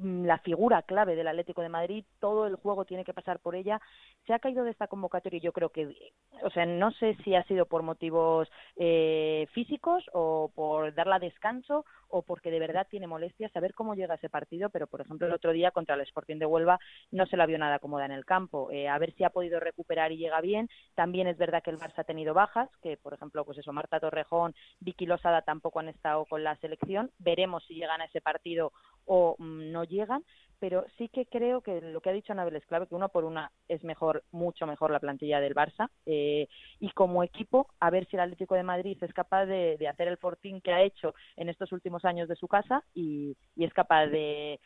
la 0.02 0.38
figura 0.38 0.82
clave 0.82 1.16
del 1.16 1.28
Atlético 1.28 1.62
de 1.62 1.68
Madrid, 1.68 2.04
todo 2.20 2.46
el 2.46 2.56
juego 2.56 2.84
tiene 2.84 3.04
que 3.04 3.14
pasar 3.14 3.38
por 3.40 3.54
ella. 3.54 3.80
Se 4.26 4.34
ha 4.34 4.38
caído 4.38 4.64
de 4.64 4.70
esta 4.70 4.88
convocatoria 4.88 5.38
y 5.38 5.42
yo 5.42 5.52
creo 5.52 5.70
que, 5.70 6.12
o 6.42 6.50
sea, 6.50 6.66
no 6.66 6.90
sé 6.92 7.16
si 7.24 7.34
ha 7.34 7.44
sido 7.44 7.66
por 7.66 7.82
motivos 7.82 8.48
eh, 8.76 9.46
físicos 9.52 10.04
o 10.12 10.50
por 10.54 10.94
darla 10.94 11.18
descanso 11.18 11.84
o 12.08 12.22
porque 12.22 12.50
de 12.50 12.58
verdad 12.58 12.86
tiene 12.90 13.06
molestias, 13.06 13.52
saber 13.52 13.74
cómo 13.74 13.94
llega 13.94 14.14
ese 14.14 14.30
partido, 14.30 14.70
pero 14.70 14.86
por 14.86 15.00
ejemplo 15.00 15.26
el 15.26 15.32
otro 15.32 15.52
día 15.52 15.70
contra 15.70 15.94
el 15.94 16.00
Sporting 16.02 16.38
de 16.38 16.46
Huelva 16.46 16.78
no 17.10 17.26
se 17.26 17.36
la 17.36 17.46
vio 17.46 17.58
nada 17.58 17.78
cómoda 17.78 18.06
en 18.06 18.12
el 18.12 18.24
campo. 18.24 18.70
Eh, 18.70 18.88
a 18.88 18.98
ver 18.98 19.14
si 19.14 19.24
ha 19.24 19.30
podido 19.30 19.60
recuperar 19.60 20.12
y 20.12 20.16
llega 20.16 20.40
bien. 20.40 20.68
También 20.94 21.26
es 21.26 21.36
verdad 21.36 21.62
que 21.62 21.70
el 21.70 21.78
Barça 21.78 21.98
ha 21.98 22.04
tenido 22.04 22.34
bajas, 22.34 22.68
que 22.82 22.96
por 22.96 23.14
ejemplo, 23.14 23.44
pues 23.44 23.58
eso, 23.58 23.72
Marta 23.72 24.00
Torrejón, 24.00 24.54
Vicky 24.80 25.06
Losada 25.06 25.42
tampoco 25.42 25.80
han 25.80 25.88
estado 25.88 26.24
con 26.24 26.42
la 26.42 26.56
selección. 26.56 27.10
Veremos 27.18 27.64
si 27.66 27.74
llegan 27.74 28.00
a 28.00 28.06
ese 28.06 28.20
partido 28.20 28.72
o 29.08 29.34
mm, 29.38 29.72
no 29.72 29.84
llegan, 29.84 30.22
pero 30.58 30.84
sí 30.96 31.08
que 31.08 31.26
creo 31.26 31.60
que 31.60 31.80
lo 31.80 32.00
que 32.00 32.10
ha 32.10 32.12
dicho 32.12 32.32
Anabel 32.32 32.56
es 32.56 32.66
clave, 32.66 32.86
que 32.86 32.94
uno 32.94 33.08
por 33.08 33.24
una 33.24 33.50
es 33.68 33.84
mejor, 33.84 34.24
mucho 34.32 34.66
mejor 34.66 34.90
la 34.90 35.00
plantilla 35.00 35.40
del 35.40 35.54
Barça. 35.54 35.88
Eh, 36.06 36.48
y 36.80 36.90
como 36.90 37.22
equipo, 37.22 37.68
a 37.80 37.90
ver 37.90 38.06
si 38.08 38.16
el 38.16 38.22
Atlético 38.22 38.54
de 38.54 38.62
Madrid 38.62 38.98
es 39.00 39.12
capaz 39.12 39.46
de, 39.46 39.78
hacer 39.88 40.08
el 40.08 40.18
fortín 40.18 40.60
que 40.60 40.72
ha 40.72 40.82
hecho 40.82 41.14
en 41.36 41.48
estos 41.48 41.72
últimos 41.72 42.04
años 42.04 42.28
de 42.28 42.36
su 42.36 42.48
casa 42.48 42.82
y, 42.94 43.36
es 43.56 43.72
capaz 43.72 44.06
de, 44.06 44.58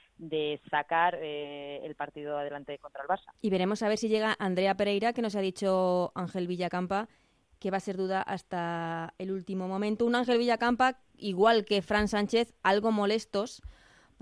sacar 0.70 1.18
eh, 1.20 1.80
el 1.84 1.94
partido 1.94 2.38
adelante 2.38 2.78
contra 2.78 3.02
el 3.02 3.08
Barça. 3.08 3.32
Y 3.40 3.50
veremos 3.50 3.82
a 3.82 3.88
ver 3.88 3.98
si 3.98 4.08
llega 4.08 4.36
Andrea 4.38 4.76
Pereira, 4.76 5.12
que 5.12 5.22
nos 5.22 5.36
ha 5.36 5.40
dicho 5.40 6.12
Ángel 6.14 6.46
Villacampa 6.46 7.08
que 7.58 7.70
va 7.70 7.76
a 7.76 7.80
ser 7.80 7.96
duda 7.96 8.22
hasta 8.22 9.14
el 9.18 9.30
último 9.30 9.68
momento. 9.68 10.04
Un 10.04 10.16
Ángel 10.16 10.38
Villacampa, 10.38 10.98
igual 11.16 11.64
que 11.64 11.80
Fran 11.80 12.08
Sánchez, 12.08 12.54
algo 12.64 12.90
molestos 12.90 13.62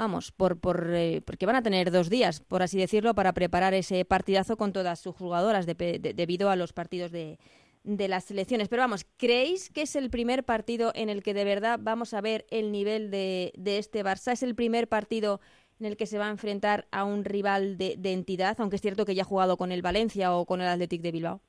vamos, 0.00 0.32
por, 0.32 0.58
por, 0.58 0.94
eh, 0.94 1.20
porque 1.26 1.44
van 1.44 1.56
a 1.56 1.62
tener 1.62 1.90
dos 1.90 2.08
días, 2.08 2.40
por 2.40 2.62
así 2.62 2.78
decirlo, 2.78 3.14
para 3.14 3.34
preparar 3.34 3.74
ese 3.74 4.06
partidazo 4.06 4.56
con 4.56 4.72
todas 4.72 4.98
sus 4.98 5.14
jugadoras 5.14 5.66
debido 5.66 6.48
a 6.48 6.56
los 6.56 6.72
partidos 6.72 7.12
de, 7.12 7.38
de 7.84 8.08
las 8.08 8.24
selecciones. 8.24 8.68
Pero 8.68 8.80
vamos, 8.80 9.04
¿creéis 9.18 9.68
que 9.68 9.82
es 9.82 9.96
el 9.96 10.08
primer 10.08 10.44
partido 10.44 10.90
en 10.94 11.10
el 11.10 11.22
que 11.22 11.34
de 11.34 11.44
verdad 11.44 11.78
vamos 11.82 12.14
a 12.14 12.22
ver 12.22 12.46
el 12.50 12.72
nivel 12.72 13.10
de, 13.10 13.52
de 13.58 13.76
este 13.76 14.02
Barça? 14.02 14.32
¿Es 14.32 14.42
el 14.42 14.54
primer 14.54 14.88
partido 14.88 15.38
en 15.78 15.84
el 15.84 15.98
que 15.98 16.06
se 16.06 16.18
va 16.18 16.28
a 16.28 16.30
enfrentar 16.30 16.86
a 16.92 17.04
un 17.04 17.22
rival 17.22 17.76
de, 17.76 17.96
de, 17.98 18.14
entidad, 18.14 18.58
aunque 18.58 18.76
es 18.76 18.82
cierto 18.82 19.04
que 19.04 19.14
ya 19.14 19.22
ha 19.22 19.26
jugado 19.26 19.58
con 19.58 19.70
el 19.70 19.82
Valencia 19.82 20.34
o 20.34 20.46
con 20.46 20.62
el 20.62 20.68
Athletic 20.68 21.02
de 21.02 21.12
Bilbao? 21.12 21.40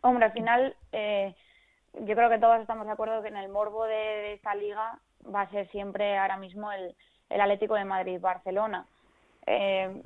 Hombre, 0.00 0.24
al 0.24 0.32
final 0.32 0.76
eh, 0.90 1.36
yo 2.00 2.16
creo 2.16 2.30
que 2.30 2.38
todos 2.38 2.60
estamos 2.60 2.86
de 2.86 2.92
acuerdo 2.92 3.22
que 3.22 3.28
en 3.28 3.36
el 3.36 3.48
morbo 3.48 3.84
de 3.84 4.34
esta 4.34 4.56
liga 4.56 4.98
va 5.32 5.42
a 5.42 5.50
ser 5.50 5.68
siempre 5.70 6.16
ahora 6.16 6.36
mismo 6.36 6.70
el, 6.70 6.94
el 7.28 7.40
Atlético 7.40 7.74
de 7.74 7.84
Madrid-Barcelona. 7.84 8.86
Eh, 9.46 10.02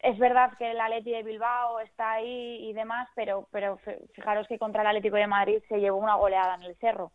es 0.00 0.18
verdad 0.18 0.52
que 0.58 0.70
el 0.70 0.80
Atlético 0.80 1.16
de 1.16 1.22
Bilbao 1.24 1.80
está 1.80 2.12
ahí 2.12 2.68
y 2.68 2.72
demás, 2.72 3.08
pero, 3.14 3.48
pero 3.50 3.78
fijaros 4.14 4.46
que 4.46 4.58
contra 4.58 4.82
el 4.82 4.88
Atlético 4.88 5.16
de 5.16 5.26
Madrid 5.26 5.62
se 5.68 5.80
llevó 5.80 5.98
una 5.98 6.14
goleada 6.14 6.54
en 6.54 6.62
el 6.62 6.76
Cerro. 6.76 7.10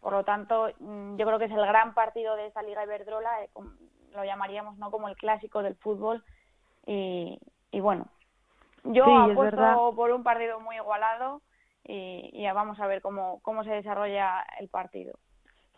Por 0.00 0.12
lo 0.12 0.24
tanto, 0.24 0.70
mm, 0.80 1.16
yo 1.16 1.26
creo 1.26 1.38
que 1.38 1.44
es 1.44 1.50
el 1.50 1.66
gran 1.66 1.94
partido 1.94 2.34
de 2.36 2.46
esta 2.46 2.62
Liga 2.62 2.84
Iberdrola, 2.84 3.44
eh, 3.44 3.50
lo 4.14 4.24
llamaríamos 4.24 4.78
no 4.78 4.90
como 4.90 5.08
el 5.08 5.16
clásico 5.16 5.62
del 5.62 5.76
fútbol. 5.76 6.24
Y, 6.84 7.38
bueno, 7.80 8.06
yo 8.82 9.04
apuesto 9.04 9.92
por 9.94 10.10
un 10.10 10.24
partido 10.24 10.58
muy 10.58 10.76
igualado 10.76 11.40
y, 11.84 12.30
y 12.32 12.50
vamos 12.50 12.80
a 12.80 12.86
ver 12.88 13.00
cómo, 13.00 13.40
cómo 13.42 13.62
se 13.62 13.70
desarrolla 13.70 14.44
el 14.58 14.68
partido. 14.68 15.14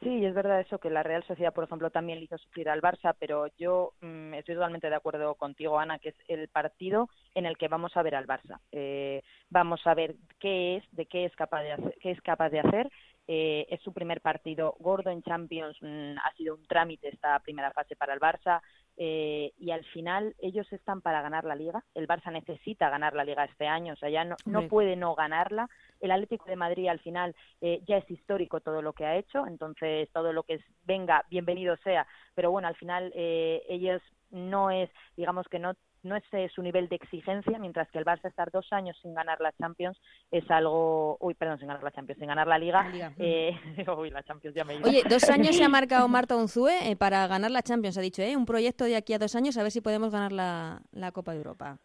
Sí, 0.01 0.25
es 0.25 0.35
verdad 0.35 0.61
eso, 0.61 0.79
que 0.79 0.91
la 0.91 1.03
Real 1.03 1.25
Sociedad, 1.25 1.55
por 1.55 1.65
ejemplo, 1.65 1.89
también 1.91 2.19
le 2.19 2.27
hizo 2.27 2.37
sufrir 2.37 2.69
al 2.69 2.83
Barça, 2.83 3.15
pero 3.19 3.47
yo 3.57 3.93
mm, 4.03 4.35
estoy 4.35 4.55
totalmente 4.55 4.91
de 4.91 4.97
acuerdo 4.97 5.35
contigo, 5.35 5.79
Ana, 5.79 5.99
que 5.99 6.11
es 6.11 6.15
el 6.29 6.49
partido 6.49 7.09
en 7.35 7.47
el 7.47 7.57
que 7.57 7.69
vamos 7.69 7.97
a 7.97 8.03
ver 8.03 8.15
al 8.15 8.27
Barça. 8.27 8.59
Eh, 8.73 9.23
vamos 9.49 9.87
a 9.87 9.95
ver 9.95 10.17
qué 10.41 10.77
es, 10.77 10.85
de 10.93 11.07
qué 11.07 11.25
es 11.25 11.35
capaz 11.37 11.63
de 11.63 11.73
hacer, 11.73 11.95
qué 12.03 12.11
es 12.11 12.21
capaz 12.21 12.51
de 12.51 12.61
hacer 12.61 12.91
eh, 13.27 13.67
es 13.71 13.81
su 13.81 13.93
primer 13.93 14.21
partido 14.21 14.77
gordo 14.79 15.11
en 15.11 15.23
Champions, 15.23 15.77
mm, 15.81 16.19
ha 16.19 16.33
sido 16.37 16.57
un 16.57 16.67
trámite 16.67 17.09
esta 17.09 17.39
primera 17.39 17.73
fase 17.73 17.97
para 17.97 18.13
el 18.13 18.21
Barça 18.21 18.61
eh, 18.97 19.53
y 19.59 19.71
al 19.71 19.85
final 19.87 20.35
ellos 20.39 20.73
están 20.73 21.01
para 21.01 21.23
ganar 21.23 21.45
la 21.45 21.55
liga. 21.55 21.85
El 21.95 22.07
Barça 22.07 22.33
necesita 22.33 22.91
ganar 22.91 23.15
la 23.15 23.25
liga 23.25 23.45
este 23.45 23.67
año, 23.67 23.95
o 23.95 23.97
sea, 23.97 24.09
ya 24.09 24.25
no, 24.25 24.37
no 24.45 24.69
puede 24.69 24.97
no 24.97 25.15
ganarla. 25.15 25.69
El 26.01 26.13
Atlético 26.13 26.47
de 26.47 26.57
Madrid 26.57 26.89
al 26.89 27.01
final 27.01 27.35
eh, 27.61 27.83
ya 27.87 27.97
es 27.97 28.11
histórico 28.11 28.61
todo 28.61 28.83
lo 28.83 28.93
que 28.93 29.07
ha 29.07 29.17
hecho, 29.17 29.47
entonces 29.47 30.11
todo 30.13 30.33
lo 30.33 30.43
que 30.43 30.61
venga, 30.85 31.25
bienvenido 31.31 31.77
sea, 31.79 32.07
pero 32.35 32.51
bueno, 32.51 32.69
al 32.69 32.77
final 32.77 33.13
ellos 33.15 34.03
no 34.31 34.71
es, 34.71 34.91
digamos 35.17 35.47
que 35.49 35.59
no 35.59 35.75
no 36.05 36.17
es 36.17 36.25
su 36.55 36.63
nivel 36.63 36.89
de 36.89 36.97
exigencia, 36.97 37.59
mientras 37.59 37.91
que 37.91 37.99
el 37.99 38.05
Barça 38.05 38.29
estar 38.29 38.51
dos 38.51 38.73
años 38.73 38.97
sin 39.03 39.15
ganar 39.15 39.41
la 39.41 39.53
Champions 39.53 39.99
es 40.31 40.49
algo, 40.51 41.17
uy, 41.21 41.35
perdón, 41.35 41.59
sin 41.59 41.69
ganar 41.69 41.83
la 41.83 41.91
Champions, 41.91 42.19
sin 42.19 42.29
ganar 42.29 42.47
la 42.47 42.59
Liga, 42.59 42.91
eh, 43.19 43.53
uy, 43.99 44.11
la 44.11 44.23
Champions 44.23 44.55
ya 44.55 44.65
me 44.65 44.77
Oye, 44.83 45.03
dos 45.09 45.29
años 45.31 45.57
se 45.57 45.65
ha 45.65 45.69
marcado 45.81 46.07
Marta 46.09 46.37
Unzue 46.37 46.91
eh, 46.91 46.97
para 46.97 47.27
ganar 47.27 47.51
la 47.51 47.63
Champions, 47.63 47.99
ha 47.99 48.01
dicho, 48.01 48.23
¿eh? 48.23 48.37
Un 48.37 48.47
proyecto 48.47 48.85
de 48.85 48.97
aquí 48.97 49.15
a 49.15 49.19
dos 49.19 49.35
años 49.35 49.57
a 49.57 49.63
ver 49.63 49.73
si 49.73 49.81
podemos 49.81 50.11
ganar 50.11 50.33
la, 50.33 50.83
la 50.93 51.13
Copa 51.13 51.33
de 51.33 51.39
Europa. 51.39 51.79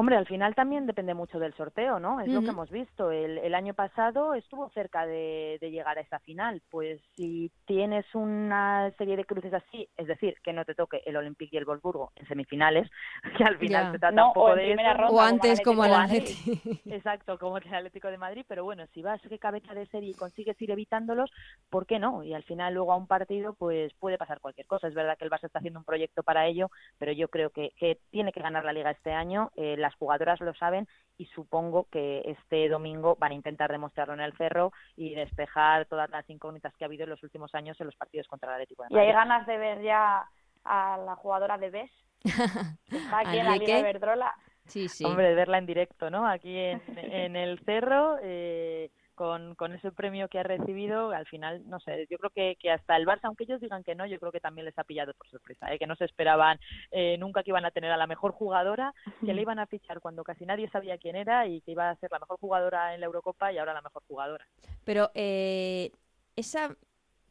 Hombre, 0.00 0.16
al 0.16 0.26
final 0.26 0.54
también 0.54 0.86
depende 0.86 1.12
mucho 1.12 1.40
del 1.40 1.54
sorteo, 1.54 1.98
¿no? 1.98 2.20
Es 2.20 2.28
lo 2.28 2.40
que 2.40 2.50
hemos 2.50 2.70
visto. 2.70 3.10
El, 3.10 3.52
año 3.52 3.74
pasado 3.74 4.34
estuvo 4.34 4.70
cerca 4.70 5.04
de, 5.04 5.58
llegar 5.60 5.98
a 5.98 6.02
esa 6.02 6.20
final. 6.20 6.62
Pues 6.70 7.00
si 7.16 7.50
tienes 7.66 8.06
una 8.14 8.92
serie 8.96 9.16
de 9.16 9.24
cruces 9.24 9.52
así, 9.52 9.88
es 9.96 10.06
decir, 10.06 10.36
que 10.44 10.52
no 10.52 10.64
te 10.64 10.76
toque 10.76 11.02
el 11.04 11.16
Olympique 11.16 11.56
y 11.56 11.58
el 11.58 11.64
Wolfsburgo 11.64 12.12
en 12.14 12.28
semifinales, 12.28 12.88
que 13.36 13.42
al 13.42 13.58
final 13.58 13.90
se 13.90 13.98
trata 13.98 14.24
un 14.24 14.32
poco 14.34 14.54
de 14.54 14.72
eso. 14.72 15.06
o 15.08 15.20
antes 15.20 15.60
como 15.62 15.84
el 15.84 15.92
Atlético. 15.92 16.60
Exacto, 16.86 17.36
como 17.36 17.58
el 17.58 17.74
Atlético 17.74 18.06
de 18.06 18.18
Madrid. 18.18 18.44
Pero 18.46 18.62
bueno, 18.62 18.86
si 18.94 19.02
vas 19.02 19.20
que 19.22 19.40
cabeza 19.40 19.74
de 19.74 19.88
serie 19.88 20.10
y 20.10 20.14
consigues 20.14 20.62
ir 20.62 20.70
evitándolos, 20.70 21.28
¿por 21.70 21.86
qué 21.86 21.98
no? 21.98 22.22
Y 22.22 22.34
al 22.34 22.44
final 22.44 22.72
luego 22.72 22.92
a 22.92 22.96
un 22.96 23.08
partido 23.08 23.54
pues 23.54 23.92
puede 23.94 24.16
pasar 24.16 24.38
cualquier 24.38 24.68
cosa. 24.68 24.86
Es 24.86 24.94
verdad 24.94 25.18
que 25.18 25.24
el 25.24 25.30
Barça 25.32 25.46
está 25.46 25.58
haciendo 25.58 25.80
un 25.80 25.84
proyecto 25.84 26.22
para 26.22 26.46
ello, 26.46 26.70
pero 26.98 27.10
yo 27.10 27.26
creo 27.26 27.50
que, 27.50 27.72
que 27.76 27.98
tiene 28.12 28.30
que 28.30 28.42
ganar 28.42 28.64
la 28.64 28.72
Liga 28.72 28.92
este 28.92 29.10
año. 29.10 29.50
Eh, 29.56 29.74
las 29.88 29.96
jugadoras 29.96 30.40
lo 30.40 30.54
saben 30.54 30.86
y 31.16 31.26
supongo 31.26 31.88
que 31.90 32.22
este 32.26 32.68
domingo 32.68 33.16
van 33.18 33.32
a 33.32 33.34
intentar 33.34 33.72
demostrarlo 33.72 34.14
en 34.14 34.20
el 34.20 34.36
cerro 34.36 34.72
y 34.96 35.14
despejar 35.14 35.86
todas 35.86 36.10
las 36.10 36.28
incógnitas 36.28 36.74
que 36.76 36.84
ha 36.84 36.86
habido 36.86 37.04
en 37.04 37.10
los 37.10 37.22
últimos 37.22 37.54
años 37.54 37.80
en 37.80 37.86
los 37.86 37.96
partidos 37.96 38.28
contra 38.28 38.50
el 38.50 38.54
Atlético 38.56 38.82
de 38.82 38.90
Madrid. 38.90 39.06
Y 39.06 39.08
hay 39.08 39.14
ganas 39.14 39.46
de 39.46 39.56
ver 39.56 39.82
ya 39.82 40.28
a 40.64 40.98
la 40.98 41.16
jugadora 41.16 41.56
de 41.56 41.70
BES, 41.70 41.90
está 42.90 43.20
aquí 43.20 43.38
en 43.38 43.46
la 43.46 43.56
Liga 43.56 43.82
Verdrola. 43.82 44.34
Sí, 44.66 44.88
sí. 44.88 45.04
Hombre, 45.06 45.34
verla 45.34 45.56
en 45.56 45.64
directo, 45.64 46.10
¿no? 46.10 46.28
Aquí 46.28 46.54
en, 46.54 46.82
en 46.96 47.36
el 47.36 47.58
cerro. 47.60 48.18
Eh, 48.22 48.90
con, 49.18 49.56
con 49.56 49.74
ese 49.74 49.90
premio 49.90 50.28
que 50.28 50.38
ha 50.38 50.44
recibido, 50.44 51.10
al 51.10 51.26
final, 51.26 51.68
no 51.68 51.80
sé, 51.80 52.06
yo 52.08 52.18
creo 52.18 52.30
que, 52.30 52.56
que 52.60 52.70
hasta 52.70 52.96
el 52.96 53.04
Barça, 53.04 53.24
aunque 53.24 53.42
ellos 53.42 53.60
digan 53.60 53.82
que 53.82 53.96
no, 53.96 54.06
yo 54.06 54.20
creo 54.20 54.30
que 54.30 54.38
también 54.38 54.64
les 54.64 54.78
ha 54.78 54.84
pillado 54.84 55.12
por 55.14 55.28
sorpresa, 55.28 55.74
¿eh? 55.74 55.78
que 55.80 55.88
no 55.88 55.96
se 55.96 56.04
esperaban 56.04 56.60
eh, 56.92 57.16
nunca 57.18 57.42
que 57.42 57.50
iban 57.50 57.64
a 57.64 57.72
tener 57.72 57.90
a 57.90 57.96
la 57.96 58.06
mejor 58.06 58.30
jugadora, 58.30 58.94
que 59.26 59.34
le 59.34 59.42
iban 59.42 59.58
a 59.58 59.66
fichar 59.66 60.00
cuando 60.00 60.22
casi 60.22 60.46
nadie 60.46 60.70
sabía 60.70 60.98
quién 60.98 61.16
era 61.16 61.48
y 61.48 61.60
que 61.62 61.72
iba 61.72 61.90
a 61.90 61.96
ser 61.96 62.12
la 62.12 62.20
mejor 62.20 62.38
jugadora 62.38 62.94
en 62.94 63.00
la 63.00 63.06
Eurocopa 63.06 63.52
y 63.52 63.58
ahora 63.58 63.74
la 63.74 63.82
mejor 63.82 64.04
jugadora. 64.06 64.46
Pero 64.84 65.10
eh, 65.14 65.90
esa 66.36 66.76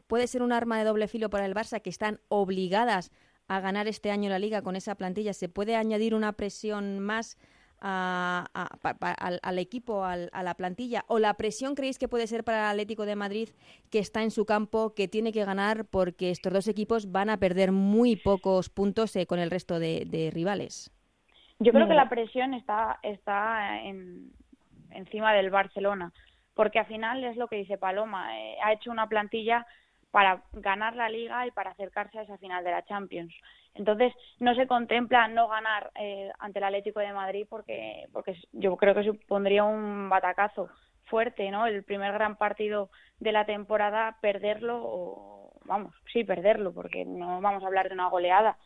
puede 0.07 0.27
ser 0.27 0.41
un 0.41 0.51
arma 0.51 0.77
de 0.77 0.83
doble 0.83 1.07
filo 1.07 1.29
para 1.29 1.45
el 1.45 1.55
Barça, 1.55 1.81
que 1.81 1.89
están 1.89 2.19
obligadas 2.27 3.13
a 3.47 3.61
ganar 3.61 3.87
este 3.87 4.11
año 4.11 4.29
la 4.29 4.39
liga 4.39 4.61
con 4.61 4.75
esa 4.75 4.95
plantilla. 4.95 5.31
¿Se 5.31 5.47
puede 5.47 5.77
añadir 5.77 6.13
una 6.13 6.33
presión 6.33 6.99
más? 6.99 7.37
Al, 7.79 9.59
equipo, 9.59 10.03
a 10.03 10.43
la 10.43 10.53
plantilla? 10.55 11.05
¿O 11.07 11.19
la 11.19 11.33
presión 11.35 11.75
creéis 11.75 11.99
que 11.99 12.07
puede 12.07 12.27
ser 12.27 12.43
para 12.43 12.65
el 12.65 12.71
Atlético 12.71 13.05
de 13.05 13.15
Madrid 13.15 13.49
que 13.91 13.99
está 13.99 14.23
en 14.23 14.31
su 14.31 14.45
campo, 14.45 14.93
que 14.95 15.07
tiene 15.07 15.31
que 15.31 15.45
ganar 15.45 15.85
porque 15.85 16.31
estos 16.31 16.53
dos 16.53 16.67
equipos 16.67 17.11
van 17.11 17.29
a 17.29 17.37
perder 17.37 17.71
muy 17.71 18.15
pocos 18.15 18.69
puntos 18.69 19.15
eh, 19.15 19.25
con 19.25 19.39
el 19.39 19.51
resto 19.51 19.79
de, 19.79 20.31
rivales? 20.33 20.91
Yo 21.59 21.71
creo 21.71 21.87
que 21.87 21.93
la 21.93 22.09
presión 22.09 22.53
está, 22.53 22.99
está 23.01 23.81
en, 23.81 24.31
encima 24.91 25.33
del 25.33 25.49
Barcelona, 25.49 26.13
porque 26.53 26.79
al 26.79 26.85
final 26.85 27.23
es 27.23 27.35
lo 27.35 27.47
que 27.47 27.55
dice 27.55 27.77
Paloma, 27.77 28.37
eh, 28.37 28.57
ha 28.63 28.73
hecho 28.73 28.91
una 28.91 29.07
plantilla 29.07 29.65
para 30.11 30.43
ganar 30.53 30.95
la 30.95 31.09
liga 31.09 31.45
y 31.45 31.51
para 31.51 31.71
acercarse 31.71 32.19
a 32.19 32.23
esa 32.23 32.37
final 32.37 32.63
de 32.63 32.71
la 32.71 32.85
Champions. 32.85 33.33
Entonces, 33.75 34.13
no 34.39 34.55
se 34.55 34.67
contempla 34.67 35.27
no 35.27 35.47
ganar 35.47 35.91
eh, 35.95 36.31
ante 36.39 36.59
el 36.59 36.65
Atlético 36.65 36.99
de 36.99 37.13
Madrid 37.13 37.45
porque, 37.49 38.07
porque 38.11 38.35
yo 38.51 38.75
creo 38.77 38.95
que 38.95 39.03
supondría 39.03 39.63
un 39.63 40.09
batacazo 40.09 40.69
fuerte, 41.05 41.49
¿no? 41.51 41.67
El 41.67 41.83
primer 41.83 42.11
gran 42.13 42.35
partido 42.37 42.89
de 43.19 43.31
la 43.31 43.45
temporada, 43.45 44.17
perderlo 44.21 44.81
o, 44.83 45.51
vamos, 45.65 45.93
sí, 46.11 46.23
perderlo, 46.23 46.73
porque 46.73 47.05
no 47.05 47.39
vamos 47.41 47.63
a 47.63 47.67
hablar 47.67 47.87
de 47.87 47.93
una 47.93 48.09
goleada. 48.09 48.57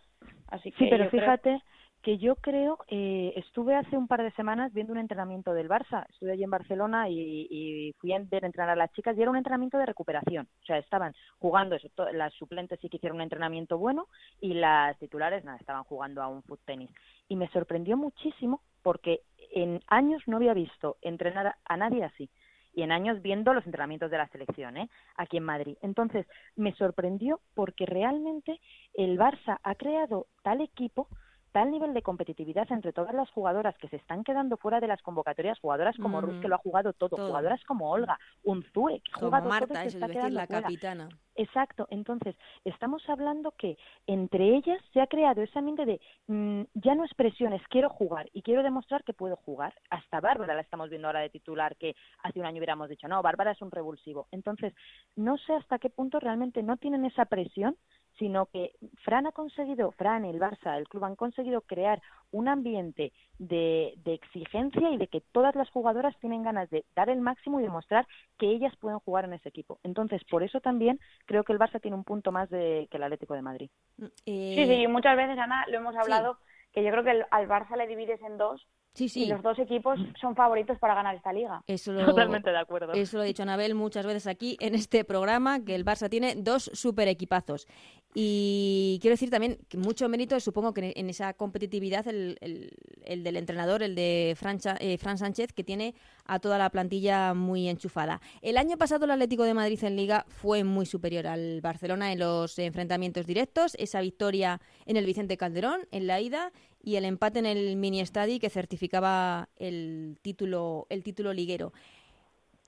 Así 0.47 0.71
que 0.71 0.85
sí, 0.85 0.87
pero 0.89 1.09
fíjate, 1.09 1.61
que 2.01 2.17
yo 2.17 2.35
creo, 2.35 2.79
eh, 2.87 3.33
estuve 3.35 3.75
hace 3.75 3.95
un 3.95 4.07
par 4.07 4.23
de 4.23 4.31
semanas 4.31 4.73
viendo 4.73 4.91
un 4.93 4.99
entrenamiento 4.99 5.53
del 5.53 5.69
Barça, 5.69 6.05
estuve 6.09 6.31
allí 6.31 6.43
en 6.43 6.49
Barcelona 6.49 7.09
y, 7.09 7.93
fui 7.99 8.13
a 8.13 8.19
ver 8.19 8.45
entrenar 8.45 8.71
a 8.71 8.75
las 8.75 8.91
chicas 8.93 9.15
y 9.15 9.21
era 9.21 9.29
un 9.29 9.37
entrenamiento 9.37 9.77
de 9.77 9.85
recuperación, 9.85 10.47
o 10.61 10.65
sea, 10.65 10.77
estaban 10.77 11.13
jugando, 11.37 11.75
eso, 11.75 11.89
las 12.13 12.33
suplentes 12.33 12.79
sí 12.79 12.89
que 12.89 12.97
hicieron 12.97 13.17
un 13.17 13.23
entrenamiento 13.23 13.77
bueno 13.77 14.07
y 14.39 14.55
las 14.55 14.97
titulares 14.97 15.43
nada, 15.43 15.57
estaban 15.57 15.83
jugando 15.83 16.21
a 16.21 16.27
un 16.27 16.41
foot 16.43 16.61
tenis. 16.65 16.89
Y 17.27 17.35
me 17.35 17.47
sorprendió 17.49 17.97
muchísimo 17.97 18.61
porque 18.81 19.21
en 19.53 19.81
años 19.87 20.23
no 20.25 20.37
había 20.37 20.53
visto 20.53 20.97
entrenar 21.01 21.55
a 21.63 21.77
nadie 21.77 22.03
así 22.03 22.29
y 22.73 22.83
en 22.83 22.91
años 22.91 23.21
viendo 23.21 23.53
los 23.53 23.65
entrenamientos 23.65 24.09
de 24.09 24.17
la 24.17 24.27
selección 24.29 24.77
¿eh? 24.77 24.89
aquí 25.15 25.37
en 25.37 25.43
Madrid. 25.43 25.77
Entonces, 25.81 26.25
me 26.55 26.73
sorprendió 26.73 27.41
porque 27.53 27.85
realmente 27.85 28.59
el 28.93 29.17
Barça 29.17 29.59
ha 29.63 29.75
creado 29.75 30.27
tal 30.43 30.61
equipo 30.61 31.07
tal 31.51 31.71
nivel 31.71 31.93
de 31.93 32.01
competitividad 32.01 32.71
entre 32.71 32.93
todas 32.93 33.13
las 33.13 33.29
jugadoras 33.31 33.77
que 33.77 33.87
se 33.89 33.97
están 33.97 34.23
quedando 34.23 34.57
fuera 34.57 34.79
de 34.79 34.87
las 34.87 35.01
convocatorias, 35.01 35.59
jugadoras 35.59 35.95
como 35.97 36.21
Ruth, 36.21 36.41
que 36.41 36.47
lo 36.47 36.55
ha 36.55 36.59
jugado 36.59 36.93
todo, 36.93 37.17
jugadoras 37.17 37.63
como 37.65 37.91
Olga, 37.91 38.19
Unzue, 38.43 39.01
que 39.01 39.11
ha 39.13 39.19
jugado 39.19 39.49
Marta, 39.49 39.67
todo, 39.67 39.83
está 39.83 40.07
decir, 40.07 40.31
la 40.31 40.47
capitana. 40.47 41.09
Exacto, 41.35 41.87
entonces 41.89 42.35
estamos 42.65 43.01
hablando 43.09 43.51
que 43.51 43.77
entre 44.05 44.55
ellas 44.55 44.81
se 44.93 45.01
ha 45.01 45.07
creado 45.07 45.41
ese 45.41 45.57
ambiente 45.57 45.85
de 45.85 46.01
mm, 46.27 46.63
ya 46.73 46.93
no 46.93 47.05
expresiones, 47.05 47.61
quiero 47.69 47.89
jugar 47.89 48.29
y 48.33 48.41
quiero 48.41 48.63
demostrar 48.63 49.03
que 49.03 49.13
puedo 49.13 49.37
jugar. 49.37 49.73
Hasta 49.89 50.19
Bárbara 50.19 50.55
la 50.55 50.61
estamos 50.61 50.89
viendo 50.89 51.07
ahora 51.07 51.21
de 51.21 51.29
titular, 51.29 51.77
que 51.77 51.95
hace 52.23 52.39
un 52.39 52.45
año 52.45 52.57
hubiéramos 52.57 52.89
dicho, 52.89 53.07
no, 53.07 53.21
Bárbara 53.21 53.51
es 53.51 53.61
un 53.61 53.71
revulsivo. 53.71 54.27
Entonces, 54.31 54.73
no 55.15 55.37
sé 55.37 55.53
hasta 55.53 55.79
qué 55.79 55.89
punto 55.89 56.19
realmente 56.19 56.63
no 56.63 56.77
tienen 56.77 57.05
esa 57.05 57.25
presión 57.25 57.77
sino 58.17 58.45
que 58.47 58.71
Fran 59.03 59.27
ha 59.27 59.31
conseguido, 59.31 59.91
Fran, 59.91 60.25
el 60.25 60.39
Barça, 60.39 60.77
el 60.77 60.87
club 60.87 61.05
han 61.05 61.15
conseguido 61.15 61.61
crear 61.61 62.01
un 62.31 62.47
ambiente 62.47 63.11
de, 63.39 63.93
de, 64.03 64.13
exigencia 64.13 64.89
y 64.91 64.97
de 64.97 65.07
que 65.07 65.21
todas 65.31 65.55
las 65.55 65.69
jugadoras 65.69 66.15
tienen 66.19 66.43
ganas 66.43 66.69
de 66.69 66.85
dar 66.95 67.09
el 67.09 67.19
máximo 67.19 67.59
y 67.59 67.63
demostrar 67.63 68.07
que 68.37 68.47
ellas 68.47 68.75
pueden 68.77 68.99
jugar 68.99 69.25
en 69.25 69.33
ese 69.33 69.49
equipo. 69.49 69.79
Entonces, 69.83 70.23
por 70.25 70.43
eso 70.43 70.61
también 70.61 70.99
creo 71.25 71.43
que 71.43 71.53
el 71.53 71.59
Barça 71.59 71.81
tiene 71.81 71.97
un 71.97 72.03
punto 72.03 72.31
más 72.31 72.49
de, 72.49 72.87
que 72.89 72.97
el 72.97 73.03
Atlético 73.03 73.33
de 73.33 73.41
Madrid. 73.41 73.69
Mm, 73.97 74.05
sí, 74.25 74.65
sí, 74.65 74.87
muchas 74.87 75.17
veces, 75.17 75.37
Ana, 75.37 75.65
lo 75.67 75.77
hemos 75.77 75.95
hablado, 75.95 76.37
que 76.73 76.83
yo 76.83 76.91
creo 76.91 77.03
que 77.03 77.23
al 77.29 77.47
Barça 77.47 77.75
le 77.77 77.87
divides 77.87 78.21
en 78.21 78.37
dos 78.37 78.67
Sí, 78.93 79.07
sí. 79.07 79.23
Y 79.23 79.27
los 79.27 79.41
dos 79.41 79.57
equipos 79.57 79.97
son 80.19 80.35
favoritos 80.35 80.77
para 80.77 80.93
ganar 80.93 81.15
esta 81.15 81.31
liga. 81.31 81.63
Eso 81.65 81.93
Totalmente 81.93 82.49
de 82.49 82.57
acuerdo. 82.57 82.91
Eso 82.91 83.17
lo 83.17 83.23
ha 83.23 83.25
dicho 83.25 83.43
Anabel 83.43 83.73
muchas 83.73 84.05
veces 84.05 84.27
aquí 84.27 84.57
en 84.59 84.75
este 84.75 85.05
programa, 85.05 85.63
que 85.63 85.75
el 85.75 85.85
Barça 85.85 86.09
tiene 86.09 86.35
dos 86.35 86.69
super 86.73 87.07
equipazos. 87.07 87.67
Y 88.13 88.99
quiero 89.01 89.13
decir 89.13 89.29
también 89.29 89.59
que 89.69 89.77
mucho 89.77 90.09
mérito, 90.09 90.37
supongo 90.41 90.73
que 90.73 90.91
en 90.97 91.09
esa 91.09 91.33
competitividad, 91.33 92.05
el, 92.07 92.37
el, 92.41 92.71
del 93.17 93.35
entrenador, 93.35 93.83
el 93.83 93.95
de 93.95 94.35
Fran, 94.37 94.59
eh, 94.79 94.97
Sánchez, 94.97 95.53
que 95.53 95.63
tiene 95.63 95.93
a 96.25 96.39
toda 96.39 96.57
la 96.57 96.69
plantilla 96.69 97.33
muy 97.33 97.67
enchufada. 97.67 98.21
El 98.41 98.57
año 98.57 98.77
pasado 98.77 99.05
el 99.05 99.11
Atlético 99.11 99.43
de 99.43 99.53
Madrid 99.53 99.83
en 99.83 99.95
Liga 99.95 100.25
fue 100.29 100.63
muy 100.63 100.85
superior 100.85 101.27
al 101.27 101.61
Barcelona 101.61 102.11
en 102.11 102.19
los 102.19 102.57
enfrentamientos 102.57 103.25
directos. 103.27 103.75
Esa 103.77 104.01
victoria 104.01 104.61
en 104.85 104.97
el 104.97 105.05
Vicente 105.05 105.37
Calderón, 105.37 105.87
en 105.91 106.07
la 106.07 106.21
ida, 106.21 106.51
y 106.83 106.95
el 106.95 107.05
empate 107.05 107.39
en 107.39 107.45
el 107.45 107.75
mini 107.75 108.01
estadio 108.01 108.39
que 108.39 108.49
certificaba 108.49 109.49
el 109.57 110.17
título, 110.21 110.87
el 110.89 111.03
título 111.03 111.33
liguero. 111.33 111.73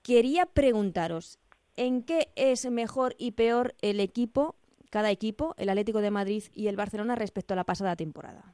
Quería 0.03 0.45
preguntaros, 0.45 1.39
¿en 1.75 2.03
qué 2.03 2.31
es 2.35 2.69
mejor 2.69 3.15
y 3.17 3.31
peor 3.31 3.75
el 3.81 3.99
equipo, 3.99 4.55
cada 4.89 5.11
equipo, 5.11 5.55
el 5.57 5.69
Atlético 5.69 6.01
de 6.01 6.11
Madrid 6.11 6.43
y 6.53 6.67
el 6.67 6.75
Barcelona 6.75 7.15
respecto 7.15 7.53
a 7.53 7.57
la 7.57 7.63
pasada 7.63 7.95
temporada? 7.95 8.53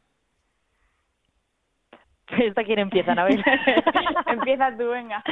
Esta 2.39 2.63
quién 2.63 2.80
empieza, 2.80 3.13
ver. 3.23 3.43
empieza 4.27 4.75
tú, 4.77 4.89
venga. 4.89 5.23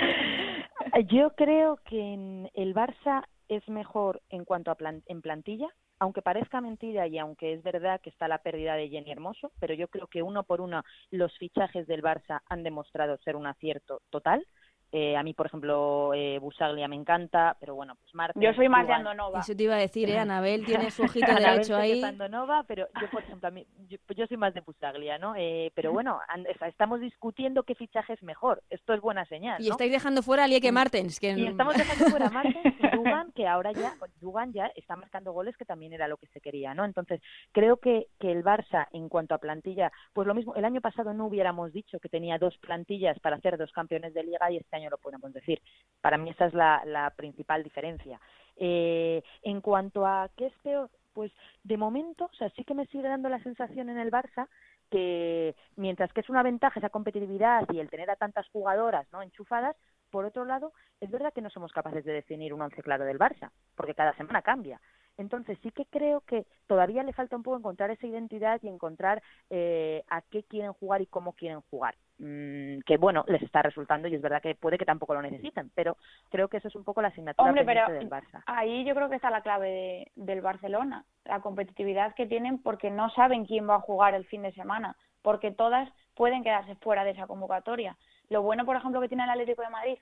Yo 1.08 1.32
creo 1.36 1.78
que 1.84 2.50
el 2.54 2.74
Barça 2.74 3.24
es 3.50 3.68
mejor 3.70 4.22
en 4.30 4.46
cuanto 4.46 4.72
a 4.72 4.78
en 5.06 5.22
plantilla, 5.22 5.70
aunque 6.00 6.22
parezca 6.22 6.62
mentira 6.62 7.08
y 7.08 7.18
aunque 7.18 7.54
es 7.54 7.64
verdad 7.64 8.02
que 8.02 8.10
está 8.10 8.28
la 8.28 8.40
pérdida 8.40 8.76
de 8.76 8.90
Jenny 8.90 9.12
Hermoso, 9.12 9.52
pero 9.60 9.74
yo 9.74 9.88
creo 9.88 10.08
que 10.08 10.22
uno 10.22 10.44
por 10.44 10.62
uno 10.62 10.84
los 11.12 11.36
fichajes 11.38 11.88
del 11.88 12.04
Barça 12.04 12.42
han 12.48 12.64
demostrado 12.64 13.18
ser 13.20 13.36
un 13.36 13.48
acierto 13.48 14.02
total. 14.10 14.46
Eh, 14.92 15.18
a 15.18 15.24
mí, 15.24 15.34
por 15.34 15.48
ejemplo, 15.48 16.14
eh, 16.14 16.40
Busaglia 16.40 16.88
me 16.88 16.96
encanta, 16.96 17.58
pero 17.60 17.76
bueno, 17.76 17.96
pues 17.96 18.16
Marta. 18.16 18.40
Yo 18.40 18.54
soy 18.54 18.70
más 18.70 18.88
de 18.88 18.94
Andonova. 18.94 19.42
Eso 19.42 19.54
te 19.54 19.64
iba 19.64 19.76
a 19.76 19.80
decir, 19.80 20.10
¿eh? 20.10 20.18
Anabel 20.18 20.66
tiene 20.66 20.92
su 20.92 21.04
ojito 21.04 21.34
derecho 21.34 21.76
ahí. 21.76 22.02
Andonova, 22.02 22.64
pero 22.64 22.88
yo, 23.02 23.10
por 23.10 23.22
ejemplo, 23.22 23.50
a 23.50 23.52
mí, 23.52 23.68
yo, 23.90 24.28
soy 24.28 24.38
más 24.38 24.54
de 24.54 24.62
Busaglia, 24.62 25.18
¿no? 25.18 25.36
Eh, 25.36 25.72
pero 25.76 25.92
bueno, 25.92 26.20
estamos 26.66 27.02
discutiendo 27.02 27.64
qué 27.64 27.76
fichaje 27.76 28.14
es 28.14 28.24
mejor. 28.24 28.64
Esto 28.70 28.94
es 28.94 29.02
buena 29.02 29.26
señal. 29.26 29.62
Y 29.62 29.70
estáis 29.70 29.92
dejando 29.92 30.22
fuera 30.22 30.46
a 30.46 30.48
Lieke 30.48 30.72
Martens. 30.72 31.20
Que... 31.20 31.34
Y 31.34 31.48
estamos 31.48 31.76
dejando 31.76 32.06
fuera 32.06 32.28
a 32.28 32.32
Martens 32.32 32.76
y 32.80 32.88
Dugan, 32.96 33.32
que 33.34 33.46
ahora 33.46 33.74
ya, 33.74 33.94
Dugan 34.22 34.54
ya 34.54 34.68
está 34.76 34.96
marcando 34.96 35.34
goles, 35.34 35.58
que 35.58 35.66
también 35.66 35.92
era 35.92 36.08
lo 36.08 36.16
que 36.16 36.28
se 36.28 36.40
quería, 36.40 36.74
¿no? 36.74 36.86
Entonces, 36.86 37.22
creo 37.52 37.78
que, 37.78 38.08
que 38.20 38.32
el 38.32 38.44
Barça, 38.44 38.88
en 38.92 39.10
cuanto 39.10 39.36
a 39.36 39.40
plantilla, 39.40 39.92
pues 40.14 40.28
lo 40.28 40.34
mismo, 40.34 40.56
el 40.56 40.64
año 40.64 40.80
pasado 40.80 41.14
no 41.14 41.26
hubiéramos 41.26 41.74
dicho 41.74 42.00
que 42.00 42.10
tenía 42.10 42.38
dos 42.38 42.58
plantillas 42.58 43.20
para 43.20 43.36
hacer 43.36 43.58
dos 43.58 43.72
campeones 43.74 44.14
de 44.14 44.24
liga 44.24 44.50
y 44.50 44.58
este 44.58 44.77
año 44.78 44.90
lo 44.90 44.98
podemos 44.98 45.34
decir. 45.34 45.62
Para 46.02 46.18
mí 46.18 46.30
esa 46.30 46.46
es 46.46 46.54
la, 46.54 47.14
principal 47.16 47.64
diferencia. 47.64 48.20
Eh, 48.56 49.22
en 49.44 49.62
cuanto 49.62 50.06
a 50.06 50.30
qué 50.36 50.48
es 50.48 50.54
peor, 50.64 50.90
pues 51.14 51.32
de 51.64 51.78
momento, 51.78 52.26
o 52.26 52.36
sea, 52.36 52.50
sí 52.52 52.64
que 52.64 52.74
me 52.74 52.86
sigue 52.88 53.08
dando 53.08 53.30
la 53.30 53.42
sensación 53.44 53.90
en 53.90 53.98
el 53.98 54.12
Barça 54.12 54.48
que 54.90 55.56
mientras 55.76 56.14
que 56.14 56.22
es 56.22 56.30
una 56.30 56.44
ventaja 56.44 56.80
esa 56.80 56.90
competitividad 56.90 57.66
y 57.74 57.80
el 57.80 57.90
tener 57.90 58.10
a 58.10 58.16
tantas 58.16 58.48
jugadoras 58.50 59.06
no 59.12 59.22
enchufadas, 59.22 59.76
por 60.10 60.26
otro 60.26 60.46
lado, 60.46 60.72
es 61.02 61.12
verdad 61.12 61.34
que 61.34 61.42
no 61.42 61.50
somos 61.50 61.74
capaces 61.74 62.06
de 62.06 62.14
definir 62.14 62.54
un 62.54 62.62
once 62.62 62.82
claro 62.82 63.04
del 63.04 63.20
Barça, 63.20 63.52
porque 63.76 63.94
cada 63.94 64.16
semana 64.16 64.42
cambia. 64.42 64.80
Entonces 65.18 65.58
sí 65.64 65.72
que 65.72 65.86
creo 65.86 66.22
que 66.22 66.46
todavía 66.68 67.04
le 67.04 67.14
falta 67.14 67.36
un 67.36 67.44
poco 67.44 67.58
encontrar 67.58 67.90
esa 67.90 68.08
identidad 68.08 68.60
y 68.62 68.68
encontrar 68.68 69.22
eh, 69.50 70.04
a 70.10 70.22
qué 70.22 70.44
quieren 70.44 70.74
jugar 70.74 71.02
y 71.02 71.08
cómo 71.08 71.34
quieren 71.34 71.62
jugar. 71.70 71.96
Mm, 72.20 72.80
que 72.86 72.98
bueno, 72.98 73.24
les 73.28 73.44
está 73.44 73.62
resultando 73.62 74.08
y 74.08 74.16
es 74.16 74.22
verdad 74.22 74.42
que 74.42 74.56
puede 74.56 74.78
que 74.78 74.86
tampoco 74.86 75.14
lo 75.14 75.22
necesiten, 75.22 75.72
pero 75.76 75.98
creo 76.30 76.48
que 76.48 76.58
eso 76.58 76.68
es 76.68 76.76
un 76.76 76.84
poco 76.84 77.02
la 77.02 77.10
asignatura 77.10 77.48
Hombre, 77.48 77.64
pero 77.64 77.92
del 77.92 78.10
Barça. 78.10 78.42
Ahí 78.48 78.84
yo 78.86 78.96
creo 78.96 79.10
que 79.10 79.16
está 79.16 79.30
la 79.30 79.42
clave 79.42 80.12
del 80.16 80.42
Barcelona, 80.42 81.06
la 81.26 81.42
competitividad 81.42 82.16
que 82.16 82.26
tienen 82.26 82.58
porque 82.58 82.90
no 82.90 83.10
saben 83.12 83.46
quién 83.46 83.70
va 83.70 83.76
a 83.76 83.82
jugar 83.82 84.16
el 84.16 84.26
fin 84.26 84.42
de 84.42 84.52
semana, 84.54 84.96
porque 85.22 85.52
todas 85.52 85.90
pueden 86.16 86.44
quedarse 86.44 86.76
fuera 86.78 87.04
de 87.04 87.12
esa 87.12 87.28
convocatoria. 87.28 87.96
Lo 88.30 88.42
bueno, 88.42 88.66
por 88.66 88.76
ejemplo, 88.76 89.00
que 89.00 89.10
tiene 89.10 89.24
el 89.24 89.30
Atlético 89.30 89.62
de 89.62 89.70
Madrid, 89.70 89.98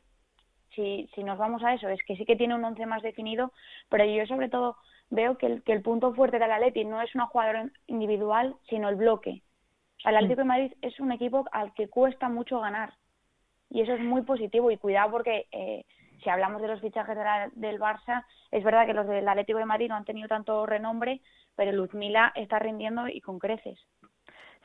si, 0.73 1.09
si 1.13 1.23
nos 1.23 1.37
vamos 1.37 1.63
a 1.63 1.73
eso, 1.73 1.89
es 1.89 2.01
que 2.03 2.15
sí 2.15 2.25
que 2.25 2.37
tiene 2.37 2.55
un 2.55 2.63
once 2.63 2.85
más 2.85 3.01
definido, 3.01 3.51
pero 3.89 4.05
yo 4.05 4.25
sobre 4.25 4.49
todo 4.49 4.77
veo 5.09 5.37
que 5.37 5.45
el, 5.45 5.63
que 5.63 5.73
el 5.73 5.81
punto 5.81 6.13
fuerte 6.13 6.39
del 6.39 6.51
Atleti 6.51 6.85
no 6.85 7.01
es 7.01 7.13
una 7.15 7.27
jugadora 7.27 7.69
individual, 7.87 8.55
sino 8.69 8.89
el 8.89 8.95
bloque. 8.95 9.41
El 10.03 10.15
Atlético 10.15 10.41
de 10.41 10.47
Madrid 10.47 10.73
es 10.81 10.99
un 10.99 11.11
equipo 11.11 11.45
al 11.51 11.73
que 11.73 11.87
cuesta 11.87 12.29
mucho 12.29 12.59
ganar 12.59 12.93
y 13.69 13.81
eso 13.81 13.93
es 13.93 14.01
muy 14.01 14.21
positivo 14.21 14.71
y 14.71 14.77
cuidado 14.77 15.11
porque 15.11 15.47
eh, 15.51 15.85
si 16.23 16.29
hablamos 16.29 16.61
de 16.61 16.67
los 16.67 16.81
fichajes 16.81 17.17
del 17.55 17.79
Barça, 17.79 18.25
es 18.51 18.63
verdad 18.63 18.85
que 18.85 18.93
los 18.93 19.07
del 19.07 19.27
Atlético 19.27 19.59
de 19.59 19.65
Madrid 19.65 19.89
no 19.89 19.95
han 19.95 20.05
tenido 20.05 20.27
tanto 20.27 20.65
renombre, 20.65 21.21
pero 21.55 21.71
Luzmila 21.71 22.31
está 22.35 22.59
rindiendo 22.59 23.07
y 23.07 23.21
con 23.21 23.39
creces. 23.39 23.79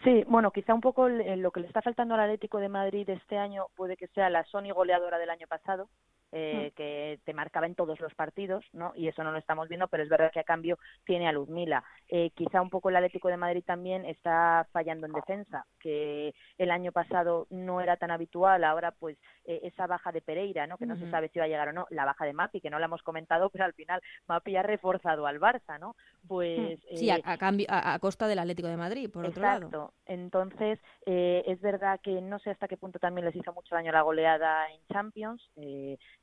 Sí, 0.05 0.25
bueno, 0.27 0.51
quizá 0.51 0.73
un 0.73 0.81
poco 0.81 1.09
lo 1.09 1.51
que 1.51 1.61
le 1.61 1.67
está 1.67 1.83
faltando 1.83 2.15
al 2.15 2.21
Atlético 2.21 2.59
de 2.59 2.69
Madrid 2.69 3.09
este 3.11 3.37
año 3.37 3.67
puede 3.77 3.97
que 3.97 4.07
sea 4.09 4.31
la 4.31 4.45
Sony 4.45 4.73
goleadora 4.73 5.19
del 5.19 5.31
año 5.31 5.47
pasado, 5.47 5.89
eh, 6.33 6.71
mm. 6.71 6.77
que 6.77 7.19
te 7.25 7.35
marcaba 7.35 7.67
en 7.67 7.75
todos 7.75 7.99
los 7.99 8.15
partidos, 8.15 8.65
¿no? 8.73 8.93
Y 8.95 9.09
eso 9.09 9.25
no 9.25 9.33
lo 9.33 9.39
estamos 9.39 9.69
viendo, 9.69 9.89
pero 9.89 10.05
es 10.05 10.09
verdad 10.09 10.31
que 10.33 10.39
a 10.39 10.45
cambio 10.45 10.79
tiene 11.05 11.29
a 11.29 11.33
Luzmila. 11.33 11.83
Eh, 12.09 12.31
quizá 12.37 12.63
un 12.63 12.71
poco 12.71 12.89
el 12.89 12.97
Atlético 12.97 13.29
de 13.29 13.37
Madrid 13.37 13.65
también 13.67 14.05
está 14.05 14.69
fallando 14.73 15.07
en 15.07 15.13
defensa, 15.13 15.67
que 15.81 16.33
el 16.57 16.71
año 16.71 16.93
pasado 16.93 17.49
no 17.51 17.81
era 17.81 17.97
tan 17.97 18.13
habitual, 18.13 18.63
ahora 18.63 18.93
pues 18.93 19.19
eh, 19.45 19.61
esa 19.65 19.89
baja 19.89 20.13
de 20.13 20.23
Pereira, 20.23 20.69
¿no? 20.69 20.79
Que 20.79 20.87
no 20.87 20.97
se 20.97 21.11
sabe 21.11 21.31
si 21.31 21.41
va 21.41 21.47
a 21.47 21.49
llegar 21.49 21.69
o 21.69 21.73
no, 21.73 21.87
la 21.91 22.05
baja 22.05 22.25
de 22.25 22.33
Mapi, 22.33 22.61
que 22.61 22.71
no 22.71 22.79
la 22.79 22.87
hemos 22.87 23.03
comentado, 23.03 23.51
pero 23.51 23.65
al 23.65 23.75
final 23.75 24.01
Mapi 24.29 24.55
ha 24.57 24.63
reforzado 24.63 25.27
al 25.27 25.41
Barça, 25.41 25.81
¿no? 25.81 25.97
Pues... 26.29 26.79
Mm. 26.91 26.97
Sí, 26.97 27.11
a, 27.11 27.39
cambio, 27.39 27.67
a, 27.69 27.99
costa 27.99 28.29
del 28.29 28.39
Atlético 28.39 28.69
de 28.69 28.77
Madrid, 28.77 29.11
por 29.11 29.27
otro 29.27 29.43
lado. 29.43 29.93
Entonces, 30.07 30.79
es 31.07 31.61
verdad 31.61 32.01
que 32.03 32.21
no 32.21 32.39
sé 32.39 32.51
hasta 32.51 32.69
qué 32.69 32.77
punto 32.77 32.99
también 32.99 33.25
les 33.25 33.35
hizo 33.35 33.53
mucho 33.53 33.75
daño 33.75 33.93
la 33.93 34.03
goleada 34.03 34.71
en 34.71 34.81
Champions, 34.93 35.51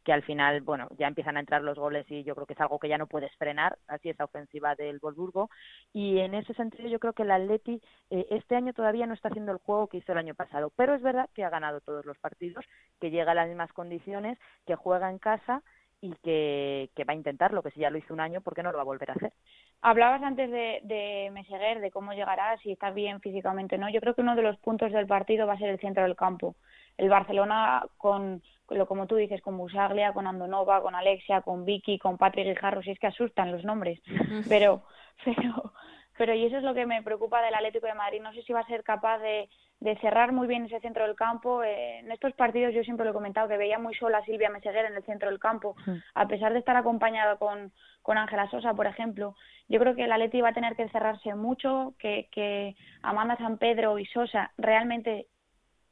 que 0.07 0.13
al 0.13 0.23
final, 0.23 0.61
bueno, 0.61 0.87
ya 0.97 1.05
empiezan 1.05 1.35
a 1.35 1.41
entrar 1.41 1.61
los 1.61 1.77
goles 1.77 2.09
y 2.09 2.23
yo 2.23 2.33
creo 2.33 2.47
que 2.47 2.53
es 2.53 2.61
algo 2.61 2.79
que 2.79 2.87
ya 2.87 2.97
no 2.97 3.07
puedes 3.07 3.35
frenar, 3.35 3.77
así 3.89 4.09
esa 4.09 4.23
ofensiva 4.23 4.73
del 4.73 4.99
Wolfsburgo. 4.99 5.49
Y 5.91 6.19
en 6.19 6.33
ese 6.33 6.53
sentido 6.53 6.87
yo 6.87 6.97
creo 6.97 7.11
que 7.11 7.23
el 7.23 7.31
Atleti 7.31 7.81
eh, 8.09 8.25
este 8.29 8.55
año 8.55 8.71
todavía 8.71 9.05
no 9.05 9.13
está 9.13 9.27
haciendo 9.27 9.51
el 9.51 9.57
juego 9.57 9.87
que 9.87 9.97
hizo 9.97 10.13
el 10.13 10.19
año 10.19 10.33
pasado, 10.33 10.71
pero 10.77 10.95
es 10.95 11.01
verdad 11.01 11.29
que 11.33 11.43
ha 11.43 11.49
ganado 11.49 11.81
todos 11.81 12.05
los 12.05 12.17
partidos, 12.19 12.63
que 13.01 13.11
llega 13.11 13.33
a 13.33 13.35
las 13.35 13.49
mismas 13.49 13.73
condiciones, 13.73 14.39
que 14.65 14.77
juega 14.77 15.09
en 15.09 15.19
casa 15.19 15.61
y 15.99 16.13
que, 16.23 16.89
va 17.03 17.11
a 17.11 17.17
intentar 17.17 17.51
lo 17.51 17.61
que 17.61 17.71
si 17.71 17.81
ya 17.81 17.89
lo 17.89 17.97
hizo 17.97 18.13
un 18.13 18.21
año, 18.21 18.39
¿por 18.39 18.55
qué 18.55 18.63
no 18.63 18.71
lo 18.71 18.77
va 18.77 18.83
a 18.83 18.85
volver 18.85 19.11
a 19.11 19.15
hacer? 19.15 19.33
Hablabas 19.81 20.23
antes 20.23 20.49
de, 20.49 20.79
de 20.83 21.31
Meseguer, 21.33 21.81
de 21.81 21.91
cómo 21.91 22.13
llegará, 22.13 22.57
si 22.59 22.71
está 22.71 22.91
bien 22.91 23.19
físicamente, 23.19 23.77
¿no? 23.77 23.89
Yo 23.89 23.99
creo 23.99 24.15
que 24.15 24.21
uno 24.21 24.37
de 24.37 24.43
los 24.43 24.57
puntos 24.59 24.93
del 24.93 25.05
partido 25.05 25.47
va 25.47 25.55
a 25.55 25.57
ser 25.57 25.67
el 25.67 25.79
centro 25.79 26.03
del 26.03 26.15
campo. 26.15 26.55
El 26.97 27.09
Barcelona 27.09 27.85
con 27.97 28.41
lo 28.69 28.85
como 28.85 29.07
tú 29.07 29.15
dices, 29.15 29.41
con 29.41 29.57
Busaglia, 29.57 30.13
con 30.13 30.27
Andonova, 30.27 30.81
con 30.81 30.95
Alexia, 30.95 31.41
con 31.41 31.63
Vicky, 31.63 31.99
con 31.99 32.17
Patrick 32.17 32.47
Guijarro, 32.47 32.81
si 32.81 32.91
es 32.91 32.99
que 32.99 33.07
asustan 33.07 33.51
los 33.51 33.63
nombres, 33.63 34.01
pero, 34.49 34.83
pero, 35.25 35.73
pero 36.17 36.33
y 36.33 36.45
eso 36.45 36.57
es 36.57 36.63
lo 36.63 36.73
que 36.73 36.85
me 36.85 37.01
preocupa 37.01 37.41
del 37.41 37.55
Atlético 37.55 37.87
de 37.87 37.93
Madrid, 37.93 38.21
no 38.21 38.33
sé 38.33 38.41
si 38.43 38.51
va 38.51 38.61
a 38.61 38.67
ser 38.67 38.83
capaz 38.83 39.19
de, 39.19 39.47
de 39.79 39.95
cerrar 39.97 40.31
muy 40.31 40.47
bien 40.47 40.65
ese 40.65 40.79
centro 40.79 41.05
del 41.05 41.15
campo. 41.15 41.63
Eh, 41.63 41.99
en 41.99 42.11
estos 42.11 42.33
partidos 42.33 42.73
yo 42.73 42.83
siempre 42.83 43.05
lo 43.05 43.11
he 43.11 43.13
comentado 43.13 43.47
que 43.47 43.57
veía 43.57 43.79
muy 43.79 43.93
sola 43.95 44.19
a 44.19 44.25
Silvia 44.25 44.49
Meseguer 44.49 44.85
en 44.85 44.95
el 44.95 45.03
centro 45.03 45.29
del 45.29 45.39
campo, 45.39 45.75
a 46.15 46.27
pesar 46.27 46.53
de 46.53 46.59
estar 46.59 46.75
acompañada 46.75 47.37
con, 47.37 47.71
con 48.01 48.17
Ángela 48.17 48.49
Sosa, 48.49 48.73
por 48.73 48.87
ejemplo. 48.87 49.35
Yo 49.67 49.79
creo 49.79 49.95
que 49.95 50.05
el 50.05 50.11
Atleti 50.11 50.41
va 50.41 50.49
a 50.49 50.53
tener 50.53 50.75
que 50.75 50.89
cerrarse 50.89 51.35
mucho, 51.35 51.93
que, 51.99 52.27
que 52.31 52.75
Amanda 53.01 53.37
San 53.37 53.57
Pedro 53.57 53.99
y 53.99 54.05
Sosa 54.07 54.51
realmente 54.57 55.27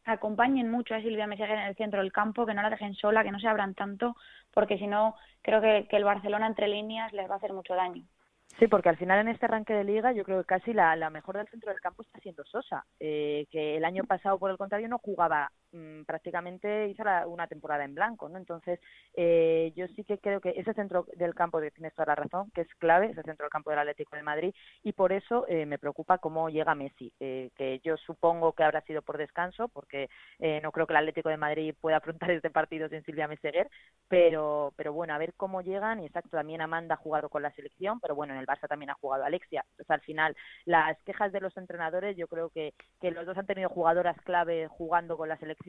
acompañen 0.06 0.70
mucho 0.70 0.96
a 0.96 1.02
Silvia 1.02 1.28
Meseguer 1.28 1.58
en 1.58 1.66
el 1.66 1.76
centro 1.76 2.02
del 2.02 2.12
campo, 2.12 2.46
que 2.46 2.54
no 2.54 2.62
la 2.62 2.70
dejen 2.70 2.94
sola, 2.96 3.24
que 3.24 3.32
no 3.32 3.40
se 3.40 3.48
abran 3.48 3.74
tanto, 3.74 4.16
porque 4.54 4.78
si 4.78 4.88
no, 4.88 5.16
creo 5.42 5.62
que, 5.62 5.88
que 5.90 5.98
el 5.98 6.04
Barcelona 6.04 6.48
entre 6.48 6.68
líneas 6.68 7.12
les 7.14 7.30
va 7.30 7.36
a 7.36 7.38
hacer 7.38 7.54
mucho 7.54 7.76
daño. 7.76 8.04
Sí, 8.60 8.68
porque 8.68 8.88
al 8.88 8.98
final 8.98 9.20
en 9.20 9.28
este 9.28 9.46
arranque 9.46 9.74
de 9.74 9.84
liga 9.84 10.14
yo 10.14 10.24
creo 10.24 10.40
que 10.40 10.46
casi 10.46 10.74
la, 10.74 10.96
la 10.96 11.10
mejor 11.10 11.36
del 11.36 11.48
centro 11.48 11.72
del 11.72 11.82
campo 11.82 12.04
está 12.04 12.20
siendo 12.20 12.46
Sosa, 12.46 12.86
eh, 13.00 13.48
que 13.52 13.76
el 13.76 13.84
año 13.84 14.06
pasado 14.06 14.40
por 14.40 14.50
el 14.50 14.58
contrario 14.58 14.88
no 14.88 15.00
jugaba 15.00 15.52
mm, 15.76 16.04
prácticamente, 16.06 16.88
hizo 16.88 17.04
una 17.28 17.48
temporada 17.48 17.84
en 17.84 17.96
blanco, 17.96 18.30
¿no? 18.30 18.38
Entonces 18.38 18.80
eh, 19.14 19.74
yo 19.76 19.88
sí 19.90 20.04
que 20.04 20.18
creo 20.20 20.42
que 20.42 20.54
ese 20.58 20.74
centro 20.74 21.06
del 21.16 21.36
campo, 21.36 21.60
de, 21.60 21.72
tienes 21.72 21.94
toda 21.94 22.08
la 22.08 22.16
razón, 22.16 22.52
que 22.52 22.62
es 22.62 22.76
clave, 22.76 23.08
ese 23.08 23.24
centro 23.24 23.46
del 23.46 23.52
campo 23.52 23.70
del 23.70 23.80
Atlético 23.80 24.16
de 24.16 24.24
Madrid, 24.24 24.54
y 24.84 24.94
por 24.94 25.12
eso 25.12 25.46
eh, 25.48 25.66
me 25.66 25.78
preocupa 25.78 26.18
cómo 26.18 26.50
llega 26.50 26.76
Messi, 26.76 27.12
que 27.20 27.82
yo 27.84 27.98
supongo 27.98 28.54
que 28.54 28.64
habrá 28.64 28.82
sido 28.82 29.02
por 29.02 29.18
descanso, 29.18 29.68
porque 29.70 30.10
no 30.62 30.72
creo 30.72 30.88
que 30.88 30.94
el 30.94 30.98
Atlético 30.98 31.30
de 31.30 31.38
Madrid 31.38 31.76
pueda 31.80 31.98
afrontar 31.98 32.32
este 32.32 32.50
partido 32.50 32.90
sin 32.90 33.04
Silvia 33.04 33.28
Meseguer, 33.28 33.70
pero, 34.08 34.74
pero 34.76 34.94
bueno, 34.94 35.14
a 35.14 35.18
ver 35.18 35.34
cómo 35.36 35.62
llegan, 35.62 36.00
y 36.02 36.06
exacto, 36.06 36.38
también 36.38 36.62
Amanda 36.62 36.96
ha 36.96 36.98
jugado 36.98 37.30
con 37.30 37.44
la 37.44 37.52
selección, 37.52 38.00
pero 38.00 38.16
bueno, 38.16 38.34
en 38.34 38.40
el 38.40 38.48
Barça 38.48 38.68
también 38.68 38.90
ha 38.92 38.96
jugado 38.96 39.24
Alexia. 39.24 39.66
Entonces, 39.72 39.92
al 39.92 40.02
final, 40.02 40.36
las 40.66 40.98
quejas 41.04 41.32
de 41.32 41.42
los 41.42 41.56
entrenadores, 41.58 42.16
yo 42.18 42.28
creo 42.28 42.50
que, 42.50 42.74
que 43.02 43.12
los 43.12 43.26
dos 43.26 43.38
han 43.38 43.46
tenido 43.46 43.70
jugadoras 43.70 44.18
clave 44.22 44.68
jugando 44.68 45.18
con 45.18 45.30
la 45.30 45.38
selección 45.38 45.65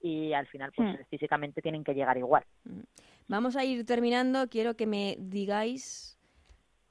y 0.00 0.32
al 0.32 0.46
final, 0.46 0.72
pues 0.76 1.00
hmm. 1.00 1.04
físicamente 1.08 1.62
tienen 1.62 1.84
que 1.84 1.94
llegar 1.94 2.18
igual. 2.18 2.44
Hmm. 2.64 2.82
Vamos 3.26 3.56
a 3.56 3.64
ir 3.64 3.86
terminando. 3.86 4.48
Quiero 4.48 4.76
que 4.76 4.86
me 4.86 5.16
digáis 5.18 6.18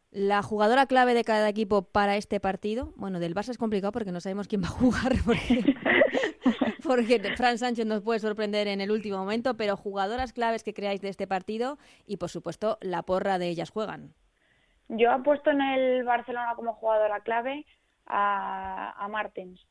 la 0.09 0.41
jugadora 0.41 0.85
clave 0.85 1.13
de 1.13 1.23
cada 1.23 1.47
equipo 1.49 1.83
para 1.83 2.17
este 2.17 2.39
partido. 2.39 2.93
Bueno, 2.95 3.19
del 3.19 3.35
Barça 3.35 3.49
es 3.49 3.57
complicado 3.57 3.91
porque 3.91 4.11
no 4.11 4.19
sabemos 4.19 4.47
quién 4.47 4.63
va 4.63 4.67
a 4.67 4.71
jugar. 4.71 5.13
Porque... 5.25 5.75
porque 6.83 7.19
Fran 7.37 7.57
Sánchez 7.57 7.85
nos 7.85 8.01
puede 8.01 8.19
sorprender 8.19 8.67
en 8.67 8.81
el 8.81 8.91
último 8.91 9.17
momento, 9.17 9.55
pero 9.55 9.77
jugadoras 9.77 10.33
claves 10.33 10.63
que 10.63 10.73
creáis 10.73 11.01
de 11.01 11.09
este 11.09 11.27
partido 11.27 11.77
y, 12.05 12.17
por 12.17 12.29
supuesto, 12.29 12.77
la 12.81 13.03
porra 13.03 13.39
de 13.39 13.47
ellas 13.47 13.69
juegan. 13.69 14.13
Yo 14.89 15.11
he 15.11 15.19
puesto 15.23 15.51
en 15.51 15.61
el 15.61 16.03
Barcelona 16.03 16.53
como 16.55 16.73
jugadora 16.73 17.21
clave 17.21 17.65
a, 18.05 18.91
a 19.01 19.07
Martens, 19.07 19.65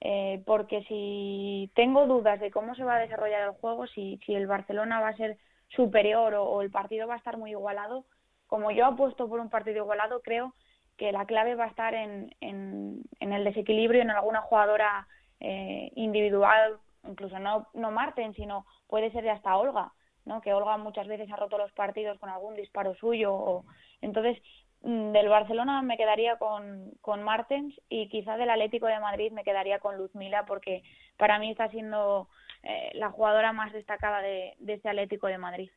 eh, 0.00 0.42
porque 0.46 0.84
si 0.84 1.70
tengo 1.74 2.06
dudas 2.06 2.40
de 2.40 2.50
cómo 2.50 2.74
se 2.74 2.84
va 2.84 2.96
a 2.96 3.00
desarrollar 3.00 3.42
el 3.42 3.54
juego, 3.54 3.86
si, 3.88 4.18
si 4.24 4.34
el 4.34 4.46
Barcelona 4.46 5.00
va 5.00 5.08
a 5.08 5.16
ser 5.16 5.38
superior 5.68 6.34
o, 6.34 6.62
el 6.62 6.70
partido 6.70 7.06
va 7.06 7.14
a 7.14 7.18
estar 7.18 7.36
muy 7.36 7.50
igualado, 7.50 8.04
como 8.46 8.70
yo 8.70 8.86
apuesto 8.86 9.28
por 9.28 9.40
un 9.40 9.50
partido 9.50 9.78
igualado, 9.78 10.20
creo 10.22 10.54
que 10.96 11.12
la 11.12 11.26
clave 11.26 11.54
va 11.54 11.64
a 11.64 11.68
estar 11.68 11.94
en, 11.94 12.34
en, 12.40 13.02
en 13.20 13.32
el 13.32 13.44
desequilibrio, 13.44 14.02
en 14.02 14.10
alguna 14.10 14.40
jugadora 14.40 15.06
eh, 15.40 15.92
individual, 15.94 16.78
incluso 17.06 17.38
no, 17.38 17.68
no 17.74 17.90
Martens, 17.90 18.36
sino 18.36 18.66
puede 18.88 19.10
ser 19.12 19.28
hasta 19.28 19.56
Olga, 19.56 19.92
¿no? 20.24 20.40
que 20.40 20.52
Olga 20.52 20.76
muchas 20.76 21.06
veces 21.06 21.30
ha 21.30 21.36
roto 21.36 21.58
los 21.58 21.72
partidos 21.72 22.18
con 22.18 22.28
algún 22.28 22.54
disparo 22.54 22.94
suyo. 22.96 23.34
O... 23.34 23.64
Entonces, 24.00 24.38
del 24.88 25.28
Barcelona 25.28 25.82
me 25.82 25.96
quedaría 25.96 26.36
con, 26.36 26.92
con 27.02 27.22
Martens 27.22 27.74
y 27.88 28.08
quizá 28.08 28.36
del 28.36 28.50
Atlético 28.50 28.86
de 28.86 28.98
Madrid 29.00 29.32
me 29.32 29.44
quedaría 29.44 29.78
con 29.80 29.96
Luzmila 29.96 30.46
porque 30.46 30.82
para 31.16 31.38
mí 31.38 31.50
está 31.50 31.68
siendo 31.68 32.28
eh, 32.62 32.90
la 32.94 33.10
jugadora 33.10 33.52
más 33.52 33.72
destacada 33.72 34.20
de, 34.22 34.54
de 34.58 34.74
este 34.74 34.88
Atlético 34.88 35.26
de 35.26 35.38
Madrid. 35.38 35.70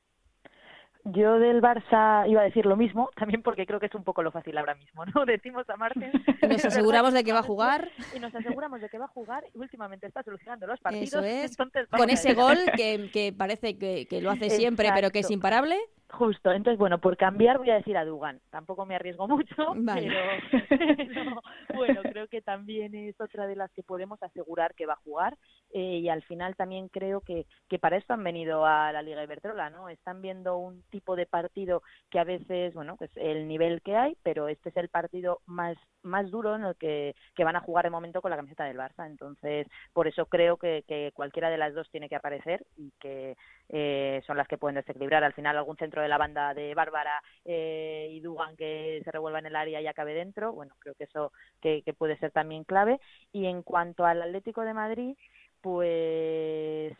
Yo 1.03 1.39
del 1.39 1.61
Barça 1.61 2.29
iba 2.29 2.41
a 2.41 2.43
decir 2.43 2.65
lo 2.65 2.77
mismo, 2.77 3.09
también 3.15 3.41
porque 3.41 3.65
creo 3.65 3.79
que 3.79 3.87
es 3.87 3.95
un 3.95 4.03
poco 4.03 4.21
lo 4.21 4.31
fácil 4.31 4.57
ahora 4.57 4.75
mismo, 4.75 5.05
¿no? 5.05 5.25
Decimos 5.25 5.69
a 5.69 5.75
Martens... 5.77 6.13
Nos 6.47 6.65
aseguramos 6.65 7.13
de 7.13 7.23
que 7.23 7.33
va 7.33 7.39
a 7.39 7.43
jugar. 7.43 7.89
Y 8.15 8.19
nos 8.19 8.33
aseguramos 8.35 8.81
de 8.81 8.89
que 8.89 8.97
va 8.97 9.05
a 9.05 9.09
jugar 9.09 9.43
y 9.53 9.57
últimamente 9.57 10.05
está 10.07 10.21
solucionando 10.23 10.67
los 10.67 10.79
partidos. 10.81 11.23
Eso 11.23 11.23
es. 11.23 11.55
Con 11.89 12.09
ese 12.09 12.33
gol 12.33 12.57
que, 12.75 13.09
que 13.11 13.31
parece 13.31 13.77
que, 13.77 14.05
que, 14.07 14.21
lo 14.21 14.31
hace 14.31 14.49
siempre, 14.49 14.89
pero 14.93 15.11
que 15.11 15.19
es 15.19 15.31
imparable. 15.31 15.77
Justo, 16.11 16.51
entonces 16.51 16.77
bueno, 16.77 16.99
por 16.99 17.15
cambiar 17.15 17.57
voy 17.57 17.69
a 17.69 17.75
decir 17.75 17.97
a 17.97 18.03
Dugan. 18.03 18.41
Tampoco 18.49 18.85
me 18.85 18.95
arriesgo 18.95 19.27
mucho, 19.27 19.55
pero, 19.85 21.41
bueno, 21.73 22.01
creo 22.03 22.27
que 22.27 22.41
también 22.41 22.93
es 22.95 23.19
otra 23.19 23.47
de 23.47 23.55
las 23.55 23.71
que 23.71 23.83
podemos 23.83 24.21
asegurar 24.21 24.75
que 24.75 24.85
va 24.85 24.93
a 24.93 25.03
jugar 25.03 25.37
eh, 25.73 25.99
y 25.99 26.09
al 26.09 26.21
final 26.23 26.55
también 26.55 26.89
creo 26.89 27.21
que, 27.21 27.45
que 27.69 27.79
para 27.79 27.97
esto 27.97 28.13
han 28.13 28.23
venido 28.23 28.65
a 28.65 28.91
la 28.91 29.01
Liga 29.01 29.23
Iberdrola, 29.23 29.69
¿no? 29.69 29.87
Están 29.89 30.21
viendo 30.21 30.57
un 30.57 30.83
tipo 30.89 31.15
de 31.15 31.25
partido 31.25 31.81
que 32.09 32.19
a 32.19 32.25
veces, 32.25 32.73
bueno, 32.73 32.97
pues 32.97 33.11
el 33.15 33.47
nivel 33.47 33.81
que 33.81 33.95
hay, 33.95 34.17
pero 34.21 34.49
este 34.49 34.69
es 34.69 34.77
el 34.77 34.89
partido 34.89 35.39
más 35.45 35.77
más 36.03 36.29
duro 36.31 36.55
en 36.55 36.65
el 36.65 36.75
que, 36.75 37.15
que 37.35 37.43
van 37.43 37.55
a 37.55 37.61
jugar 37.61 37.85
de 37.85 37.91
momento 37.91 38.21
con 38.21 38.31
la 38.31 38.37
camiseta 38.37 38.65
del 38.65 38.77
Barça. 38.77 39.05
Entonces, 39.05 39.67
por 39.93 40.07
eso 40.07 40.25
creo 40.25 40.57
que, 40.57 40.83
que 40.87 41.11
cualquiera 41.13 41.49
de 41.49 41.57
las 41.57 41.73
dos 41.73 41.89
tiene 41.89 42.09
que 42.09 42.15
aparecer 42.15 42.65
y 42.77 42.91
que 42.99 43.35
eh, 43.69 44.21
son 44.25 44.37
las 44.37 44.47
que 44.47 44.57
pueden 44.57 44.75
desequilibrar. 44.75 45.23
Al 45.23 45.33
final, 45.33 45.57
algún 45.57 45.77
centro 45.77 46.01
de 46.01 46.07
la 46.07 46.17
banda 46.17 46.53
de 46.53 46.73
Bárbara 46.75 47.21
eh, 47.45 48.09
y 48.11 48.19
Dugan 48.19 48.55
que 48.55 49.01
se 49.03 49.11
revuelva 49.11 49.39
en 49.39 49.47
el 49.47 49.55
área 49.55 49.81
y 49.81 49.87
acabe 49.87 50.13
dentro. 50.13 50.53
Bueno, 50.53 50.75
creo 50.79 50.95
que 50.95 51.05
eso 51.05 51.31
que, 51.61 51.81
que 51.83 51.93
puede 51.93 52.17
ser 52.17 52.31
también 52.31 52.63
clave. 52.63 52.99
Y 53.31 53.45
en 53.45 53.63
cuanto 53.63 54.05
al 54.05 54.21
Atlético 54.21 54.61
de 54.61 54.73
Madrid, 54.73 55.15
pues 55.61 56.95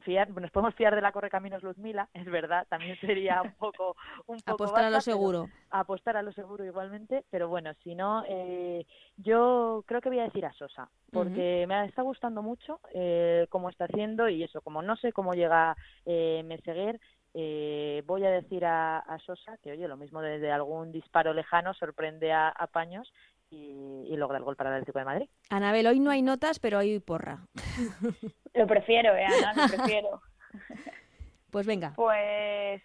fiar, 0.00 0.30
nos 0.30 0.50
podemos 0.50 0.74
fiar 0.74 0.94
de 0.94 1.00
la 1.00 1.12
Correcaminos 1.12 1.62
Luzmila, 1.62 2.08
es 2.14 2.24
verdad, 2.26 2.66
también 2.68 2.98
sería 3.00 3.42
un 3.42 3.52
poco... 3.52 3.96
Un 4.26 4.38
poco 4.40 4.64
apostar 4.64 4.84
a 4.84 4.90
lo 4.90 5.00
seguro. 5.00 5.48
Apostar 5.70 6.16
a 6.16 6.22
lo 6.22 6.32
seguro 6.32 6.64
igualmente, 6.64 7.24
pero 7.30 7.48
bueno, 7.48 7.72
si 7.82 7.94
no, 7.94 8.24
eh, 8.28 8.86
yo 9.16 9.84
creo 9.86 10.00
que 10.00 10.08
voy 10.08 10.20
a 10.20 10.24
decir 10.24 10.46
a 10.46 10.52
Sosa, 10.52 10.88
porque 11.12 11.66
me 11.68 11.84
está 11.84 12.02
gustando 12.02 12.42
mucho 12.42 12.80
eh, 12.94 13.46
cómo 13.50 13.68
está 13.68 13.84
haciendo 13.84 14.28
y 14.28 14.42
eso, 14.44 14.60
como 14.60 14.82
no 14.82 14.96
sé 14.96 15.12
cómo 15.12 15.34
llega 15.34 15.76
eh, 16.04 16.42
Meseguer, 16.44 17.00
eh, 17.38 18.02
voy 18.06 18.24
a 18.24 18.30
decir 18.30 18.64
a, 18.64 19.04
Sosa 19.26 19.58
que, 19.58 19.72
oye, 19.72 19.86
lo 19.86 19.98
mismo 19.98 20.22
desde 20.22 20.50
algún 20.50 20.90
disparo 20.90 21.34
lejano 21.34 21.74
sorprende 21.74 22.32
a, 22.32 22.54
Paños 22.72 23.12
y, 23.56 24.16
logra 24.16 24.38
el 24.38 24.44
gol 24.44 24.56
para 24.56 24.70
el 24.70 24.76
Atlético 24.76 24.98
de 24.98 25.04
Madrid. 25.04 25.28
Anabel, 25.50 25.86
hoy 25.86 26.00
no 26.00 26.10
hay 26.10 26.22
notas, 26.22 26.58
pero 26.58 26.78
hay 26.78 26.98
porra. 27.00 27.40
lo 28.54 28.66
prefiero, 28.66 29.14
eh, 29.14 29.24
Ana, 29.24 29.52
lo 29.54 29.76
prefiero. 29.76 30.20
Pues 31.48 31.64
venga. 31.64 31.94
Pues 31.96 32.82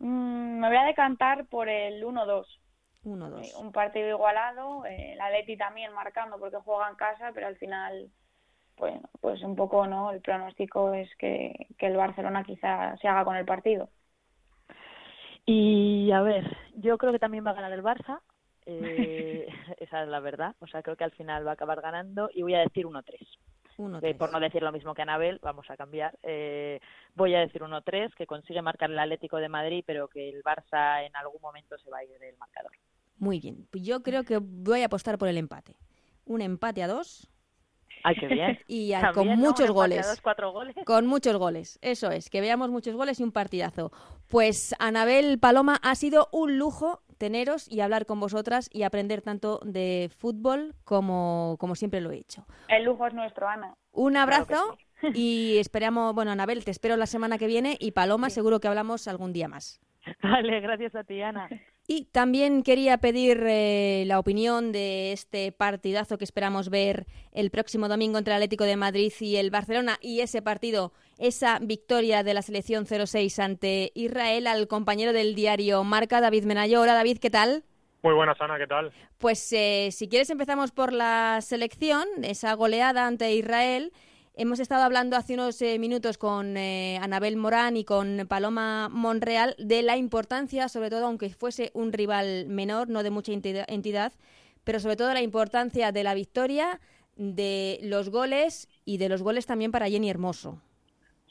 mm, 0.00 0.58
me 0.60 0.68
voy 0.68 0.76
a 0.76 0.84
decantar 0.84 1.46
por 1.46 1.68
el 1.68 2.04
1-2. 2.04 2.44
1-2. 3.04 3.58
Un 3.58 3.72
partido 3.72 4.08
igualado, 4.08 4.84
eh, 4.84 5.14
la 5.16 5.30
Leti 5.30 5.56
también 5.56 5.92
marcando 5.94 6.38
porque 6.38 6.58
juega 6.58 6.90
en 6.90 6.96
casa, 6.96 7.30
pero 7.32 7.46
al 7.46 7.56
final, 7.56 8.10
bueno, 8.76 9.08
pues 9.22 9.42
un 9.42 9.56
poco, 9.56 9.86
¿no? 9.86 10.10
El 10.10 10.20
pronóstico 10.20 10.92
es 10.92 11.08
que, 11.16 11.68
que 11.78 11.86
el 11.86 11.96
Barcelona 11.96 12.44
quizá 12.44 12.96
se 12.98 13.08
haga 13.08 13.24
con 13.24 13.36
el 13.36 13.46
partido. 13.46 13.88
Y 15.46 16.10
a 16.12 16.20
ver, 16.20 16.54
yo 16.74 16.98
creo 16.98 17.12
que 17.12 17.18
también 17.18 17.46
va 17.46 17.52
a 17.52 17.54
ganar 17.54 17.72
el 17.72 17.82
Barça. 17.82 18.20
Eh, 18.66 19.46
esa 19.78 20.02
es 20.02 20.08
la 20.08 20.20
verdad. 20.20 20.54
O 20.60 20.66
sea, 20.66 20.82
creo 20.82 20.96
que 20.96 21.04
al 21.04 21.12
final 21.12 21.46
va 21.46 21.50
a 21.50 21.54
acabar 21.54 21.80
ganando 21.80 22.30
y 22.32 22.42
voy 22.42 22.54
a 22.54 22.60
decir 22.60 22.86
1-3. 22.86 23.04
Eh, 24.02 24.14
por 24.14 24.30
no 24.30 24.40
decir 24.40 24.62
lo 24.62 24.72
mismo 24.72 24.94
que 24.94 25.02
Anabel, 25.02 25.38
vamos 25.42 25.70
a 25.70 25.76
cambiar. 25.76 26.18
Eh, 26.22 26.80
voy 27.14 27.34
a 27.34 27.40
decir 27.40 27.62
1-3, 27.62 28.14
que 28.14 28.26
consigue 28.26 28.60
marcar 28.60 28.90
el 28.90 28.98
Atlético 28.98 29.38
de 29.38 29.48
Madrid, 29.48 29.82
pero 29.86 30.08
que 30.08 30.28
el 30.28 30.42
Barça 30.42 31.06
en 31.06 31.16
algún 31.16 31.40
momento 31.40 31.78
se 31.78 31.88
va 31.90 31.98
a 31.98 32.04
ir 32.04 32.18
del 32.18 32.36
marcador. 32.36 32.72
Muy 33.18 33.40
bien. 33.40 33.66
Pues 33.70 33.84
yo 33.84 34.02
creo 34.02 34.24
que 34.24 34.38
voy 34.38 34.82
a 34.82 34.86
apostar 34.86 35.16
por 35.18 35.28
el 35.28 35.38
empate. 35.38 35.76
Un 36.26 36.42
empate 36.42 36.82
a 36.82 36.88
dos. 36.88 37.30
Ay, 38.02 38.16
qué 38.16 38.26
bien. 38.26 38.58
Y 38.68 38.92
con 39.14 39.28
muchos 39.28 39.70
goles. 39.70 40.06
Dos, 40.06 40.20
cuatro 40.20 40.52
goles. 40.52 40.74
Con 40.84 41.06
muchos 41.06 41.36
goles. 41.36 41.78
Eso 41.82 42.10
es, 42.10 42.28
que 42.28 42.40
veamos 42.40 42.70
muchos 42.70 42.94
goles 42.94 43.20
y 43.20 43.22
un 43.22 43.32
partidazo. 43.32 43.92
Pues 44.28 44.74
Anabel 44.78 45.38
Paloma, 45.38 45.78
ha 45.82 45.94
sido 45.94 46.28
un 46.32 46.58
lujo 46.58 47.02
teneros 47.20 47.70
y 47.70 47.80
hablar 47.82 48.06
con 48.06 48.18
vosotras 48.18 48.68
y 48.72 48.82
aprender 48.82 49.20
tanto 49.20 49.60
de 49.62 50.10
fútbol 50.16 50.74
como, 50.84 51.56
como 51.60 51.76
siempre 51.76 52.00
lo 52.00 52.10
he 52.10 52.16
hecho. 52.16 52.46
El 52.66 52.84
lujo 52.84 53.06
es 53.06 53.14
nuestro, 53.14 53.46
Ana. 53.46 53.74
Un 53.92 54.16
abrazo 54.16 54.78
y 55.14 55.58
esperamos, 55.58 56.14
bueno, 56.14 56.30
Anabel, 56.32 56.64
te 56.64 56.70
espero 56.70 56.96
la 56.96 57.06
semana 57.06 57.36
que 57.36 57.46
viene 57.46 57.76
y 57.78 57.92
Paloma, 57.92 58.30
seguro 58.30 58.58
que 58.58 58.68
hablamos 58.68 59.06
algún 59.06 59.34
día 59.34 59.48
más. 59.48 59.80
Vale, 60.22 60.60
gracias 60.60 60.94
a 60.94 61.04
ti, 61.04 61.20
Ana. 61.20 61.48
Y 61.92 62.04
también 62.04 62.62
quería 62.62 62.98
pedir 62.98 63.42
eh, 63.48 64.04
la 64.06 64.20
opinión 64.20 64.70
de 64.70 65.10
este 65.10 65.50
partidazo 65.50 66.18
que 66.18 66.24
esperamos 66.24 66.70
ver 66.70 67.04
el 67.32 67.50
próximo 67.50 67.88
domingo 67.88 68.16
entre 68.16 68.32
el 68.32 68.36
Atlético 68.36 68.62
de 68.62 68.76
Madrid 68.76 69.12
y 69.18 69.34
el 69.34 69.50
Barcelona 69.50 69.98
y 70.00 70.20
ese 70.20 70.40
partido, 70.40 70.92
esa 71.18 71.58
victoria 71.60 72.22
de 72.22 72.32
la 72.32 72.42
selección 72.42 72.86
0-6 72.86 73.42
ante 73.42 73.90
Israel 73.96 74.46
al 74.46 74.68
compañero 74.68 75.12
del 75.12 75.34
diario 75.34 75.82
Marca, 75.82 76.20
David 76.20 76.44
Menayo. 76.44 76.80
Hola 76.80 76.94
David, 76.94 77.18
¿qué 77.18 77.28
tal? 77.28 77.64
Muy 78.04 78.14
buenas, 78.14 78.40
Ana, 78.40 78.56
¿qué 78.56 78.68
tal? 78.68 78.92
Pues 79.18 79.52
eh, 79.52 79.88
si 79.90 80.08
quieres 80.08 80.30
empezamos 80.30 80.70
por 80.70 80.92
la 80.92 81.40
selección, 81.40 82.06
esa 82.22 82.54
goleada 82.54 83.08
ante 83.08 83.34
Israel. 83.34 83.92
Hemos 84.34 84.60
estado 84.60 84.84
hablando 84.84 85.16
hace 85.16 85.34
unos 85.34 85.60
eh, 85.60 85.78
minutos 85.78 86.16
con 86.16 86.56
eh, 86.56 86.98
Anabel 87.02 87.36
Morán 87.36 87.76
y 87.76 87.84
con 87.84 88.26
Paloma 88.28 88.88
Monreal 88.88 89.56
de 89.58 89.82
la 89.82 89.96
importancia, 89.96 90.68
sobre 90.68 90.88
todo 90.88 91.06
aunque 91.06 91.30
fuese 91.30 91.72
un 91.74 91.92
rival 91.92 92.46
menor, 92.46 92.88
no 92.88 93.02
de 93.02 93.10
mucha 93.10 93.32
entidad, 93.32 94.12
pero 94.64 94.78
sobre 94.78 94.96
todo 94.96 95.12
la 95.12 95.20
importancia 95.20 95.90
de 95.90 96.04
la 96.04 96.14
victoria, 96.14 96.80
de 97.16 97.80
los 97.82 98.08
goles 98.08 98.68
y 98.84 98.98
de 98.98 99.08
los 99.08 99.20
goles 99.22 99.46
también 99.46 99.72
para 99.72 99.88
Jenny 99.88 100.08
Hermoso. 100.08 100.62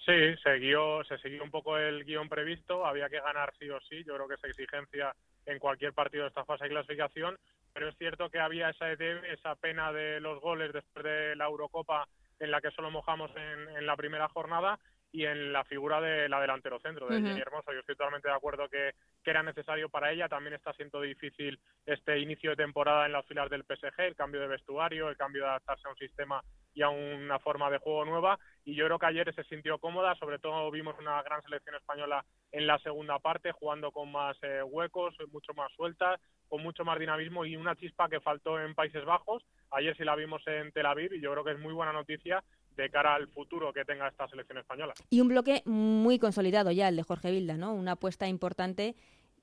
Sí, 0.05 0.35
siguió, 0.43 1.03
se 1.05 1.17
siguió 1.19 1.43
un 1.43 1.51
poco 1.51 1.77
el 1.77 2.03
guion 2.03 2.27
previsto, 2.27 2.85
había 2.85 3.09
que 3.09 3.21
ganar 3.21 3.53
sí 3.59 3.69
o 3.69 3.79
sí, 3.81 4.03
yo 4.03 4.15
creo 4.15 4.27
que 4.27 4.35
esa 4.35 4.47
exigencia 4.47 5.15
en 5.45 5.57
cualquier 5.57 5.93
partido 5.93 6.23
de 6.23 6.29
esta 6.29 6.45
fase 6.45 6.65
de 6.65 6.71
clasificación, 6.71 7.37
pero 7.73 7.87
es 7.87 7.97
cierto 7.97 8.29
que 8.29 8.39
había 8.39 8.69
esa, 8.69 8.91
esa 8.91 9.55
pena 9.55 9.93
de 9.93 10.19
los 10.19 10.41
goles 10.41 10.73
después 10.73 11.05
de 11.05 11.35
la 11.37 11.45
Eurocopa 11.45 12.07
en 12.39 12.51
la 12.51 12.61
que 12.61 12.71
solo 12.71 12.91
mojamos 12.91 13.31
en, 13.35 13.77
en 13.77 13.85
la 13.85 13.95
primera 13.95 14.27
jornada 14.29 14.79
y 15.11 15.25
en 15.25 15.51
la 15.51 15.63
figura 15.63 15.99
de 16.01 16.29
la 16.29 16.39
delantero 16.39 16.79
centro 16.79 17.07
de 17.07 17.21
Jenny 17.21 17.39
Hermoso. 17.39 17.73
Yo 17.73 17.79
estoy 17.79 17.95
totalmente 17.95 18.27
de 18.27 18.35
acuerdo 18.35 18.69
que, 18.69 18.93
que, 19.23 19.31
era 19.31 19.41
necesario 19.41 19.89
para 19.89 20.11
ella. 20.11 20.29
También 20.29 20.53
está 20.53 20.73
siendo 20.73 21.01
difícil 21.01 21.59
este 21.85 22.19
inicio 22.19 22.51
de 22.51 22.57
temporada 22.57 23.05
en 23.05 23.13
las 23.13 23.25
filas 23.25 23.49
del 23.49 23.63
PSG, 23.63 24.01
el 24.01 24.15
cambio 24.15 24.41
de 24.41 24.47
vestuario, 24.47 25.09
el 25.09 25.17
cambio 25.17 25.43
de 25.43 25.49
adaptarse 25.49 25.87
a 25.87 25.91
un 25.91 25.97
sistema 25.97 26.43
y 26.75 26.83
a 26.83 26.89
una 26.89 27.39
forma 27.39 27.71
de 27.71 27.79
juego 27.79 28.05
nueva. 28.05 28.39
Y 28.63 28.75
yo 28.75 28.85
creo 28.85 28.99
que 28.99 29.07
ayer 29.07 29.33
se 29.33 29.43
sintió 29.45 29.79
cómoda, 29.79 30.15
sobre 30.15 30.37
todo 30.37 30.69
vimos 30.69 30.95
una 30.99 31.21
gran 31.23 31.41
selección 31.41 31.75
española 31.75 32.23
en 32.51 32.67
la 32.67 32.77
segunda 32.79 33.17
parte, 33.19 33.51
jugando 33.51 33.91
con 33.91 34.11
más 34.11 34.37
eh, 34.43 34.61
huecos, 34.61 35.15
mucho 35.31 35.53
más 35.55 35.71
sueltas, 35.73 36.19
con 36.47 36.61
mucho 36.61 36.85
más 36.85 36.99
dinamismo 36.99 37.45
y 37.45 37.55
una 37.55 37.75
chispa 37.75 38.09
que 38.09 38.19
faltó 38.19 38.59
en 38.59 38.75
Países 38.75 39.05
Bajos. 39.05 39.43
Ayer 39.71 39.95
sí 39.97 40.03
la 40.03 40.15
vimos 40.15 40.45
en 40.47 40.71
Tel 40.71 40.85
Aviv 40.85 41.13
y 41.13 41.21
yo 41.21 41.31
creo 41.31 41.43
que 41.43 41.51
es 41.51 41.59
muy 41.59 41.73
buena 41.73 41.93
noticia 41.93 42.43
de 42.79 42.89
cara 42.89 43.15
al 43.15 43.27
futuro 43.27 43.73
que 43.73 43.83
tenga 43.83 44.07
esta 44.07 44.27
selección 44.27 44.57
española. 44.57 44.93
Y 45.09 45.21
un 45.21 45.27
bloque 45.27 45.61
muy 45.65 46.17
consolidado 46.17 46.71
ya, 46.71 46.87
el 46.87 46.95
de 46.95 47.03
Jorge 47.03 47.31
Vilda, 47.31 47.57
¿no? 47.57 47.73
Una 47.73 47.93
apuesta 47.93 48.27
importante 48.27 48.95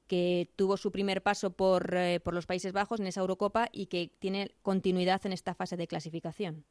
que 0.08 0.48
tuvo 0.56 0.76
su 0.76 0.90
primer 0.90 1.22
paso 1.22 1.50
por, 1.50 1.94
eh, 1.94 2.20
por 2.20 2.32
los 2.32 2.46
Países 2.46 2.72
Bajos 2.72 3.00
en 3.00 3.08
esa 3.08 3.20
Eurocopa 3.20 3.68
y 3.72 3.86
que 3.86 4.10
tiene 4.18 4.52
continuidad 4.62 5.24
en 5.26 5.32
esta 5.32 5.54
fase 5.54 5.76
de 5.76 5.86
clasificación. 5.86 6.64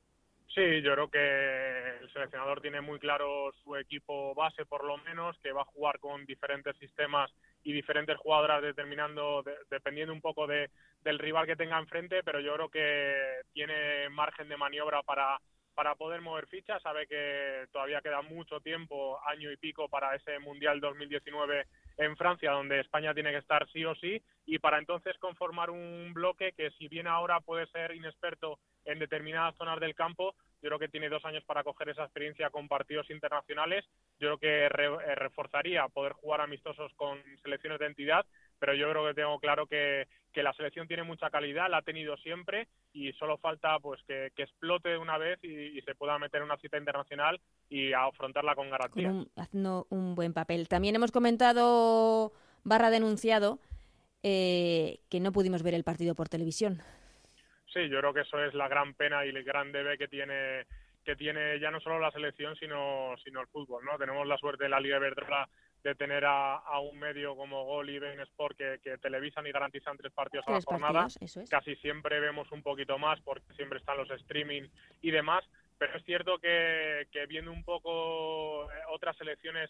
Sí, 0.55 0.81
yo 0.81 0.93
creo 0.93 1.09
que 1.09 1.97
el 2.01 2.09
seleccionador 2.13 2.61
tiene 2.61 2.79
muy 2.79 2.97
claro 2.97 3.51
su 3.61 3.75
equipo 3.75 4.33
base, 4.33 4.65
por 4.65 4.85
lo 4.85 4.97
menos, 4.99 5.37
que 5.43 5.51
va 5.51 5.63
a 5.63 5.65
jugar 5.65 5.99
con 5.99 6.25
diferentes 6.25 6.77
sistemas 6.77 7.29
y 7.61 7.73
diferentes 7.73 8.17
jugadoras 8.17 8.61
determinando, 8.61 9.43
dependiendo 9.69 10.13
un 10.13 10.21
poco 10.21 10.47
de, 10.47 10.69
del 11.03 11.19
rival 11.19 11.45
que 11.45 11.57
tenga 11.57 11.77
enfrente, 11.77 12.23
pero 12.23 12.39
yo 12.39 12.53
creo 12.53 12.69
que 12.69 13.15
tiene 13.51 14.07
margen 14.09 14.47
de 14.47 14.55
maniobra 14.55 15.03
para, 15.03 15.41
para 15.75 15.95
poder 15.95 16.21
mover 16.21 16.47
fichas. 16.47 16.81
Sabe 16.81 17.05
que 17.05 17.67
todavía 17.71 18.01
queda 18.01 18.21
mucho 18.21 18.61
tiempo, 18.61 19.19
año 19.27 19.51
y 19.51 19.57
pico, 19.57 19.89
para 19.89 20.15
ese 20.15 20.39
Mundial 20.39 20.79
2019 20.79 21.67
en 21.97 22.17
Francia, 22.17 22.51
donde 22.51 22.79
España 22.79 23.13
tiene 23.13 23.31
que 23.31 23.37
estar 23.37 23.69
sí 23.71 23.85
o 23.85 23.95
sí, 23.95 24.21
y 24.45 24.59
para 24.59 24.79
entonces 24.79 25.17
conformar 25.17 25.69
un 25.69 26.11
bloque 26.13 26.53
que, 26.53 26.71
si 26.71 26.87
bien 26.87 27.07
ahora 27.07 27.39
puede 27.39 27.67
ser 27.67 27.95
inexperto 27.95 28.59
en 28.85 28.99
determinadas 28.99 29.55
zonas 29.55 29.79
del 29.79 29.95
campo, 29.95 30.35
yo 30.61 30.69
creo 30.69 30.79
que 30.79 30.87
tiene 30.87 31.09
dos 31.09 31.23
años 31.25 31.43
para 31.43 31.63
coger 31.63 31.89
esa 31.89 32.03
experiencia 32.05 32.49
con 32.49 32.67
partidos 32.67 33.09
internacionales. 33.09 33.85
Yo 34.19 34.37
creo 34.37 34.37
que 34.39 34.65
eh, 34.65 35.15
reforzaría 35.15 35.87
poder 35.89 36.13
jugar 36.13 36.41
amistosos 36.41 36.91
con 36.95 37.21
selecciones 37.43 37.79
de 37.79 37.85
entidad, 37.85 38.25
pero 38.59 38.73
yo 38.73 38.89
creo 38.89 39.07
que 39.07 39.13
tengo 39.13 39.39
claro 39.39 39.67
que, 39.67 40.07
que 40.35 40.43
la 40.43 40.53
selección 40.53 40.87
tiene 40.87 41.03
mucha 41.03 41.29
calidad, 41.29 41.69
la 41.69 41.77
ha 41.77 41.81
tenido 41.81 42.17
siempre 42.17 42.67
y 42.91 43.13
solo 43.13 43.37
falta 43.37 43.79
pues 43.79 44.01
que, 44.05 44.31
explote 44.35 44.89
de 44.89 44.97
una 44.97 45.17
vez 45.17 45.39
y, 45.43 45.81
se 45.81 45.95
pueda 45.95 46.19
meter 46.19 46.39
en 46.41 46.47
una 46.47 46.57
cita 46.57 46.77
internacional 46.77 47.39
y 47.69 47.93
afrontarla 47.93 48.53
con 48.53 48.69
garantía. 48.69 49.13
haciendo 49.37 49.87
un 49.89 50.13
buen 50.13 50.33
papel. 50.33 50.67
También 50.67 50.95
hemos 50.95 51.11
comentado, 51.11 52.33
barra 52.63 52.89
denunciado, 52.89 53.59
eh, 54.23 54.99
que 55.09 55.21
no 55.21 55.31
pudimos 55.31 55.63
ver 55.63 55.73
el 55.73 55.83
partido 55.85 56.15
por 56.15 56.27
televisión. 56.27 56.81
Sí, 57.73 57.87
yo 57.89 57.99
creo 57.99 58.13
que 58.13 58.21
eso 58.21 58.43
es 58.43 58.53
la 58.53 58.67
gran 58.67 58.93
pena 58.93 59.25
y 59.25 59.29
el 59.29 59.43
gran 59.43 59.71
debe 59.71 59.97
que 59.97 60.07
tiene 60.07 60.65
que 61.05 61.15
tiene 61.15 61.59
ya 61.59 61.69
no 61.69 61.79
solo 61.79 61.99
la 61.99 62.09
selección 62.09 62.55
sino 62.55 63.13
sino 63.23 63.39
el 63.39 63.47
fútbol, 63.47 63.85
¿no? 63.85 63.97
Tenemos 63.97 64.25
la 64.27 64.37
suerte 64.37 64.65
en 64.65 64.71
la 64.71 64.79
Liga 64.79 64.97
Iberdrola 64.97 65.47
de 65.85 65.93
tener 65.93 66.25
a, 66.25 66.79
un 66.79 66.97
medio 66.97 67.35
como 67.35 67.63
Gol 67.63 67.91
y 67.91 67.99
Ben 67.99 68.19
Sport 68.21 68.57
que, 68.57 68.97
televisan 68.97 69.45
y 69.45 69.51
garantizan 69.51 69.95
tres 69.95 70.11
partidos 70.11 70.47
a 70.47 70.53
la 70.53 70.61
jornada. 70.61 71.07
Casi 71.47 71.75
siempre 71.75 72.19
vemos 72.19 72.51
un 72.51 72.63
poquito 72.63 72.97
más 72.97 73.21
porque 73.21 73.53
siempre 73.53 73.77
están 73.77 73.97
los 73.97 74.09
streaming 74.09 74.63
y 75.03 75.11
demás, 75.11 75.43
pero 75.77 75.95
es 75.95 76.03
cierto 76.03 76.39
que, 76.39 77.07
que 77.11 77.27
viendo 77.27 77.51
un 77.51 77.63
poco 77.63 78.63
eh, 78.71 78.75
otras 78.89 79.15
selecciones 79.17 79.69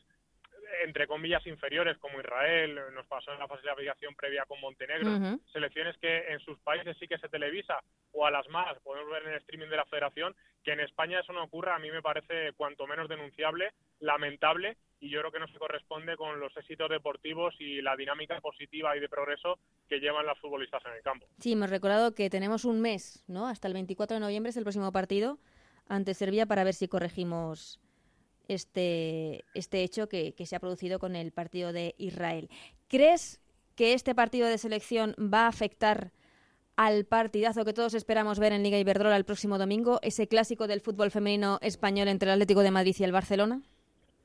entre 0.83 1.05
comillas 1.05 1.45
inferiores 1.45 1.97
como 1.99 2.19
Israel, 2.19 2.79
nos 2.93 3.05
pasó 3.05 3.31
en 3.31 3.39
la 3.39 3.47
fase 3.47 3.63
de 3.63 3.71
aviación 3.71 4.15
previa 4.15 4.45
con 4.45 4.59
Montenegro, 4.59 5.37
selecciones 5.51 5.95
que 5.97 6.31
en 6.31 6.39
sus 6.39 6.57
países 6.59 6.97
sí 6.99 7.07
que 7.07 7.19
se 7.19 7.29
televisa 7.29 7.79
o 8.11 8.25
a 8.25 8.31
las 8.31 8.47
más 8.49 8.77
podemos 8.79 9.09
ver 9.11 9.23
en 9.23 9.29
el 9.29 9.37
streaming 9.37 9.69
de 9.69 9.77
la 9.77 9.85
federación, 9.85 10.35
que 10.63 10.71
en 10.71 10.79
España 10.79 11.19
eso 11.19 11.33
no 11.33 11.43
ocurra 11.43 11.75
a 11.75 11.79
mí 11.79 11.91
me 11.91 12.01
parece 12.01 12.53
cuanto 12.53 12.87
menos 12.87 13.07
denunciable, 13.07 13.73
lamentable 13.99 14.75
y 15.05 15.09
yo 15.09 15.19
creo 15.19 15.31
que 15.31 15.39
no 15.39 15.47
se 15.47 15.59
corresponde 15.59 16.17
con 16.17 16.39
los 16.39 16.55
éxitos 16.57 16.89
deportivos 16.89 17.53
y 17.59 17.81
la 17.81 17.95
dinámica 17.95 18.41
positiva 18.41 18.97
y 18.97 18.99
de 18.99 19.07
progreso 19.07 19.59
que 19.87 19.99
llevan 19.99 20.25
las 20.25 20.39
futbolistas 20.39 20.83
en 20.85 20.93
el 20.93 21.03
campo. 21.03 21.27
Sí, 21.39 21.51
hemos 21.51 21.69
recordado 21.69 22.15
que 22.15 22.29
tenemos 22.31 22.65
un 22.65 22.81
mes, 22.81 23.23
¿no? 23.27 23.47
Hasta 23.47 23.67
el 23.67 23.75
24 23.75 24.15
de 24.15 24.21
noviembre 24.21 24.49
es 24.49 24.57
el 24.57 24.63
próximo 24.63 24.91
partido 24.91 25.37
ante 25.87 26.15
Serbia 26.15 26.47
para 26.47 26.63
ver 26.63 26.73
si 26.73 26.87
corregimos 26.87 27.79
este, 28.47 29.45
este 29.53 29.83
hecho 29.83 30.09
que, 30.09 30.33
se 30.43 30.55
ha 30.55 30.59
producido 30.59 30.97
con 30.97 31.15
el 31.15 31.31
partido 31.31 31.71
de 31.71 31.93
Israel. 31.99 32.49
¿Crees 32.87 33.41
que 33.75 33.93
este 33.93 34.15
partido 34.15 34.47
de 34.47 34.57
selección 34.57 35.15
va 35.19 35.45
a 35.45 35.49
afectar 35.49 36.13
al 36.77 37.05
partidazo 37.05 37.63
que 37.63 37.73
todos 37.73 37.93
esperamos 37.93 38.39
ver 38.39 38.53
en 38.53 38.63
Liga 38.63 38.79
Iberdrola 38.79 39.17
el 39.17 39.23
próximo 39.23 39.59
domingo, 39.59 39.99
ese 40.01 40.27
clásico 40.27 40.67
del 40.67 40.81
fútbol 40.81 41.11
femenino 41.11 41.59
español 41.61 42.07
entre 42.07 42.29
el 42.29 42.33
Atlético 42.33 42.61
de 42.61 42.71
Madrid 42.71 42.95
y 42.99 43.03
el 43.03 43.11
Barcelona? 43.11 43.61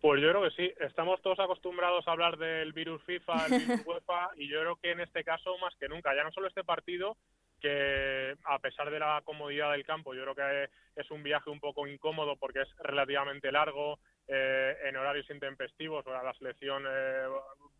Pues 0.00 0.22
yo 0.22 0.30
creo 0.30 0.42
que 0.42 0.50
sí. 0.50 0.72
Estamos 0.80 1.20
todos 1.22 1.38
acostumbrados 1.38 2.06
a 2.08 2.12
hablar 2.12 2.38
del 2.38 2.72
virus 2.72 3.02
FIFA, 3.04 3.46
el 3.46 3.66
virus 3.66 3.80
UEFA, 3.86 4.30
y 4.36 4.48
yo 4.48 4.60
creo 4.60 4.76
que 4.76 4.92
en 4.92 5.00
este 5.00 5.24
caso 5.24 5.56
más 5.58 5.74
que 5.76 5.88
nunca, 5.88 6.14
ya 6.14 6.24
no 6.24 6.32
solo 6.32 6.48
este 6.48 6.64
partido, 6.64 7.16
que 7.60 8.34
a 8.44 8.58
pesar 8.58 8.90
de 8.90 8.98
la 8.98 9.20
comodidad 9.24 9.72
del 9.72 9.84
campo, 9.84 10.14
yo 10.14 10.22
creo 10.22 10.34
que 10.34 10.70
es 10.96 11.10
un 11.10 11.22
viaje 11.22 11.50
un 11.50 11.60
poco 11.60 11.86
incómodo 11.86 12.36
porque 12.36 12.62
es 12.62 12.68
relativamente 12.78 13.52
largo, 13.52 13.98
eh, 14.32 14.76
en 14.84 14.96
horarios 14.96 15.28
intempestivos. 15.28 16.06
La 16.06 16.32
selección 16.34 16.84
eh, 16.88 17.26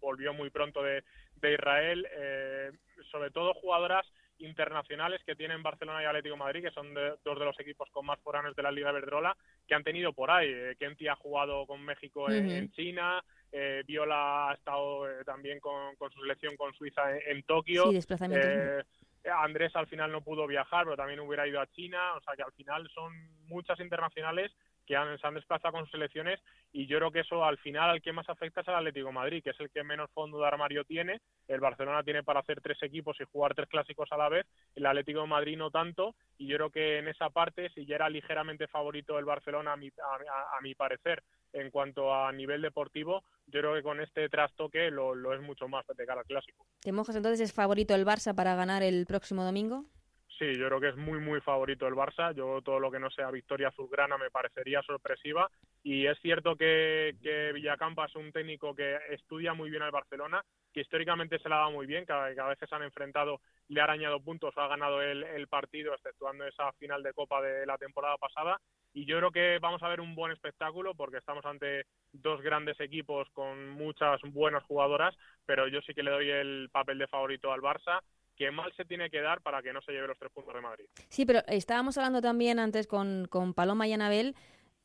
volvió 0.01 0.35
muy 0.35 0.51
pronto 0.51 0.83
de, 0.83 1.05
de 1.37 1.55
Israel. 1.55 2.05
Eh, 2.11 2.73
sobre 3.13 3.31
todo 3.31 3.55
jugadoras 3.55 4.05
internacionales 4.41 5.21
que 5.25 5.35
tienen 5.35 5.63
Barcelona 5.63 6.03
y 6.03 6.07
Atlético 6.07 6.37
Madrid, 6.37 6.63
que 6.63 6.71
son 6.71 6.95
dos 6.95 7.39
de 7.39 7.45
los 7.45 7.59
equipos 7.61 7.89
con 7.91 8.07
más 8.07 8.19
foranes 8.21 8.55
de 8.57 8.63
la 8.63 8.73
Liga 8.73 8.93
Verdrola, 8.93 9.37
que 9.67 9.75
han 9.75 9.85
tenido 9.85 10.13
por 10.13 10.31
ahí. 10.31 10.49
Eh, 10.49 10.77
Kenty 10.79 11.09
ha 11.09 11.17
jugado 11.17 11.67
con 11.67 11.83
México 11.85 12.31
en, 12.31 12.71
China, 12.73 13.23
eh, 13.53 13.83
Viola 13.87 14.51
ha 14.51 14.55
estado 14.55 15.09
eh, 15.09 15.25
también 15.25 15.61
con, 15.61 15.97
su 16.13 16.21
selección 16.21 16.57
con 16.57 16.73
Suiza 16.75 17.03
en, 17.27 17.43
Tokio. 17.43 17.91
Andrés 19.25 19.77
al 19.77 19.87
final 19.87 20.11
no 20.11 20.23
pudo 20.23 20.47
viajar, 20.47 20.85
pero 20.85 20.97
también 20.97 21.21
hubiera 21.21 21.47
ido 21.47 21.61
a 21.61 21.67
China, 21.67 22.15
o 22.15 22.23
sea 22.23 22.35
que 22.35 22.43
al 22.43 22.53
final 22.53 22.89
son 22.95 23.13
muchas 23.49 23.79
internacionales 23.81 24.51
que 24.91 24.97
han, 24.97 25.17
se 25.21 25.25
han 25.25 25.35
desplazado 25.35 25.71
con 25.71 25.85
sus 25.85 25.93
selecciones 25.93 26.41
y 26.73 26.89
yo 26.89 26.99
creo 26.99 27.13
que 27.13 27.21
eso 27.21 27.45
al 27.45 27.59
final 27.59 27.91
al 27.91 28.03
que 28.03 28.13
más 28.13 28.29
afecta 28.29 28.61
es 28.61 28.67
al 28.67 28.75
Atlético 28.75 29.13
Madrid, 29.13 29.41
que 29.41 29.51
es 29.51 29.61
el 29.61 29.71
que 29.71 29.85
menos 29.85 30.11
fondo 30.11 30.41
de 30.41 30.49
armario 30.49 30.85
tiene. 30.85 31.21
El 31.47 31.61
Barcelona 31.61 32.03
tiene 32.03 32.25
para 32.25 32.41
hacer 32.41 32.61
tres 32.61 32.83
equipos 32.83 33.17
y 33.21 33.25
jugar 33.31 33.55
tres 33.55 33.69
clásicos 33.69 34.11
a 34.11 34.17
la 34.17 34.29
vez, 34.29 34.47
el 34.75 34.85
Atlético 34.85 35.21
de 35.21 35.29
Madrid 35.29 35.57
no 35.57 35.71
tanto 35.71 36.17
y 36.39 36.49
yo 36.49 36.57
creo 36.57 36.71
que 36.71 36.99
en 36.99 37.07
esa 37.07 37.31
parte, 37.31 37.71
si 37.71 37.87
ya 37.87 37.95
era 37.95 38.11
ligeramente 38.11 38.67
favorito 38.67 39.17
el 39.17 39.25
Barcelona 39.25 39.75
a 39.75 39.77
mi, 39.77 39.91
a, 39.91 40.61
mi 40.61 40.75
parecer 40.75 41.23
en 41.53 41.71
cuanto 41.71 42.13
a 42.13 42.33
nivel 42.33 42.61
deportivo, 42.61 43.23
yo 43.47 43.61
creo 43.61 43.75
que 43.75 43.85
con 43.85 44.01
este 44.01 44.29
trastoque 44.29 44.91
lo, 44.91 45.15
lo 45.15 45.33
es 45.35 45.41
mucho 45.41 45.69
más 45.69 45.87
de 45.87 46.05
cara 46.05 46.23
al 46.23 46.27
clásico. 46.27 46.67
¿Te 46.81 46.91
mojas 46.91 47.15
entonces 47.15 47.41
es 47.41 47.53
favorito 47.53 47.95
el 47.95 48.05
Barça 48.05 48.35
para 48.35 48.57
ganar 48.57 48.83
el 48.83 49.07
próximo 49.07 49.45
domingo? 49.45 49.85
Sí, 50.41 50.57
yo 50.57 50.69
creo 50.69 50.81
que 50.81 50.89
es 50.89 50.97
muy, 50.97 51.19
muy 51.21 51.43
favorito 51.43 51.87
el 51.87 51.95
Barça. 51.95 52.35
Yo 52.35 52.63
todo 52.63 52.81
lo 52.81 52.91
que 52.91 52.99
no 52.99 53.11
sea 53.11 53.31
victoria 53.31 53.69
azulgrana 53.69 54.17
me 54.17 54.31
parecería 54.31 54.81
sorpresiva. 54.81 55.51
Y 55.83 56.07
es 56.07 56.19
cierto 56.23 56.57
que, 56.57 57.15
que 57.23 57.53
Villacampa 57.53 58.07
es 58.07 58.17
un 58.17 58.33
técnico 58.33 58.75
que 58.75 58.97
estudia 59.11 59.53
muy 59.53 59.69
bien 59.69 59.83
al 59.83 59.91
Barcelona, 59.91 60.43
que 60.73 60.81
históricamente 60.81 61.39
se 61.41 61.49
la 61.51 61.57
dado 61.57 61.73
muy 61.73 61.87
bien, 61.87 62.07
que 62.07 62.67
se 62.67 62.75
han 62.75 62.83
enfrentado 62.83 63.43
le 63.69 63.81
ha 63.81 63.85
arañado 63.85 64.21
puntos 64.21 64.53
ha 64.57 64.67
ganado 64.67 65.03
el, 65.03 65.23
el 65.23 65.47
partido, 65.47 65.95
exceptuando 65.95 66.45
esa 66.47 66.73
final 66.73 67.03
de 67.03 67.13
Copa 67.13 67.43
de 67.43 67.67
la 67.67 67.77
temporada 67.79 68.17
pasada. 68.17 68.59
Y 68.93 69.05
yo 69.05 69.19
creo 69.19 69.31
que 69.31 69.59
vamos 69.61 69.83
a 69.83 69.89
ver 69.89 70.01
un 70.01 70.15
buen 70.15 70.33
espectáculo 70.33 70.95
porque 70.95 71.19
estamos 71.19 71.45
ante 71.45 71.85
dos 72.13 72.41
grandes 72.41 72.81
equipos 72.81 73.29
con 73.33 73.69
muchas 73.69 74.21
buenas 74.33 74.65
jugadoras, 74.65 75.15
pero 75.47 75.69
yo 75.69 75.81
sí 75.83 75.95
que 75.95 76.03
le 76.03 76.11
doy 76.11 76.31
el 76.31 76.69
papel 76.73 76.99
de 76.99 77.07
favorito 77.07 77.53
al 77.53 77.61
Barça 77.61 78.01
que 78.41 78.51
mal 78.51 78.73
se 78.75 78.87
tiene 78.87 79.11
que 79.11 79.21
dar 79.21 79.43
para 79.43 79.61
que 79.61 79.71
no 79.71 79.83
se 79.83 79.93
lleve 79.93 80.07
los 80.07 80.19
tres 80.19 80.33
puntos 80.33 80.55
de 80.55 80.63
Madrid. 80.63 80.87
Sí, 81.11 81.27
pero 81.27 81.41
estábamos 81.47 81.99
hablando 81.99 82.23
también 82.23 82.59
antes 82.59 82.87
con, 82.87 83.27
con 83.29 83.53
Paloma 83.53 83.87
y 83.87 83.93
Anabel 83.93 84.35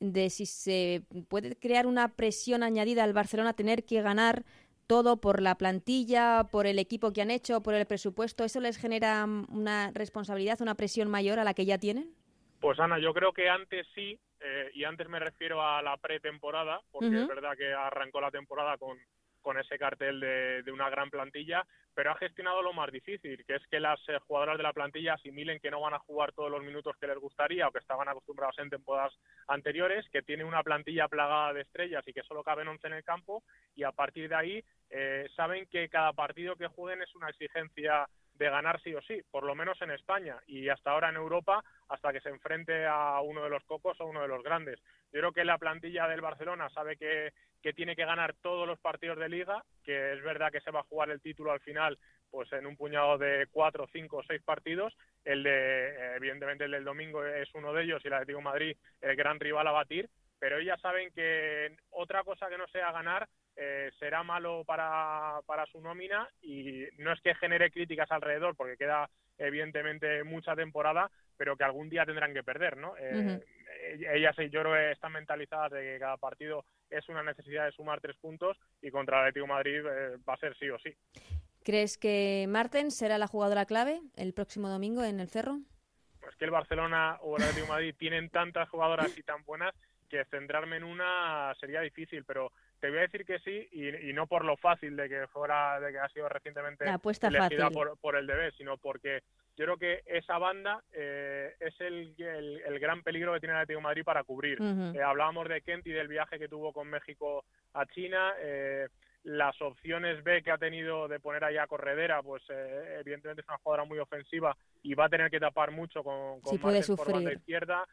de 0.01 0.30
si 0.30 0.45
se 0.45 1.03
puede 1.30 1.56
crear 1.56 1.88
una 1.88 2.18
presión 2.18 2.64
añadida 2.64 3.06
al 3.06 3.14
Barcelona 3.14 3.53
tener 3.53 3.86
que 3.86 4.01
ganar 4.01 4.43
todo 4.88 5.22
por 5.22 5.41
la 5.41 5.56
plantilla, 5.56 6.49
por 6.51 6.68
el 6.68 6.80
equipo 6.80 7.14
que 7.14 7.22
han 7.22 7.32
hecho, 7.32 7.64
por 7.64 7.76
el 7.76 7.86
presupuesto. 7.86 8.43
¿Eso 8.43 8.60
les 8.60 8.78
genera 8.78 9.24
una 9.24 9.89
responsabilidad, 9.93 10.60
una 10.60 10.76
presión 10.76 11.10
mayor 11.10 11.39
a 11.39 11.45
la 11.45 11.53
que 11.53 11.66
ya 11.66 11.78
tienen? 11.78 12.14
Pues 12.60 12.78
Ana, 12.82 12.99
yo 12.99 13.14
creo 13.14 13.32
que 13.32 13.47
antes 13.47 13.88
sí, 13.95 14.20
eh, 14.41 14.70
y 14.74 14.84
antes 14.84 15.08
me 15.08 15.20
refiero 15.20 15.62
a 15.62 15.82
la 15.82 15.95
pretemporada, 15.95 16.82
porque 16.91 17.22
es 17.22 17.28
verdad 17.28 17.56
que 17.58 17.72
arrancó 17.72 18.20
la 18.20 18.32
temporada 18.32 18.78
con, 18.78 18.97
con 19.45 19.59
ese 19.59 19.77
cartel 19.77 20.19
de, 20.19 20.63
de, 20.63 20.71
una 20.71 20.89
gran 20.89 21.11
plantilla, 21.11 21.63
pero 21.93 22.09
ha 22.09 22.17
gestionado 22.17 22.63
lo 22.63 22.73
más 22.73 22.91
difícil, 22.91 23.45
que 23.45 23.55
es 23.57 23.67
que 23.67 23.79
las 23.79 23.99
eh, 24.09 24.17
jugadoras 24.27 24.57
de 24.57 24.63
la 24.63 24.73
plantilla 24.73 25.13
asimilen 25.13 25.59
que 25.59 25.69
no 25.69 25.81
van 25.81 25.93
a 25.93 25.99
jugar 25.99 26.33
todos 26.33 26.49
los 26.49 26.63
minutos 26.63 26.95
que 26.99 27.05
les 27.05 27.19
gustaría 27.19 27.67
o 27.67 27.71
que 27.71 27.77
estaban 27.77 28.09
acostumbrados 28.09 28.57
en 28.57 28.71
temporadas 28.71 29.13
anteriores, 29.47 30.03
que 30.09 30.23
tiene 30.23 30.43
una 30.43 30.63
plantilla 30.63 31.07
plagada 31.07 31.53
de 31.53 31.61
estrellas 31.61 32.03
y 32.07 32.13
que 32.13 32.23
solo 32.23 32.43
caben 32.43 32.67
11 32.67 32.87
en 32.87 32.93
el 32.93 33.03
campo, 33.03 33.43
y 33.75 33.83
a 33.83 33.91
partir 33.91 34.29
de 34.29 34.35
ahí 34.35 34.63
eh, 34.89 35.27
saben 35.35 35.67
que 35.67 35.89
cada 35.89 36.11
partido 36.13 36.55
que 36.55 36.65
jueguen 36.65 37.03
es 37.03 37.13
una 37.13 37.29
exigencia 37.29 38.07
de 38.36 38.49
ganar 38.49 38.81
sí 38.81 38.93
o 38.93 39.01
sí, 39.01 39.21
por 39.31 39.43
lo 39.43 39.55
menos 39.55 39.81
en 39.81 39.91
España 39.91 40.38
y 40.47 40.69
hasta 40.69 40.91
ahora 40.91 41.09
en 41.09 41.15
Europa, 41.15 41.63
hasta 41.89 42.11
que 42.11 42.21
se 42.21 42.29
enfrente 42.29 42.86
a 42.86 43.19
uno 43.21 43.43
de 43.43 43.49
los 43.49 43.63
cocos 43.63 43.99
o 43.99 44.05
uno 44.05 44.21
de 44.21 44.27
los 44.27 44.43
grandes. 44.43 44.79
Yo 45.11 45.19
creo 45.19 45.31
que 45.31 45.45
la 45.45 45.57
plantilla 45.57 46.07
del 46.07 46.21
Barcelona 46.21 46.69
sabe 46.69 46.97
que, 46.97 47.31
que 47.61 47.73
tiene 47.73 47.95
que 47.95 48.05
ganar 48.05 48.36
todos 48.41 48.67
los 48.67 48.79
partidos 48.79 49.17
de 49.17 49.29
liga, 49.29 49.63
que 49.83 50.13
es 50.13 50.21
verdad 50.23 50.51
que 50.51 50.61
se 50.61 50.71
va 50.71 50.81
a 50.81 50.89
jugar 50.89 51.09
el 51.09 51.21
título 51.21 51.51
al 51.51 51.61
final 51.61 51.97
pues 52.29 52.51
en 52.51 52.65
un 52.65 52.75
puñado 52.75 53.17
de 53.17 53.47
cuatro, 53.49 53.88
cinco 53.93 54.17
o 54.17 54.23
seis 54.23 54.41
partidos. 54.43 54.93
El 55.23 55.43
de, 55.43 56.15
evidentemente 56.17 56.65
el 56.65 56.71
del 56.71 56.83
domingo 56.83 57.25
es 57.25 57.47
uno 57.55 57.71
de 57.71 57.83
ellos 57.83 58.01
y 58.03 58.07
el 58.07 58.13
Atlético 58.13 58.41
Madrid 58.41 58.75
el 59.01 59.15
gran 59.15 59.39
rival 59.39 59.67
a 59.67 59.71
batir, 59.71 60.09
pero 60.38 60.57
ellas 60.57 60.81
saben 60.81 61.11
que 61.11 61.77
otra 61.91 62.23
cosa 62.23 62.49
que 62.49 62.57
no 62.57 62.67
sea 62.67 62.91
ganar 62.91 63.29
eh, 63.56 63.91
será 63.99 64.24
malo 64.24 64.64
para, 64.66 65.39
para 65.45 65.66
su 65.68 65.80
nómina 65.80 66.30
y 66.41 66.86
no 66.97 67.14
es 67.14 67.22
que 67.22 67.36
genere 67.36 67.72
críticas 67.72 68.12
alrededor 68.12 68.56
porque 68.56 68.78
queda 68.78 69.10
evidentemente 69.38 70.24
mucha 70.24 70.56
temporada, 70.56 71.10
pero 71.38 71.56
que 71.56 71.64
algún 71.64 71.89
día 71.89 72.06
tendrán 72.06 72.34
que 72.34 72.43
perder, 72.43 72.78
¿no? 72.78 72.95
Eh, 72.97 73.39
ellas, 74.14 74.36
yo 74.51 74.62
creo 74.62 74.76
están 74.76 75.14
mentalizadas 75.14 75.72
de 75.72 75.82
que 75.82 75.99
cada 75.99 76.18
partido 76.18 76.66
es 76.89 77.08
una 77.10 77.24
necesidad 77.24 77.66
de 77.66 77.72
sumar 77.72 78.01
tres 78.01 78.16
puntos 78.18 78.58
y 78.82 78.89
contra 78.91 79.18
el 79.18 79.28
Atlético 79.28 79.47
Madrid 79.47 79.80
eh, 79.86 80.18
va 80.28 80.34
a 80.34 80.38
ser 80.38 80.56
sí 80.58 80.70
o 80.70 80.80
sí. 80.80 80.93
¿Crees 81.64 81.97
que 81.97 82.45
Martens 82.47 82.95
será 82.95 83.18
la 83.18 83.28
jugadora 83.28 83.66
clave 83.66 84.01
el 84.16 84.34
próximo 84.34 84.70
domingo 84.70 85.03
en 85.03 85.20
el 85.20 85.30
Cerro? 85.30 85.60
Pues 86.20 86.36
que 86.36 86.45
el 86.45 86.51
Barcelona 86.51 87.18
o 87.22 87.38
el 87.38 87.43
Atlético 87.43 87.68
Madrid 87.68 87.95
tienen 87.97 88.30
tantas 88.30 88.70
jugadoras 88.70 89.18
y 89.18 89.24
tan 89.24 89.43
buenas 89.43 89.74
que 90.10 90.26
centrarme 90.26 90.78
en 90.78 90.84
una 90.84 91.53
sería 91.60 91.82
difícil, 91.82 92.24
pero 92.24 92.51
te 92.86 92.91
voy 92.91 92.99
a 92.99 93.01
decir 93.01 93.25
que 93.25 93.39
sí 93.39 93.67
y, 93.71 94.13
no 94.13 94.27
por 94.27 94.45
lo 94.45 94.57
fácil 94.57 94.95
de 94.95 95.09
que 95.09 95.27
fuera 95.27 95.79
de 95.79 95.91
que 95.91 95.97
ha 95.97 96.07
sido 96.09 96.29
recientemente 96.29 96.86
elegida 97.23 97.71
por, 97.71 97.97
por, 97.97 98.15
el 98.15 98.27
DB, 98.27 98.51
sino 98.57 98.77
porque 98.77 99.23
yo 99.57 99.65
creo 99.65 99.77
que 99.77 100.03
esa 100.05 100.38
banda 100.38 100.83
eh, 100.93 101.55
es 101.59 101.73
el, 101.81 102.13
el, 102.19 102.79
gran 102.79 103.01
peligro 103.01 103.33
que 103.33 103.39
tiene 103.39 103.53
el 103.53 103.61
Atlético 103.61 103.79
de 103.79 103.83
Madrid 103.83 104.03
para 104.03 104.23
cubrir. 104.23 104.59
Eh, 104.61 105.01
hablábamos 105.01 105.49
de 105.49 105.61
Kent 105.61 105.88
y 105.88 105.91
del 105.91 106.07
viaje 106.07 106.38
que 106.38 106.47
tuvo 106.47 106.73
con 106.73 106.88
México 106.88 107.43
a 107.73 107.88
China. 107.88 108.33
Eh, 108.39 108.88
las 109.23 109.59
opciones 109.61 110.23
B 110.23 110.43
que 110.43 110.51
ha 110.51 110.59
tenido 110.59 111.07
de 111.07 111.19
poner 111.19 111.43
ahí 111.43 111.57
a 111.57 111.65
Corredera, 111.65 112.21
pues 112.21 112.43
evidentemente 112.99 113.41
es 113.41 113.47
una 113.47 113.57
jugadora 113.57 113.86
muy 113.86 113.97
ofensiva 113.97 114.55
y 114.83 114.93
va 114.93 115.05
a 115.05 115.09
tener 115.09 115.31
que 115.31 115.39
tapar 115.39 115.71
mucho 115.71 116.03
con, 116.03 116.39
con 116.41 116.59
puede 116.59 116.83
sufrir. 116.83 117.23
por 117.23 117.33
izquierda. 117.33 117.88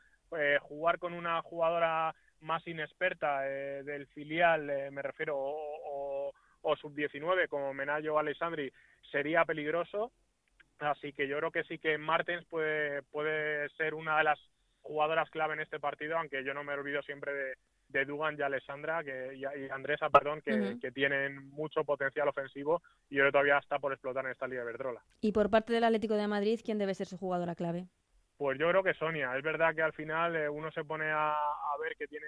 jugar 0.61 0.99
con 0.99 1.15
una 1.15 1.41
jugadora 1.41 2.15
más 2.43 2.67
inexperta 2.67 3.41
del 3.41 4.07
filial, 4.09 4.67
me 4.93 5.03
refiero, 5.03 5.37
o, 5.39 6.33
o, 6.63 6.77
sub-19 6.77 7.49
como 7.49 7.73
Menayo 7.73 8.15
o 8.15 8.19
Alessandri, 8.19 8.73
sería 9.11 9.45
peligroso 9.45 10.13
Así 10.91 11.13
que 11.13 11.29
yo 11.29 11.39
creo 11.39 11.51
que 11.51 11.65
sí 11.65 11.79
que 11.79 11.97
Martens 11.99 12.45
puede, 12.47 13.03
puede 13.05 13.69
ser 13.71 13.95
una 13.95 14.19
de 14.19 14.25
las 14.25 14.39
jugadoras 14.83 15.31
clave 15.31 15.55
en 15.55 15.61
este 15.61 15.79
partido, 15.79 16.19
aunque 16.19 16.45
yo 16.45 16.55
no 16.55 16.65
me 16.65 16.73
olvido 16.73 17.03
siempre 17.03 17.33
de, 17.33 17.55
de 17.89 18.05
Dugan 18.05 18.37
y 18.37 18.43
Alessandra 18.43 19.05
que, 19.05 19.37
y, 19.37 19.71
Andresa, 19.71 20.11
perdón, 20.11 20.41
que, 20.43 20.79
que, 20.81 20.91
tienen 20.91 21.51
mucho 21.51 21.85
potencial 21.85 22.29
ofensivo 22.29 22.83
y 23.09 23.17
yo 23.17 23.21
creo 23.21 23.27
que 23.27 23.33
todavía 23.33 23.59
está 23.59 23.79
por 23.79 23.93
explotar 23.93 24.25
en 24.25 24.33
esta 24.33 24.49
Liga 24.49 24.63
de 24.65 24.73
Verdrola. 24.73 25.03
Y 25.21 25.31
por 25.31 25.51
parte 25.51 25.73
del 25.73 25.85
Atlético 25.85 26.15
de 26.15 26.27
Madrid, 26.27 26.61
¿quién 26.65 26.79
debe 26.79 26.95
ser 26.95 27.07
su 27.07 27.17
jugadora 27.17 27.55
clave? 27.55 27.87
Pues 28.43 28.59
yo 28.59 28.69
creo 28.71 28.83
que 28.83 28.95
Sonia. 28.95 29.37
Es 29.37 29.43
verdad 29.45 29.73
que 29.73 29.83
al 29.83 29.93
final 29.93 30.35
eh, 30.35 30.49
uno 30.49 30.69
se 30.73 30.83
pone 30.83 31.09
a, 31.09 31.33
ver 31.81 31.95
que 31.95 32.09
tiene 32.09 32.27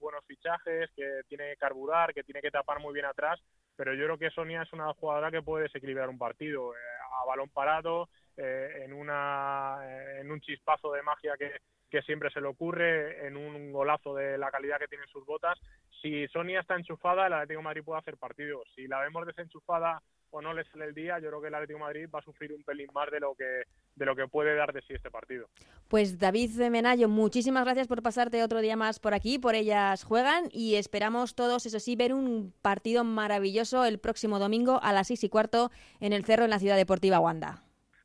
buenos 0.00 0.24
fichajes, 0.26 0.90
que 0.96 1.20
tiene 1.28 1.50
que 1.50 1.56
carburar, 1.58 2.12
que 2.12 2.24
tiene 2.24 2.40
que 2.40 2.50
tapar 2.50 2.80
muy 2.80 2.92
bien 2.92 3.06
atrás, 3.06 3.40
pero 3.76 3.94
yo 3.94 4.04
creo 4.04 4.18
que 4.18 4.30
Sonia 4.30 4.62
es 4.62 4.72
una 4.72 4.92
jugadora 4.94 5.30
que 5.30 5.42
puede 5.42 5.64
desequilibrar 5.64 6.08
un 6.08 6.18
partido 6.18 6.74
eh, 6.74 6.78
a 7.22 7.24
balón 7.26 7.50
parado, 7.50 8.08
eh, 8.36 8.82
en, 8.84 8.92
una, 8.92 9.78
eh, 9.84 10.22
en 10.22 10.32
un 10.32 10.40
chispazo 10.40 10.90
de 10.90 11.04
magia 11.04 11.34
que, 11.38 11.52
que 11.88 12.02
siempre 12.02 12.30
se 12.30 12.40
le 12.40 12.48
ocurre, 12.48 13.24
en 13.24 13.36
un 13.36 13.70
golazo 13.70 14.12
de 14.12 14.36
la 14.36 14.50
calidad 14.50 14.80
que 14.80 14.88
tienen 14.88 15.06
sus 15.06 15.24
botas. 15.24 15.56
Si 16.02 16.26
Sonia 16.28 16.62
está 16.62 16.74
enchufada, 16.74 17.28
el 17.28 17.32
Atlético 17.32 17.60
de 17.60 17.64
Madrid 17.64 17.84
puede 17.84 18.00
hacer 18.00 18.16
partidos. 18.16 18.68
Si 18.74 18.88
la 18.88 18.98
vemos 19.02 19.24
desenchufada 19.24 20.02
o 20.34 20.42
no 20.42 20.52
le 20.52 20.64
sale 20.64 20.86
el 20.86 20.94
día, 20.94 21.20
yo 21.20 21.28
creo 21.28 21.40
que 21.40 21.46
el 21.46 21.54
Atlético 21.54 21.78
de 21.78 21.84
Madrid 21.84 22.08
va 22.12 22.18
a 22.18 22.22
sufrir 22.22 22.52
un 22.52 22.64
pelín 22.64 22.88
más 22.92 23.08
de 23.10 23.20
lo 23.20 23.34
que 23.36 23.62
de 23.94 24.04
lo 24.04 24.16
que 24.16 24.26
puede 24.26 24.56
dar 24.56 24.72
de 24.72 24.82
sí 24.82 24.92
este 24.92 25.08
partido. 25.08 25.46
Pues 25.86 26.18
David 26.18 26.50
Menayo, 26.70 27.08
muchísimas 27.08 27.64
gracias 27.64 27.86
por 27.86 28.02
pasarte 28.02 28.42
otro 28.42 28.60
día 28.60 28.74
más 28.74 28.98
por 28.98 29.14
aquí, 29.14 29.38
por 29.38 29.54
ellas 29.54 30.02
juegan 30.02 30.48
y 30.50 30.74
esperamos 30.74 31.36
todos, 31.36 31.66
eso 31.66 31.78
sí, 31.78 31.94
ver 31.94 32.12
un 32.12 32.52
partido 32.62 33.04
maravilloso 33.04 33.84
el 33.84 34.00
próximo 34.00 34.40
domingo 34.40 34.80
a 34.82 34.92
las 34.92 35.06
seis 35.06 35.22
y 35.22 35.28
cuarto 35.28 35.70
en 36.00 36.12
el 36.12 36.24
Cerro 36.24 36.42
en 36.44 36.50
la 36.50 36.58
Ciudad 36.58 36.76
Deportiva 36.76 37.20
Wanda. 37.20 37.62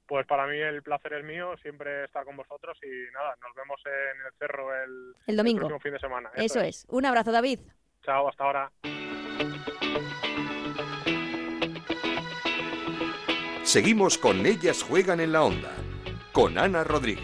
Pues 0.07 0.27
para 0.27 0.45
mí 0.45 0.57
el 0.57 0.83
placer 0.83 1.13
es 1.13 1.25
mío, 1.25 1.55
siempre 1.63 2.05
estar 2.05 2.23
con 2.25 2.37
vosotros 2.37 2.77
y 2.83 3.11
nada, 3.13 3.35
nos 3.41 3.55
vemos 3.55 3.81
en 3.85 4.25
el 4.27 4.33
Cerro 4.37 4.75
el, 4.83 5.13
el 5.25 5.35
domingo. 5.35 5.59
próximo 5.61 5.79
fin 5.79 5.93
de 5.93 5.99
semana. 5.99 6.29
Eso, 6.35 6.61
es. 6.61 6.85
Un 6.89 7.05
abrazo, 7.07 7.31
David. 7.31 7.59
Chao, 8.03 8.29
hasta 8.29 8.43
ahora. 8.43 8.71
Seguimos 13.69 14.17
con 14.17 14.47
Ellas 14.47 14.81
Juegan 14.81 15.19
en 15.19 15.31
la 15.31 15.43
Onda, 15.43 15.69
con 16.31 16.57
Ana 16.57 16.83
Rodríguez. 16.83 17.23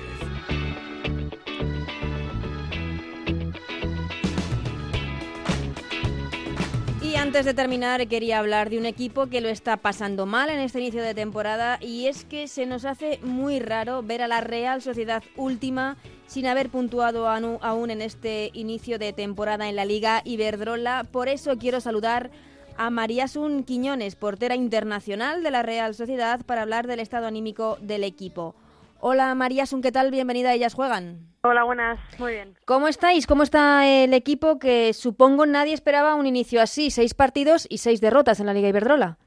Y 7.01 7.15
antes 7.15 7.45
de 7.45 7.55
terminar, 7.55 8.07
quería 8.07 8.37
hablar 8.37 8.69
de 8.69 8.77
un 8.77 8.85
equipo 8.85 9.25
que 9.25 9.41
lo 9.41 9.49
está 9.49 9.77
pasando 9.77 10.27
mal 10.27 10.51
en 10.51 10.59
este 10.59 10.81
inicio 10.81 11.01
de 11.01 11.15
temporada 11.15 11.79
y 11.81 12.05
es 12.05 12.25
que 12.25 12.47
se 12.47 12.67
nos 12.67 12.85
hace 12.85 13.19
muy 13.23 13.59
raro 13.59 14.03
ver 14.03 14.21
a 14.21 14.27
la 14.27 14.41
Real 14.41 14.83
Sociedad 14.83 15.23
última 15.35 15.97
sin 16.27 16.45
haber 16.45 16.69
puntuado 16.69 17.27
aún 17.27 17.89
en 17.89 18.03
este 18.03 18.51
inicio 18.53 18.99
de 18.99 19.13
temporada 19.13 19.67
en 19.67 19.75
la 19.75 19.85
Liga 19.85 20.21
Iberdrola. 20.25 21.07
Por 21.11 21.27
eso 21.27 21.57
quiero 21.57 21.81
saludar 21.81 22.29
Mariasun 22.77 23.63
Quiñones, 23.63 24.15
portera 24.15 24.55
internacional 24.55 25.43
de 25.43 25.51
la 25.51 25.63
Real 25.63 25.93
Sociedad, 25.93 26.41
para 26.45 26.61
hablar 26.61 26.87
del 26.87 26.99
estado 26.99 27.27
anímico 27.27 27.77
del 27.81 28.03
equipo. 28.03 28.55
Hola 28.99 29.33
Mariasun, 29.35 29.81
¿qué 29.81 29.91
tal? 29.91 30.11
Bienvenida 30.11 30.49
a 30.49 30.53
Ellas 30.53 30.73
Juegan. 30.73 31.19
Hola, 31.43 31.63
buenas, 31.63 31.99
muy 32.19 32.33
bien. 32.33 32.55
¿Cómo 32.65 32.87
estáis? 32.87 33.27
¿Cómo 33.27 33.43
está 33.43 33.85
el 33.87 34.13
equipo 34.13 34.57
que 34.59 34.93
supongo 34.93 35.45
nadie 35.45 35.73
esperaba 35.73 36.15
un 36.15 36.25
inicio 36.25 36.61
así? 36.61 36.89
Seis 36.89 37.13
partidos 37.13 37.67
y 37.69 37.79
seis 37.79 38.01
derrotas 38.01 38.39
en 38.39 38.47
la 38.47 38.53
Liga 38.53 38.69
Iberdrola. 38.69 39.17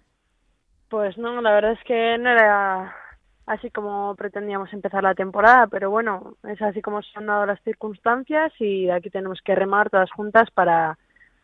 Pues 0.89 1.17
no, 1.19 1.41
la 1.41 1.53
verdad 1.53 1.73
es 1.73 1.85
que 1.85 2.17
no 2.19 2.31
era 2.31 2.95
así 3.47 3.71
como 3.71 4.15
pretendíamos 4.17 4.73
empezar 4.73 5.03
la 5.03 5.15
temporada, 5.15 5.67
pero 5.69 5.91
bueno, 5.91 6.35
es 6.45 6.61
así 6.61 6.83
como 6.83 7.03
se 7.03 7.11
han 7.15 7.27
dado 7.27 7.47
las 7.47 7.63
circunstancias 7.63 8.53
y 8.59 8.91
aquí 8.91 9.11
tenemos 9.11 9.41
que 9.43 9.55
remar 9.55 9.91
todas 9.91 10.11
juntas 10.11 10.51
para, 10.51 10.99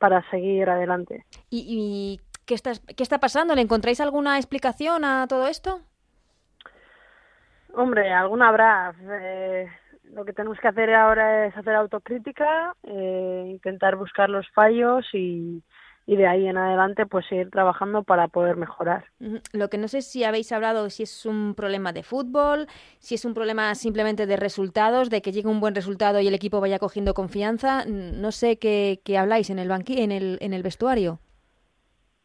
para 0.04 0.20
seguir 0.28 0.68
adelante. 0.68 1.24
¿Y, 1.48 1.64
y 1.66 2.20
qué, 2.44 2.52
está, 2.52 2.72
qué 2.94 3.02
está 3.02 3.20
pasando? 3.20 3.54
¿Le 3.54 3.62
encontráis 3.62 4.02
alguna 4.02 4.36
explicación 4.36 5.02
a 5.02 5.26
todo 5.26 5.46
esto? 5.46 5.80
Hombre, 7.72 8.12
alguna 8.12 8.50
habrá. 8.50 8.94
Eh, 9.00 9.66
lo 10.12 10.26
que 10.26 10.34
tenemos 10.34 10.58
que 10.60 10.68
hacer 10.68 10.92
ahora 10.92 11.46
es 11.46 11.56
hacer 11.56 11.74
autocrítica, 11.74 12.76
eh, 12.82 13.46
intentar 13.48 13.96
buscar 13.96 14.28
los 14.28 14.46
fallos 14.50 15.06
y, 15.14 15.62
y 16.06 16.16
de 16.16 16.26
ahí 16.26 16.46
en 16.46 16.58
adelante 16.58 17.06
pues 17.06 17.26
seguir 17.26 17.50
trabajando 17.50 18.02
para 18.02 18.28
poder 18.28 18.56
mejorar. 18.56 19.04
Lo 19.52 19.70
que 19.70 19.78
no 19.78 19.88
sé 19.88 20.02
si 20.02 20.24
habéis 20.24 20.52
hablado 20.52 20.90
si 20.90 21.04
es 21.04 21.26
un 21.26 21.54
problema 21.54 21.92
de 21.92 22.02
fútbol, 22.02 22.66
si 22.98 23.14
es 23.14 23.24
un 23.24 23.34
problema 23.34 23.74
simplemente 23.74 24.26
de 24.26 24.36
resultados, 24.36 25.08
de 25.10 25.22
que 25.22 25.32
llegue 25.32 25.48
un 25.48 25.60
buen 25.60 25.74
resultado 25.74 26.20
y 26.20 26.28
el 26.28 26.34
equipo 26.34 26.60
vaya 26.60 26.78
cogiendo 26.78 27.14
confianza. 27.14 27.84
No 27.86 28.32
sé 28.32 28.58
qué, 28.58 29.00
qué 29.04 29.16
habláis 29.16 29.50
en 29.50 29.58
el 29.58 29.68
banqui 29.68 30.02
en 30.02 30.12
el, 30.12 30.38
en 30.40 30.52
el 30.52 30.62
vestuario. 30.62 31.20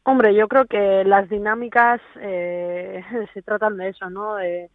Hombre, 0.04 0.34
yo 0.34 0.48
creo 0.48 0.66
que 0.66 1.04
las 1.04 1.30
dinámicas 1.30 2.02
eh, 2.20 3.04
se 3.34 3.42
tratan 3.42 3.78
de 3.78 3.90
eso, 3.90 4.10
¿no? 4.10 4.36
De, 4.36 4.70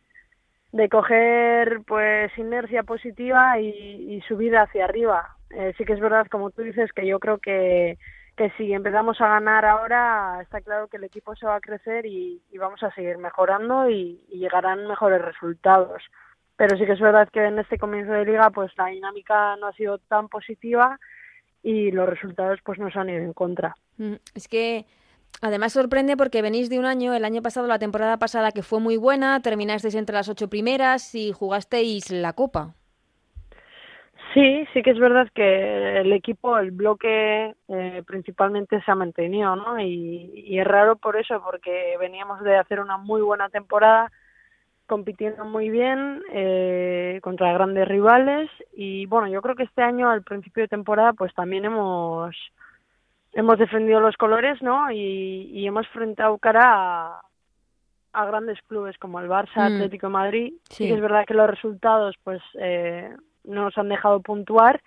de 0.72 0.88
coger 0.88 1.82
pues 1.86 2.36
inercia 2.38 2.82
positiva 2.82 3.60
y, 3.60 4.20
subir 4.26 4.56
hacia 4.56 4.84
arriba. 4.84 5.36
Eh, 5.50 5.72
sí 5.76 5.84
que 5.84 5.92
es 5.92 6.00
verdad, 6.00 6.26
como 6.30 6.50
tú 6.50 6.62
dices, 6.62 6.92
que 6.92 7.06
yo 7.06 7.20
creo 7.20 7.38
que, 7.38 7.98
que 8.36 8.50
si 8.56 8.72
empezamos 8.72 9.20
a 9.20 9.28
ganar 9.28 9.64
ahora, 9.64 10.38
está 10.42 10.60
claro 10.60 10.88
que 10.88 10.96
el 10.96 11.04
equipo 11.04 11.36
se 11.36 11.46
va 11.46 11.56
a 11.56 11.60
crecer 11.60 12.06
y, 12.06 12.42
vamos 12.58 12.82
a 12.82 12.92
seguir 12.92 13.18
mejorando 13.18 13.88
y, 13.88 14.20
llegarán 14.28 14.86
mejores 14.86 15.22
resultados. 15.22 16.02
Pero 16.56 16.76
sí 16.76 16.84
que 16.86 16.92
es 16.92 17.00
verdad 17.00 17.28
que 17.32 17.44
en 17.44 17.58
este 17.58 17.78
comienzo 17.78 18.12
de 18.12 18.24
liga, 18.24 18.50
pues 18.50 18.72
la 18.76 18.86
dinámica 18.86 19.56
no 19.56 19.66
ha 19.66 19.72
sido 19.72 19.98
tan 19.98 20.28
positiva 20.28 20.98
y 21.62 21.90
los 21.90 22.08
resultados 22.08 22.60
pues 22.64 22.78
nos 22.78 22.94
han 22.96 23.08
ido 23.08 23.22
en 23.22 23.32
contra. 23.32 23.74
Mm, 23.98 24.14
es 24.34 24.48
que 24.48 24.86
Además 25.40 25.72
sorprende 25.72 26.16
porque 26.16 26.42
venís 26.42 26.70
de 26.70 26.78
un 26.78 26.84
año, 26.84 27.12
el 27.12 27.24
año 27.24 27.42
pasado, 27.42 27.66
la 27.66 27.78
temporada 27.78 28.18
pasada, 28.18 28.52
que 28.52 28.62
fue 28.62 28.80
muy 28.80 28.96
buena, 28.96 29.40
terminasteis 29.40 29.94
entre 29.94 30.14
las 30.14 30.28
ocho 30.28 30.48
primeras 30.48 31.14
y 31.14 31.32
jugasteis 31.32 32.10
la 32.10 32.32
Copa. 32.32 32.74
Sí, 34.34 34.66
sí 34.72 34.82
que 34.82 34.90
es 34.90 34.98
verdad 34.98 35.28
que 35.32 35.98
el 36.00 36.12
equipo, 36.12 36.58
el 36.58 36.72
bloque 36.72 37.54
eh, 37.68 38.02
principalmente 38.04 38.82
se 38.82 38.90
ha 38.90 38.96
mantenido, 38.96 39.54
¿no? 39.54 39.78
Y, 39.78 40.58
es 40.58 40.66
raro 40.66 40.96
por 40.96 41.16
eso, 41.16 41.40
porque 41.42 41.96
veníamos 42.00 42.42
de 42.42 42.56
hacer 42.56 42.80
una 42.80 42.96
muy 42.96 43.22
buena 43.22 43.48
temporada, 43.48 44.10
compitiendo 44.86 45.44
muy 45.44 45.70
bien 45.70 46.20
eh, 46.32 47.20
contra 47.22 47.52
grandes 47.52 47.86
rivales 47.86 48.50
y 48.74 49.06
bueno, 49.06 49.28
yo 49.28 49.40
creo 49.40 49.54
que 49.54 49.62
este 49.62 49.82
año 49.82 50.10
al 50.10 50.22
principio 50.22 50.64
de 50.64 50.68
temporada 50.68 51.14
pues 51.14 51.32
también 51.32 51.64
hemos 51.64 52.36
hemos 53.32 53.58
defendido 53.58 54.00
los 54.00 54.16
colores, 54.16 54.60
¿no? 54.62 54.90
Y, 54.90 55.66
hemos 55.66 55.86
enfrentado 55.86 56.38
cara 56.38 57.20
a, 58.12 58.26
grandes 58.26 58.60
clubes 58.68 58.98
como 58.98 59.20
el 59.20 59.28
Barça, 59.28 59.56
mm. 59.56 59.74
Atlético 59.74 60.08
de 60.08 60.12
Madrid. 60.12 60.54
Sí. 60.70 60.90
es 60.90 61.00
verdad 61.00 61.24
que 61.26 61.34
los 61.34 61.48
resultados, 61.48 62.16
pues, 62.22 62.42
eh, 62.60 63.14
nos 63.44 63.76
han 63.78 63.88
dejado 63.88 64.20
puntuar. 64.20 64.82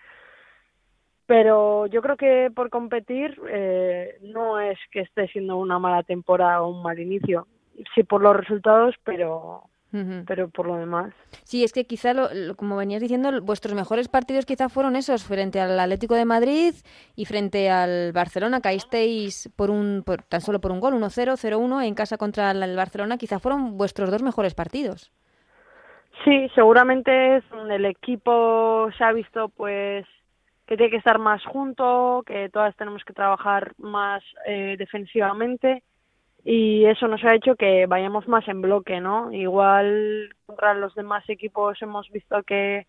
Pero 1.25 1.87
yo 1.87 2.01
creo 2.01 2.15
que 2.15 2.51
por 2.55 2.69
competir 2.69 3.39
eh, 3.49 4.17
no 4.21 4.59
es 4.59 4.77
que 4.91 5.01
esté 5.01 5.27
siendo 5.27 5.57
una 5.57 5.77
mala 5.77 6.03
temporada 6.03 6.61
o 6.61 6.69
un 6.69 6.81
mal 6.81 6.99
inicio. 6.99 7.47
Sí 7.93 8.03
por 8.03 8.21
los 8.21 8.35
resultados, 8.35 8.95
pero 9.03 9.63
pero 10.27 10.49
por 10.49 10.67
lo 10.67 10.75
demás. 10.75 11.13
Sí, 11.43 11.63
es 11.63 11.71
que 11.71 11.85
quizá, 11.85 12.13
lo, 12.13 12.29
como 12.55 12.75
venías 12.75 13.01
diciendo, 13.01 13.41
vuestros 13.41 13.73
mejores 13.73 14.09
partidos 14.09 14.45
quizá 14.45 14.69
fueron 14.69 14.95
esos, 14.95 15.23
frente 15.23 15.59
al 15.59 15.79
Atlético 15.79 16.15
de 16.15 16.25
Madrid 16.25 16.73
y 17.15 17.25
frente 17.25 17.69
al 17.69 18.11
Barcelona, 18.11 18.61
caísteis 18.61 19.49
por 19.55 19.69
un, 19.69 20.03
por, 20.05 20.21
tan 20.23 20.41
solo 20.41 20.59
por 20.59 20.71
un 20.71 20.81
gol, 20.81 20.93
1-0, 20.93 21.37
0-1 21.37 21.85
en 21.85 21.95
casa 21.95 22.17
contra 22.17 22.51
el 22.51 22.75
Barcelona, 22.75 23.17
quizá 23.17 23.39
fueron 23.39 23.77
vuestros 23.77 24.11
dos 24.11 24.21
mejores 24.21 24.53
partidos. 24.53 25.11
Sí, 26.23 26.49
seguramente 26.55 27.37
es 27.37 27.43
el 27.69 27.85
equipo 27.85 28.89
se 28.97 29.03
ha 29.03 29.11
visto 29.13 29.49
pues 29.49 30.05
que 30.65 30.75
tiene 30.75 30.91
que 30.91 30.97
estar 30.97 31.17
más 31.17 31.43
junto, 31.45 32.23
que 32.25 32.49
todas 32.49 32.75
tenemos 32.75 33.03
que 33.05 33.13
trabajar 33.13 33.73
más 33.77 34.21
eh, 34.45 34.75
defensivamente 34.77 35.83
y 36.43 36.85
eso 36.85 37.07
nos 37.07 37.23
ha 37.23 37.35
hecho 37.35 37.55
que 37.55 37.85
vayamos 37.87 38.27
más 38.27 38.47
en 38.47 38.61
bloque, 38.61 38.99
¿no? 38.99 39.31
Igual 39.31 40.33
contra 40.45 40.73
los 40.73 40.93
demás 40.95 41.23
equipos 41.29 41.81
hemos 41.81 42.09
visto 42.09 42.41
que 42.43 42.87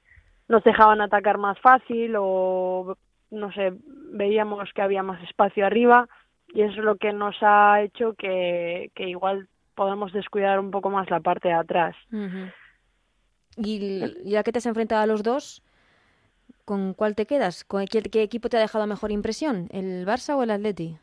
nos 0.49 0.65
dejaban 0.65 1.01
atacar 1.01 1.39
más 1.39 1.59
fácil 1.61 2.15
o 2.19 2.97
no 3.31 3.53
sé, 3.53 3.73
veíamos 4.13 4.73
que 4.73 4.83
había 4.83 5.03
más 5.03 5.23
espacio 5.23 5.67
arriba 5.67 6.09
y 6.55 6.63
eso 6.63 6.79
es 6.79 6.85
lo 6.85 6.97
que 6.97 7.13
nos 7.13 7.37
ha 7.43 7.83
hecho 7.83 8.15
que, 8.15 8.91
que 8.95 9.09
igual 9.09 9.49
podamos 9.75 10.13
descuidar 10.13 10.59
un 10.59 10.71
poco 10.71 10.91
más 10.91 11.09
la 11.11 11.21
parte 11.21 11.49
de 11.49 11.55
atrás. 11.55 11.95
Y 13.59 14.31
ya 14.31 14.43
que 14.43 14.53
te 14.53 14.59
has 14.59 14.67
enfrentado 14.67 15.03
a 15.03 15.07
los 15.07 15.23
dos, 15.23 15.63
¿con 16.65 16.95
cuál 16.95 17.15
te 17.15 17.27
quedas? 17.27 17.65
¿Con 17.65 17.87
qué, 17.87 18.03
qué 18.03 18.23
equipo 18.23 18.49
te 18.49 18.57
ha 18.57 18.61
dejado 18.61 18.87
mejor 18.87 19.11
impresión? 19.11 19.69
¿El 19.71 20.07
Barça 20.07 20.37
o 20.37 20.43
el 20.43 20.51
Atleti? 20.51 20.97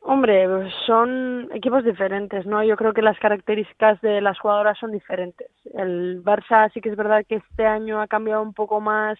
Hombre, 0.00 0.46
son 0.86 1.48
equipos 1.54 1.82
diferentes, 1.82 2.44
¿no? 2.44 2.62
Yo 2.62 2.76
creo 2.76 2.92
que 2.92 3.00
las 3.00 3.18
características 3.18 3.98
de 4.02 4.20
las 4.20 4.38
jugadoras 4.38 4.78
son 4.78 4.92
diferentes. 4.92 5.48
El 5.72 6.22
Barça 6.22 6.70
sí 6.74 6.82
que 6.82 6.90
es 6.90 6.96
verdad 6.96 7.24
que 7.26 7.36
este 7.36 7.64
año 7.64 8.02
ha 8.02 8.06
cambiado 8.06 8.42
un 8.42 8.52
poco 8.52 8.82
más 8.82 9.18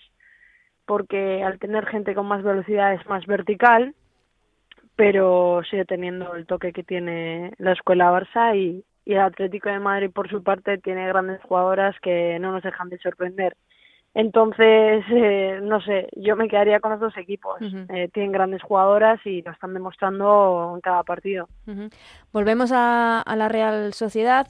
porque 0.84 1.42
al 1.42 1.58
tener 1.58 1.86
gente 1.86 2.14
con 2.14 2.26
más 2.26 2.42
velocidad 2.42 2.92
es 2.92 3.06
más 3.08 3.24
vertical, 3.24 3.94
pero 4.94 5.62
sigue 5.70 5.86
teniendo 5.86 6.34
el 6.34 6.44
toque 6.44 6.74
que 6.74 6.84
tiene 6.84 7.54
la 7.56 7.72
escuela 7.72 8.12
Barça 8.12 8.54
y, 8.54 8.84
y 9.04 9.14
el 9.14 9.20
Atlético 9.20 9.68
de 9.68 9.80
Madrid 9.80 10.10
por 10.10 10.28
su 10.28 10.42
parte 10.42 10.78
tiene 10.78 11.06
grandes 11.06 11.40
jugadoras 11.42 11.94
que 12.00 12.38
no 12.40 12.52
nos 12.52 12.62
dejan 12.62 12.88
de 12.88 12.98
sorprender. 12.98 13.56
Entonces, 14.14 15.04
eh, 15.10 15.58
no 15.62 15.80
sé, 15.80 16.08
yo 16.16 16.36
me 16.36 16.48
quedaría 16.48 16.80
con 16.80 16.92
los 16.92 17.00
dos 17.00 17.16
equipos. 17.16 17.60
Eh, 17.60 18.08
tienen 18.12 18.32
grandes 18.32 18.62
jugadoras 18.62 19.20
y 19.26 19.42
lo 19.42 19.52
están 19.52 19.74
demostrando 19.74 20.72
en 20.74 20.80
cada 20.80 21.02
partido. 21.02 21.48
Volvemos 22.32 22.70
a, 22.72 23.22
la 23.36 23.48
Real 23.48 23.92
Sociedad. 23.92 24.46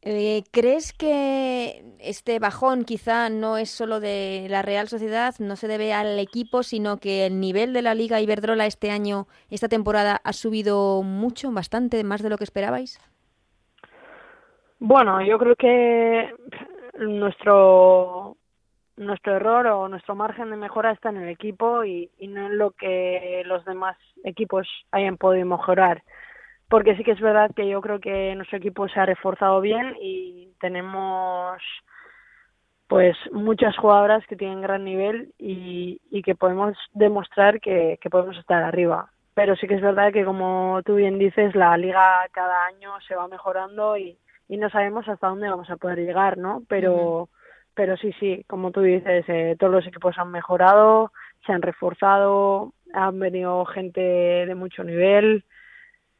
Eh, 0.00 0.44
¿Crees 0.52 0.92
que 0.92 1.82
este 1.98 2.38
bajón 2.38 2.84
quizá 2.84 3.30
no 3.30 3.58
es 3.58 3.68
solo 3.68 3.98
de 3.98 4.46
la 4.48 4.62
Real 4.62 4.86
Sociedad, 4.88 5.34
no 5.40 5.56
se 5.56 5.66
debe 5.66 5.92
al 5.92 6.20
equipo, 6.20 6.62
sino 6.62 6.98
que 6.98 7.26
el 7.26 7.40
nivel 7.40 7.72
de 7.72 7.82
la 7.82 7.94
Liga 7.94 8.20
Iberdrola 8.20 8.66
este 8.66 8.92
año, 8.92 9.26
esta 9.50 9.68
temporada, 9.68 10.20
ha 10.22 10.32
subido 10.32 11.02
mucho, 11.02 11.50
bastante, 11.50 12.04
más 12.04 12.22
de 12.22 12.28
lo 12.28 12.38
que 12.38 12.44
esperabais? 12.44 13.00
Bueno, 14.80 15.20
yo 15.22 15.38
creo 15.38 15.56
que 15.56 16.32
nuestro 16.98 18.36
nuestro 18.96 19.36
error 19.36 19.66
o 19.68 19.88
nuestro 19.88 20.14
margen 20.14 20.50
de 20.50 20.56
mejora 20.56 20.92
está 20.92 21.10
en 21.10 21.18
el 21.18 21.28
equipo 21.28 21.84
y, 21.84 22.10
no 22.20 22.46
en 22.46 22.58
lo 22.58 22.72
que 22.72 23.42
los 23.46 23.64
demás 23.64 23.96
equipos 24.24 24.68
hayan 24.90 25.16
podido 25.16 25.46
mejorar. 25.46 26.02
Porque 26.68 26.96
sí 26.96 27.04
que 27.04 27.12
es 27.12 27.20
verdad 27.20 27.50
que 27.54 27.68
yo 27.68 27.80
creo 27.80 28.00
que 28.00 28.34
nuestro 28.34 28.58
equipo 28.58 28.88
se 28.88 29.00
ha 29.00 29.06
reforzado 29.06 29.60
bien 29.60 29.96
y 30.00 30.52
tenemos 30.60 31.62
pues 32.88 33.16
muchas 33.32 33.76
jugadoras 33.76 34.26
que 34.26 34.36
tienen 34.36 34.62
gran 34.62 34.84
nivel 34.84 35.32
y, 35.38 36.00
y 36.10 36.22
que 36.22 36.34
podemos 36.34 36.76
demostrar 36.92 37.60
que, 37.60 37.98
que 38.00 38.10
podemos 38.10 38.36
estar 38.36 38.62
arriba. 38.62 39.10
Pero 39.34 39.56
sí 39.56 39.66
que 39.66 39.74
es 39.74 39.82
verdad 39.82 40.12
que 40.12 40.24
como 40.24 40.80
tú 40.84 40.96
bien 40.96 41.18
dices, 41.18 41.54
la 41.54 41.76
liga 41.76 42.26
cada 42.32 42.66
año 42.66 42.92
se 43.06 43.14
va 43.14 43.28
mejorando 43.28 43.96
y, 43.96 44.18
y 44.48 44.56
no 44.56 44.70
sabemos 44.70 45.08
hasta 45.08 45.28
dónde 45.28 45.48
vamos 45.48 45.70
a 45.70 45.76
poder 45.76 45.98
llegar, 45.98 46.38
¿no? 46.38 46.62
Pero 46.68 47.28
pero 47.74 47.96
sí, 47.96 48.12
sí, 48.18 48.44
como 48.48 48.72
tú 48.72 48.80
dices, 48.80 49.24
eh, 49.28 49.54
todos 49.56 49.72
los 49.72 49.86
equipos 49.86 50.18
han 50.18 50.32
mejorado, 50.32 51.12
se 51.46 51.52
han 51.52 51.62
reforzado, 51.62 52.72
han 52.92 53.20
venido 53.20 53.64
gente 53.66 54.00
de 54.00 54.54
mucho 54.56 54.82
nivel 54.82 55.44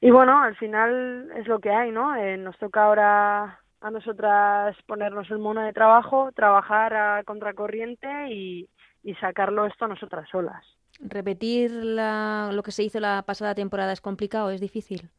y 0.00 0.10
bueno, 0.10 0.40
al 0.40 0.54
final 0.56 1.30
es 1.36 1.48
lo 1.48 1.58
que 1.58 1.70
hay, 1.70 1.90
¿no? 1.90 2.14
Eh, 2.14 2.36
nos 2.36 2.56
toca 2.58 2.84
ahora 2.84 3.60
a 3.80 3.90
nosotras 3.90 4.76
ponernos 4.86 5.30
el 5.30 5.38
mono 5.38 5.62
de 5.62 5.72
trabajo, 5.72 6.30
trabajar 6.32 6.94
a 6.94 7.24
contracorriente 7.24 8.08
y, 8.30 8.68
y 9.02 9.14
sacarlo 9.16 9.66
esto 9.66 9.86
a 9.86 9.88
nosotras 9.88 10.28
solas. 10.30 10.64
¿Repetir 11.00 11.70
la, 11.70 12.50
lo 12.52 12.62
que 12.62 12.72
se 12.72 12.84
hizo 12.84 13.00
la 13.00 13.22
pasada 13.26 13.54
temporada 13.54 13.92
es 13.92 14.00
complicado, 14.00 14.50
es 14.50 14.60
difícil? 14.60 15.10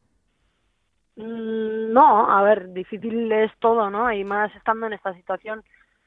Mm, 1.16 1.92
no, 1.92 2.30
a 2.30 2.42
ver, 2.42 2.72
difícil 2.72 3.30
es 3.32 3.50
todo, 3.58 3.90
¿no? 3.90 4.12
Y 4.12 4.24
más 4.24 4.54
estando 4.54 4.86
en 4.86 4.94
esta 4.94 5.14
situación, 5.14 5.62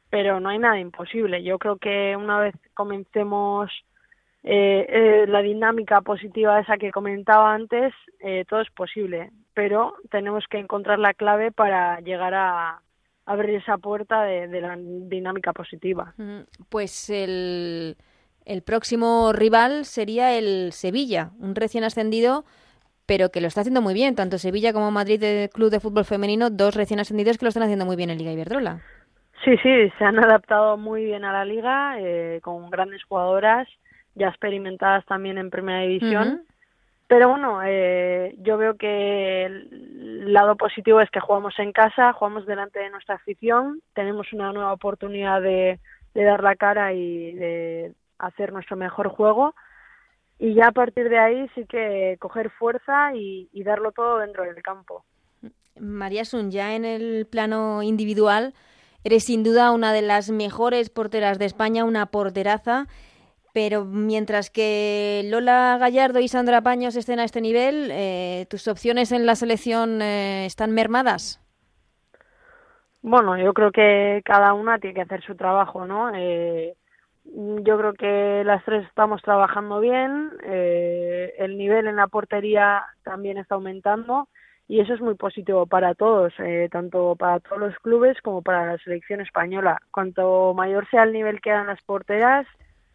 pero 0.09 0.39
no 0.39 0.49
hay 0.49 0.59
nada 0.59 0.79
imposible. 0.79 1.43
Yo 1.43 1.57
creo 1.57 1.77
que 1.77 2.15
una 2.15 2.39
vez 2.39 2.55
comencemos 2.73 3.71
eh, 4.43 4.85
eh, 4.89 5.25
la 5.27 5.41
dinámica 5.41 6.01
positiva 6.01 6.59
esa 6.59 6.77
que 6.77 6.91
comentaba 6.91 7.53
antes, 7.53 7.93
eh, 8.19 8.45
todo 8.47 8.61
es 8.61 8.69
posible, 8.71 9.31
pero 9.53 9.95
tenemos 10.11 10.45
que 10.49 10.59
encontrar 10.59 10.99
la 10.99 11.13
clave 11.13 11.51
para 11.51 11.99
llegar 12.01 12.33
a 12.33 12.81
abrir 13.25 13.55
esa 13.55 13.77
puerta 13.77 14.23
de, 14.23 14.49
de 14.49 14.61
la 14.61 14.75
dinámica 14.77 15.53
positiva. 15.53 16.13
Pues 16.69 17.09
el, 17.09 17.95
el 18.45 18.61
próximo 18.63 19.31
rival 19.31 19.85
sería 19.85 20.37
el 20.37 20.73
Sevilla, 20.73 21.31
un 21.39 21.55
recién 21.55 21.85
ascendido 21.85 22.43
pero 23.05 23.29
que 23.29 23.41
lo 23.41 23.47
está 23.47 23.61
haciendo 23.61 23.81
muy 23.81 23.93
bien, 23.93 24.15
tanto 24.15 24.37
Sevilla 24.37 24.73
como 24.73 24.91
Madrid 24.91 25.19
de 25.19 25.49
Club 25.53 25.69
de 25.69 25.79
Fútbol 25.79 26.05
Femenino, 26.05 26.49
dos 26.49 26.75
recién 26.75 26.99
ascendidos 26.99 27.37
que 27.37 27.45
lo 27.45 27.49
están 27.49 27.63
haciendo 27.63 27.85
muy 27.85 27.95
bien 27.95 28.09
en 28.09 28.17
Liga 28.17 28.31
Iberdrola. 28.31 28.81
Sí, 29.43 29.57
sí, 29.57 29.91
se 29.97 30.05
han 30.05 30.23
adaptado 30.23 30.77
muy 30.77 31.03
bien 31.03 31.25
a 31.25 31.33
la 31.33 31.43
liga, 31.43 31.95
eh, 31.99 32.39
con 32.41 32.69
grandes 32.69 33.03
jugadoras, 33.03 33.67
ya 34.15 34.29
experimentadas 34.29 35.05
también 35.05 35.37
en 35.37 35.49
Primera 35.49 35.81
División. 35.81 36.43
Pero 37.07 37.29
bueno, 37.29 37.59
eh, 37.65 38.35
yo 38.39 38.57
veo 38.57 38.75
que 38.77 39.45
el 39.45 40.33
lado 40.33 40.55
positivo 40.55 41.01
es 41.01 41.09
que 41.11 41.19
jugamos 41.19 41.59
en 41.59 41.73
casa, 41.73 42.13
jugamos 42.13 42.45
delante 42.45 42.79
de 42.79 42.89
nuestra 42.89 43.15
afición, 43.15 43.81
tenemos 43.93 44.31
una 44.31 44.53
nueva 44.53 44.71
oportunidad 44.71 45.41
de, 45.41 45.79
de 46.13 46.23
dar 46.23 46.41
la 46.41 46.55
cara 46.55 46.93
y 46.93 47.33
de 47.33 47.91
hacer 48.17 48.53
nuestro 48.53 48.77
mejor 48.77 49.09
juego 49.09 49.53
y 50.39 50.53
ya 50.55 50.67
a 50.67 50.71
partir 50.71 51.09
de 51.09 51.19
ahí 51.19 51.47
sí 51.55 51.65
que 51.65 52.17
coger 52.19 52.49
fuerza 52.51 53.15
y, 53.15 53.49
darlo 53.63 53.91
todo 53.91 54.19
dentro 54.19 54.43
del 54.43 54.61
campo. 54.61 55.05
María 55.79 56.25
Sun, 56.25 56.51
ya 56.51 56.75
en 56.75 56.85
el 56.85 57.25
plano 57.25 57.81
individual, 57.81 58.53
eres 59.03 59.23
sin 59.23 59.43
duda 59.43 59.71
una 59.71 59.93
de 59.93 60.01
las 60.01 60.29
mejores 60.29 60.89
porteras 60.89 61.39
de 61.39 61.45
España, 61.45 61.85
una 61.85 62.07
porteraza, 62.07 62.87
pero 63.53 63.85
mientras 63.85 64.49
que 64.49 65.21
Lola 65.25 65.77
Gallardo 65.79 66.19
y 66.19 66.27
Sandra 66.27 66.61
Paños 66.61 66.95
estén 66.95 67.19
a 67.19 67.23
este 67.23 67.39
nivel, 67.39 67.89
eh, 67.91 68.45
¿tus 68.49 68.67
opciones 68.67 69.11
en 69.11 69.25
la 69.25 69.35
selección 69.35 70.01
eh, 70.01 70.45
están 70.45 70.71
mermadas? 70.71 71.39
Bueno, 73.03 73.37
yo 73.37 73.53
creo 73.53 73.71
que 73.71 74.21
cada 74.23 74.53
una 74.53 74.79
tiene 74.79 74.95
que 74.95 75.01
hacer 75.01 75.23
su 75.23 75.35
trabajo, 75.35 75.85
¿no? 75.85 76.15
Eh, 76.15 76.75
yo 77.25 77.77
creo 77.77 77.93
que 77.93 78.43
las 78.45 78.63
tres 78.65 78.85
estamos 78.85 79.21
trabajando 79.21 79.79
bien, 79.79 80.31
eh, 80.43 81.33
el 81.37 81.57
nivel 81.57 81.87
en 81.87 81.95
la 81.95 82.07
portería 82.07 82.83
también 83.03 83.37
está 83.37 83.55
aumentando 83.55 84.27
y 84.67 84.79
eso 84.79 84.93
es 84.93 85.01
muy 85.01 85.15
positivo 85.15 85.65
para 85.65 85.93
todos, 85.93 86.33
eh, 86.39 86.69
tanto 86.71 87.15
para 87.15 87.39
todos 87.39 87.59
los 87.59 87.75
clubes 87.79 88.19
como 88.21 88.41
para 88.41 88.65
la 88.65 88.77
selección 88.79 89.21
española. 89.21 89.79
Cuanto 89.91 90.53
mayor 90.53 90.87
sea 90.89 91.03
el 91.03 91.13
nivel 91.13 91.41
que 91.41 91.51
dan 91.51 91.67
las 91.67 91.81
porteras, 91.83 92.45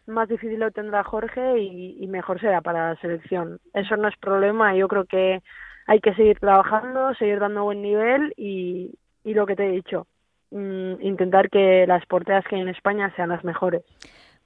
más 0.07 0.27
difícil 0.27 0.59
lo 0.59 0.71
tendrá 0.71 1.03
Jorge 1.03 1.59
y, 1.59 2.07
mejor 2.07 2.39
será 2.39 2.61
para 2.61 2.89
la 2.89 2.95
selección. 3.01 3.59
Eso 3.73 3.95
no 3.97 4.07
es 4.07 4.17
problema, 4.17 4.75
yo 4.75 4.87
creo 4.87 5.05
que 5.05 5.41
hay 5.85 5.99
que 5.99 6.13
seguir 6.15 6.39
trabajando, 6.39 7.13
seguir 7.15 7.39
dando 7.39 7.63
buen 7.63 7.81
nivel 7.81 8.33
y, 8.35 8.95
y 9.23 9.33
lo 9.33 9.45
que 9.45 9.55
te 9.55 9.67
he 9.67 9.71
dicho, 9.71 10.07
mm, 10.51 11.01
intentar 11.01 11.49
que 11.49 11.85
las 11.87 12.05
porteras 12.05 12.45
que 12.47 12.55
hay 12.55 12.61
en 12.61 12.69
España 12.69 13.13
sean 13.15 13.29
las 13.29 13.43
mejores. 13.43 13.83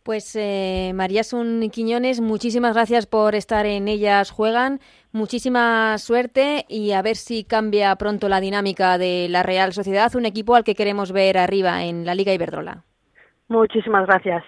Pues 0.03 0.35
eh, 0.35 0.91
María 0.93 1.23
Sun 1.23 1.69
Quiñones, 1.71 2.19
muchísimas 2.19 2.73
gracias 2.73 3.05
por 3.05 3.35
estar 3.35 3.65
en 3.65 3.87
Ellas 3.87 4.31
Juegan, 4.31 4.79
muchísima 5.13 5.97
suerte 5.97 6.65
y 6.67 6.91
a 6.91 7.01
ver 7.01 7.15
si 7.15 7.45
cambia 7.45 7.95
pronto 7.95 8.27
la 8.27 8.41
dinámica 8.41 8.97
de 8.97 9.27
la 9.29 9.43
Real 9.43 9.71
Sociedad, 9.71 10.13
un 10.15 10.25
equipo 10.25 10.55
al 10.55 10.65
que 10.65 10.75
queremos 10.75 11.13
ver 11.13 11.37
arriba 11.37 11.85
en 11.85 12.05
la 12.05 12.15
Liga 12.15 12.33
Iberdrola. 12.33 12.83
Muchísimas 13.47 14.05
gracias. 14.05 14.43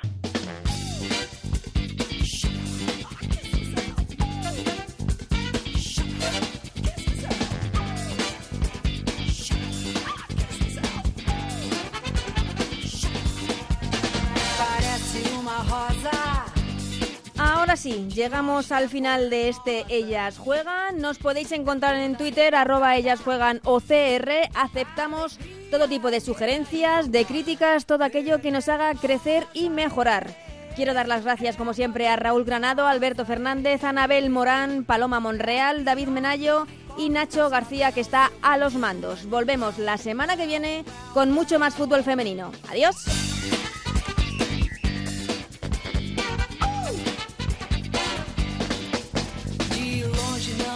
Llegamos 17.92 18.72
al 18.72 18.90
final 18.90 19.30
de 19.30 19.50
este 19.50 19.86
Ellas 19.90 20.38
Juegan. 20.38 21.00
Nos 21.00 21.20
podéis 21.20 21.52
encontrar 21.52 21.96
en 21.96 22.18
Twitter, 22.18 22.56
arroba 22.56 22.96
Ellas 22.96 23.22
Juegan 23.22 23.62
OCR. 23.64 24.50
Aceptamos 24.56 25.38
todo 25.70 25.88
tipo 25.88 26.10
de 26.10 26.20
sugerencias, 26.20 27.12
de 27.12 27.26
críticas, 27.26 27.86
todo 27.86 28.04
aquello 28.04 28.42
que 28.42 28.52
nos 28.52 28.70
haga 28.70 28.94
crecer 28.96 29.46
y 29.54 29.70
mejorar. 29.70 30.28
Quiero 30.76 30.94
dar 30.94 31.08
las 31.08 31.24
gracias, 31.24 31.56
como 31.56 31.74
siempre, 31.74 32.08
a 32.08 32.16
Raúl 32.16 32.44
Granado, 32.44 32.88
Alberto 32.88 33.26
Fernández, 33.26 33.84
Anabel 33.84 34.30
Morán, 34.30 34.84
Paloma 34.84 35.20
Monreal, 35.20 35.86
David 35.86 36.08
Menayo 36.08 36.68
y 36.98 37.10
Nacho 37.10 37.50
García, 37.50 37.92
que 37.92 38.02
está 38.02 38.32
a 38.42 38.58
los 38.58 38.74
mandos. 38.76 39.28
Volvemos 39.30 39.78
la 39.78 39.98
semana 39.98 40.36
que 40.36 40.48
viene 40.48 40.84
con 41.14 41.32
mucho 41.32 41.60
más 41.60 41.76
fútbol 41.76 42.04
femenino. 42.04 42.52
Adiós. 42.70 42.96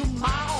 tomorrow. 0.00 0.59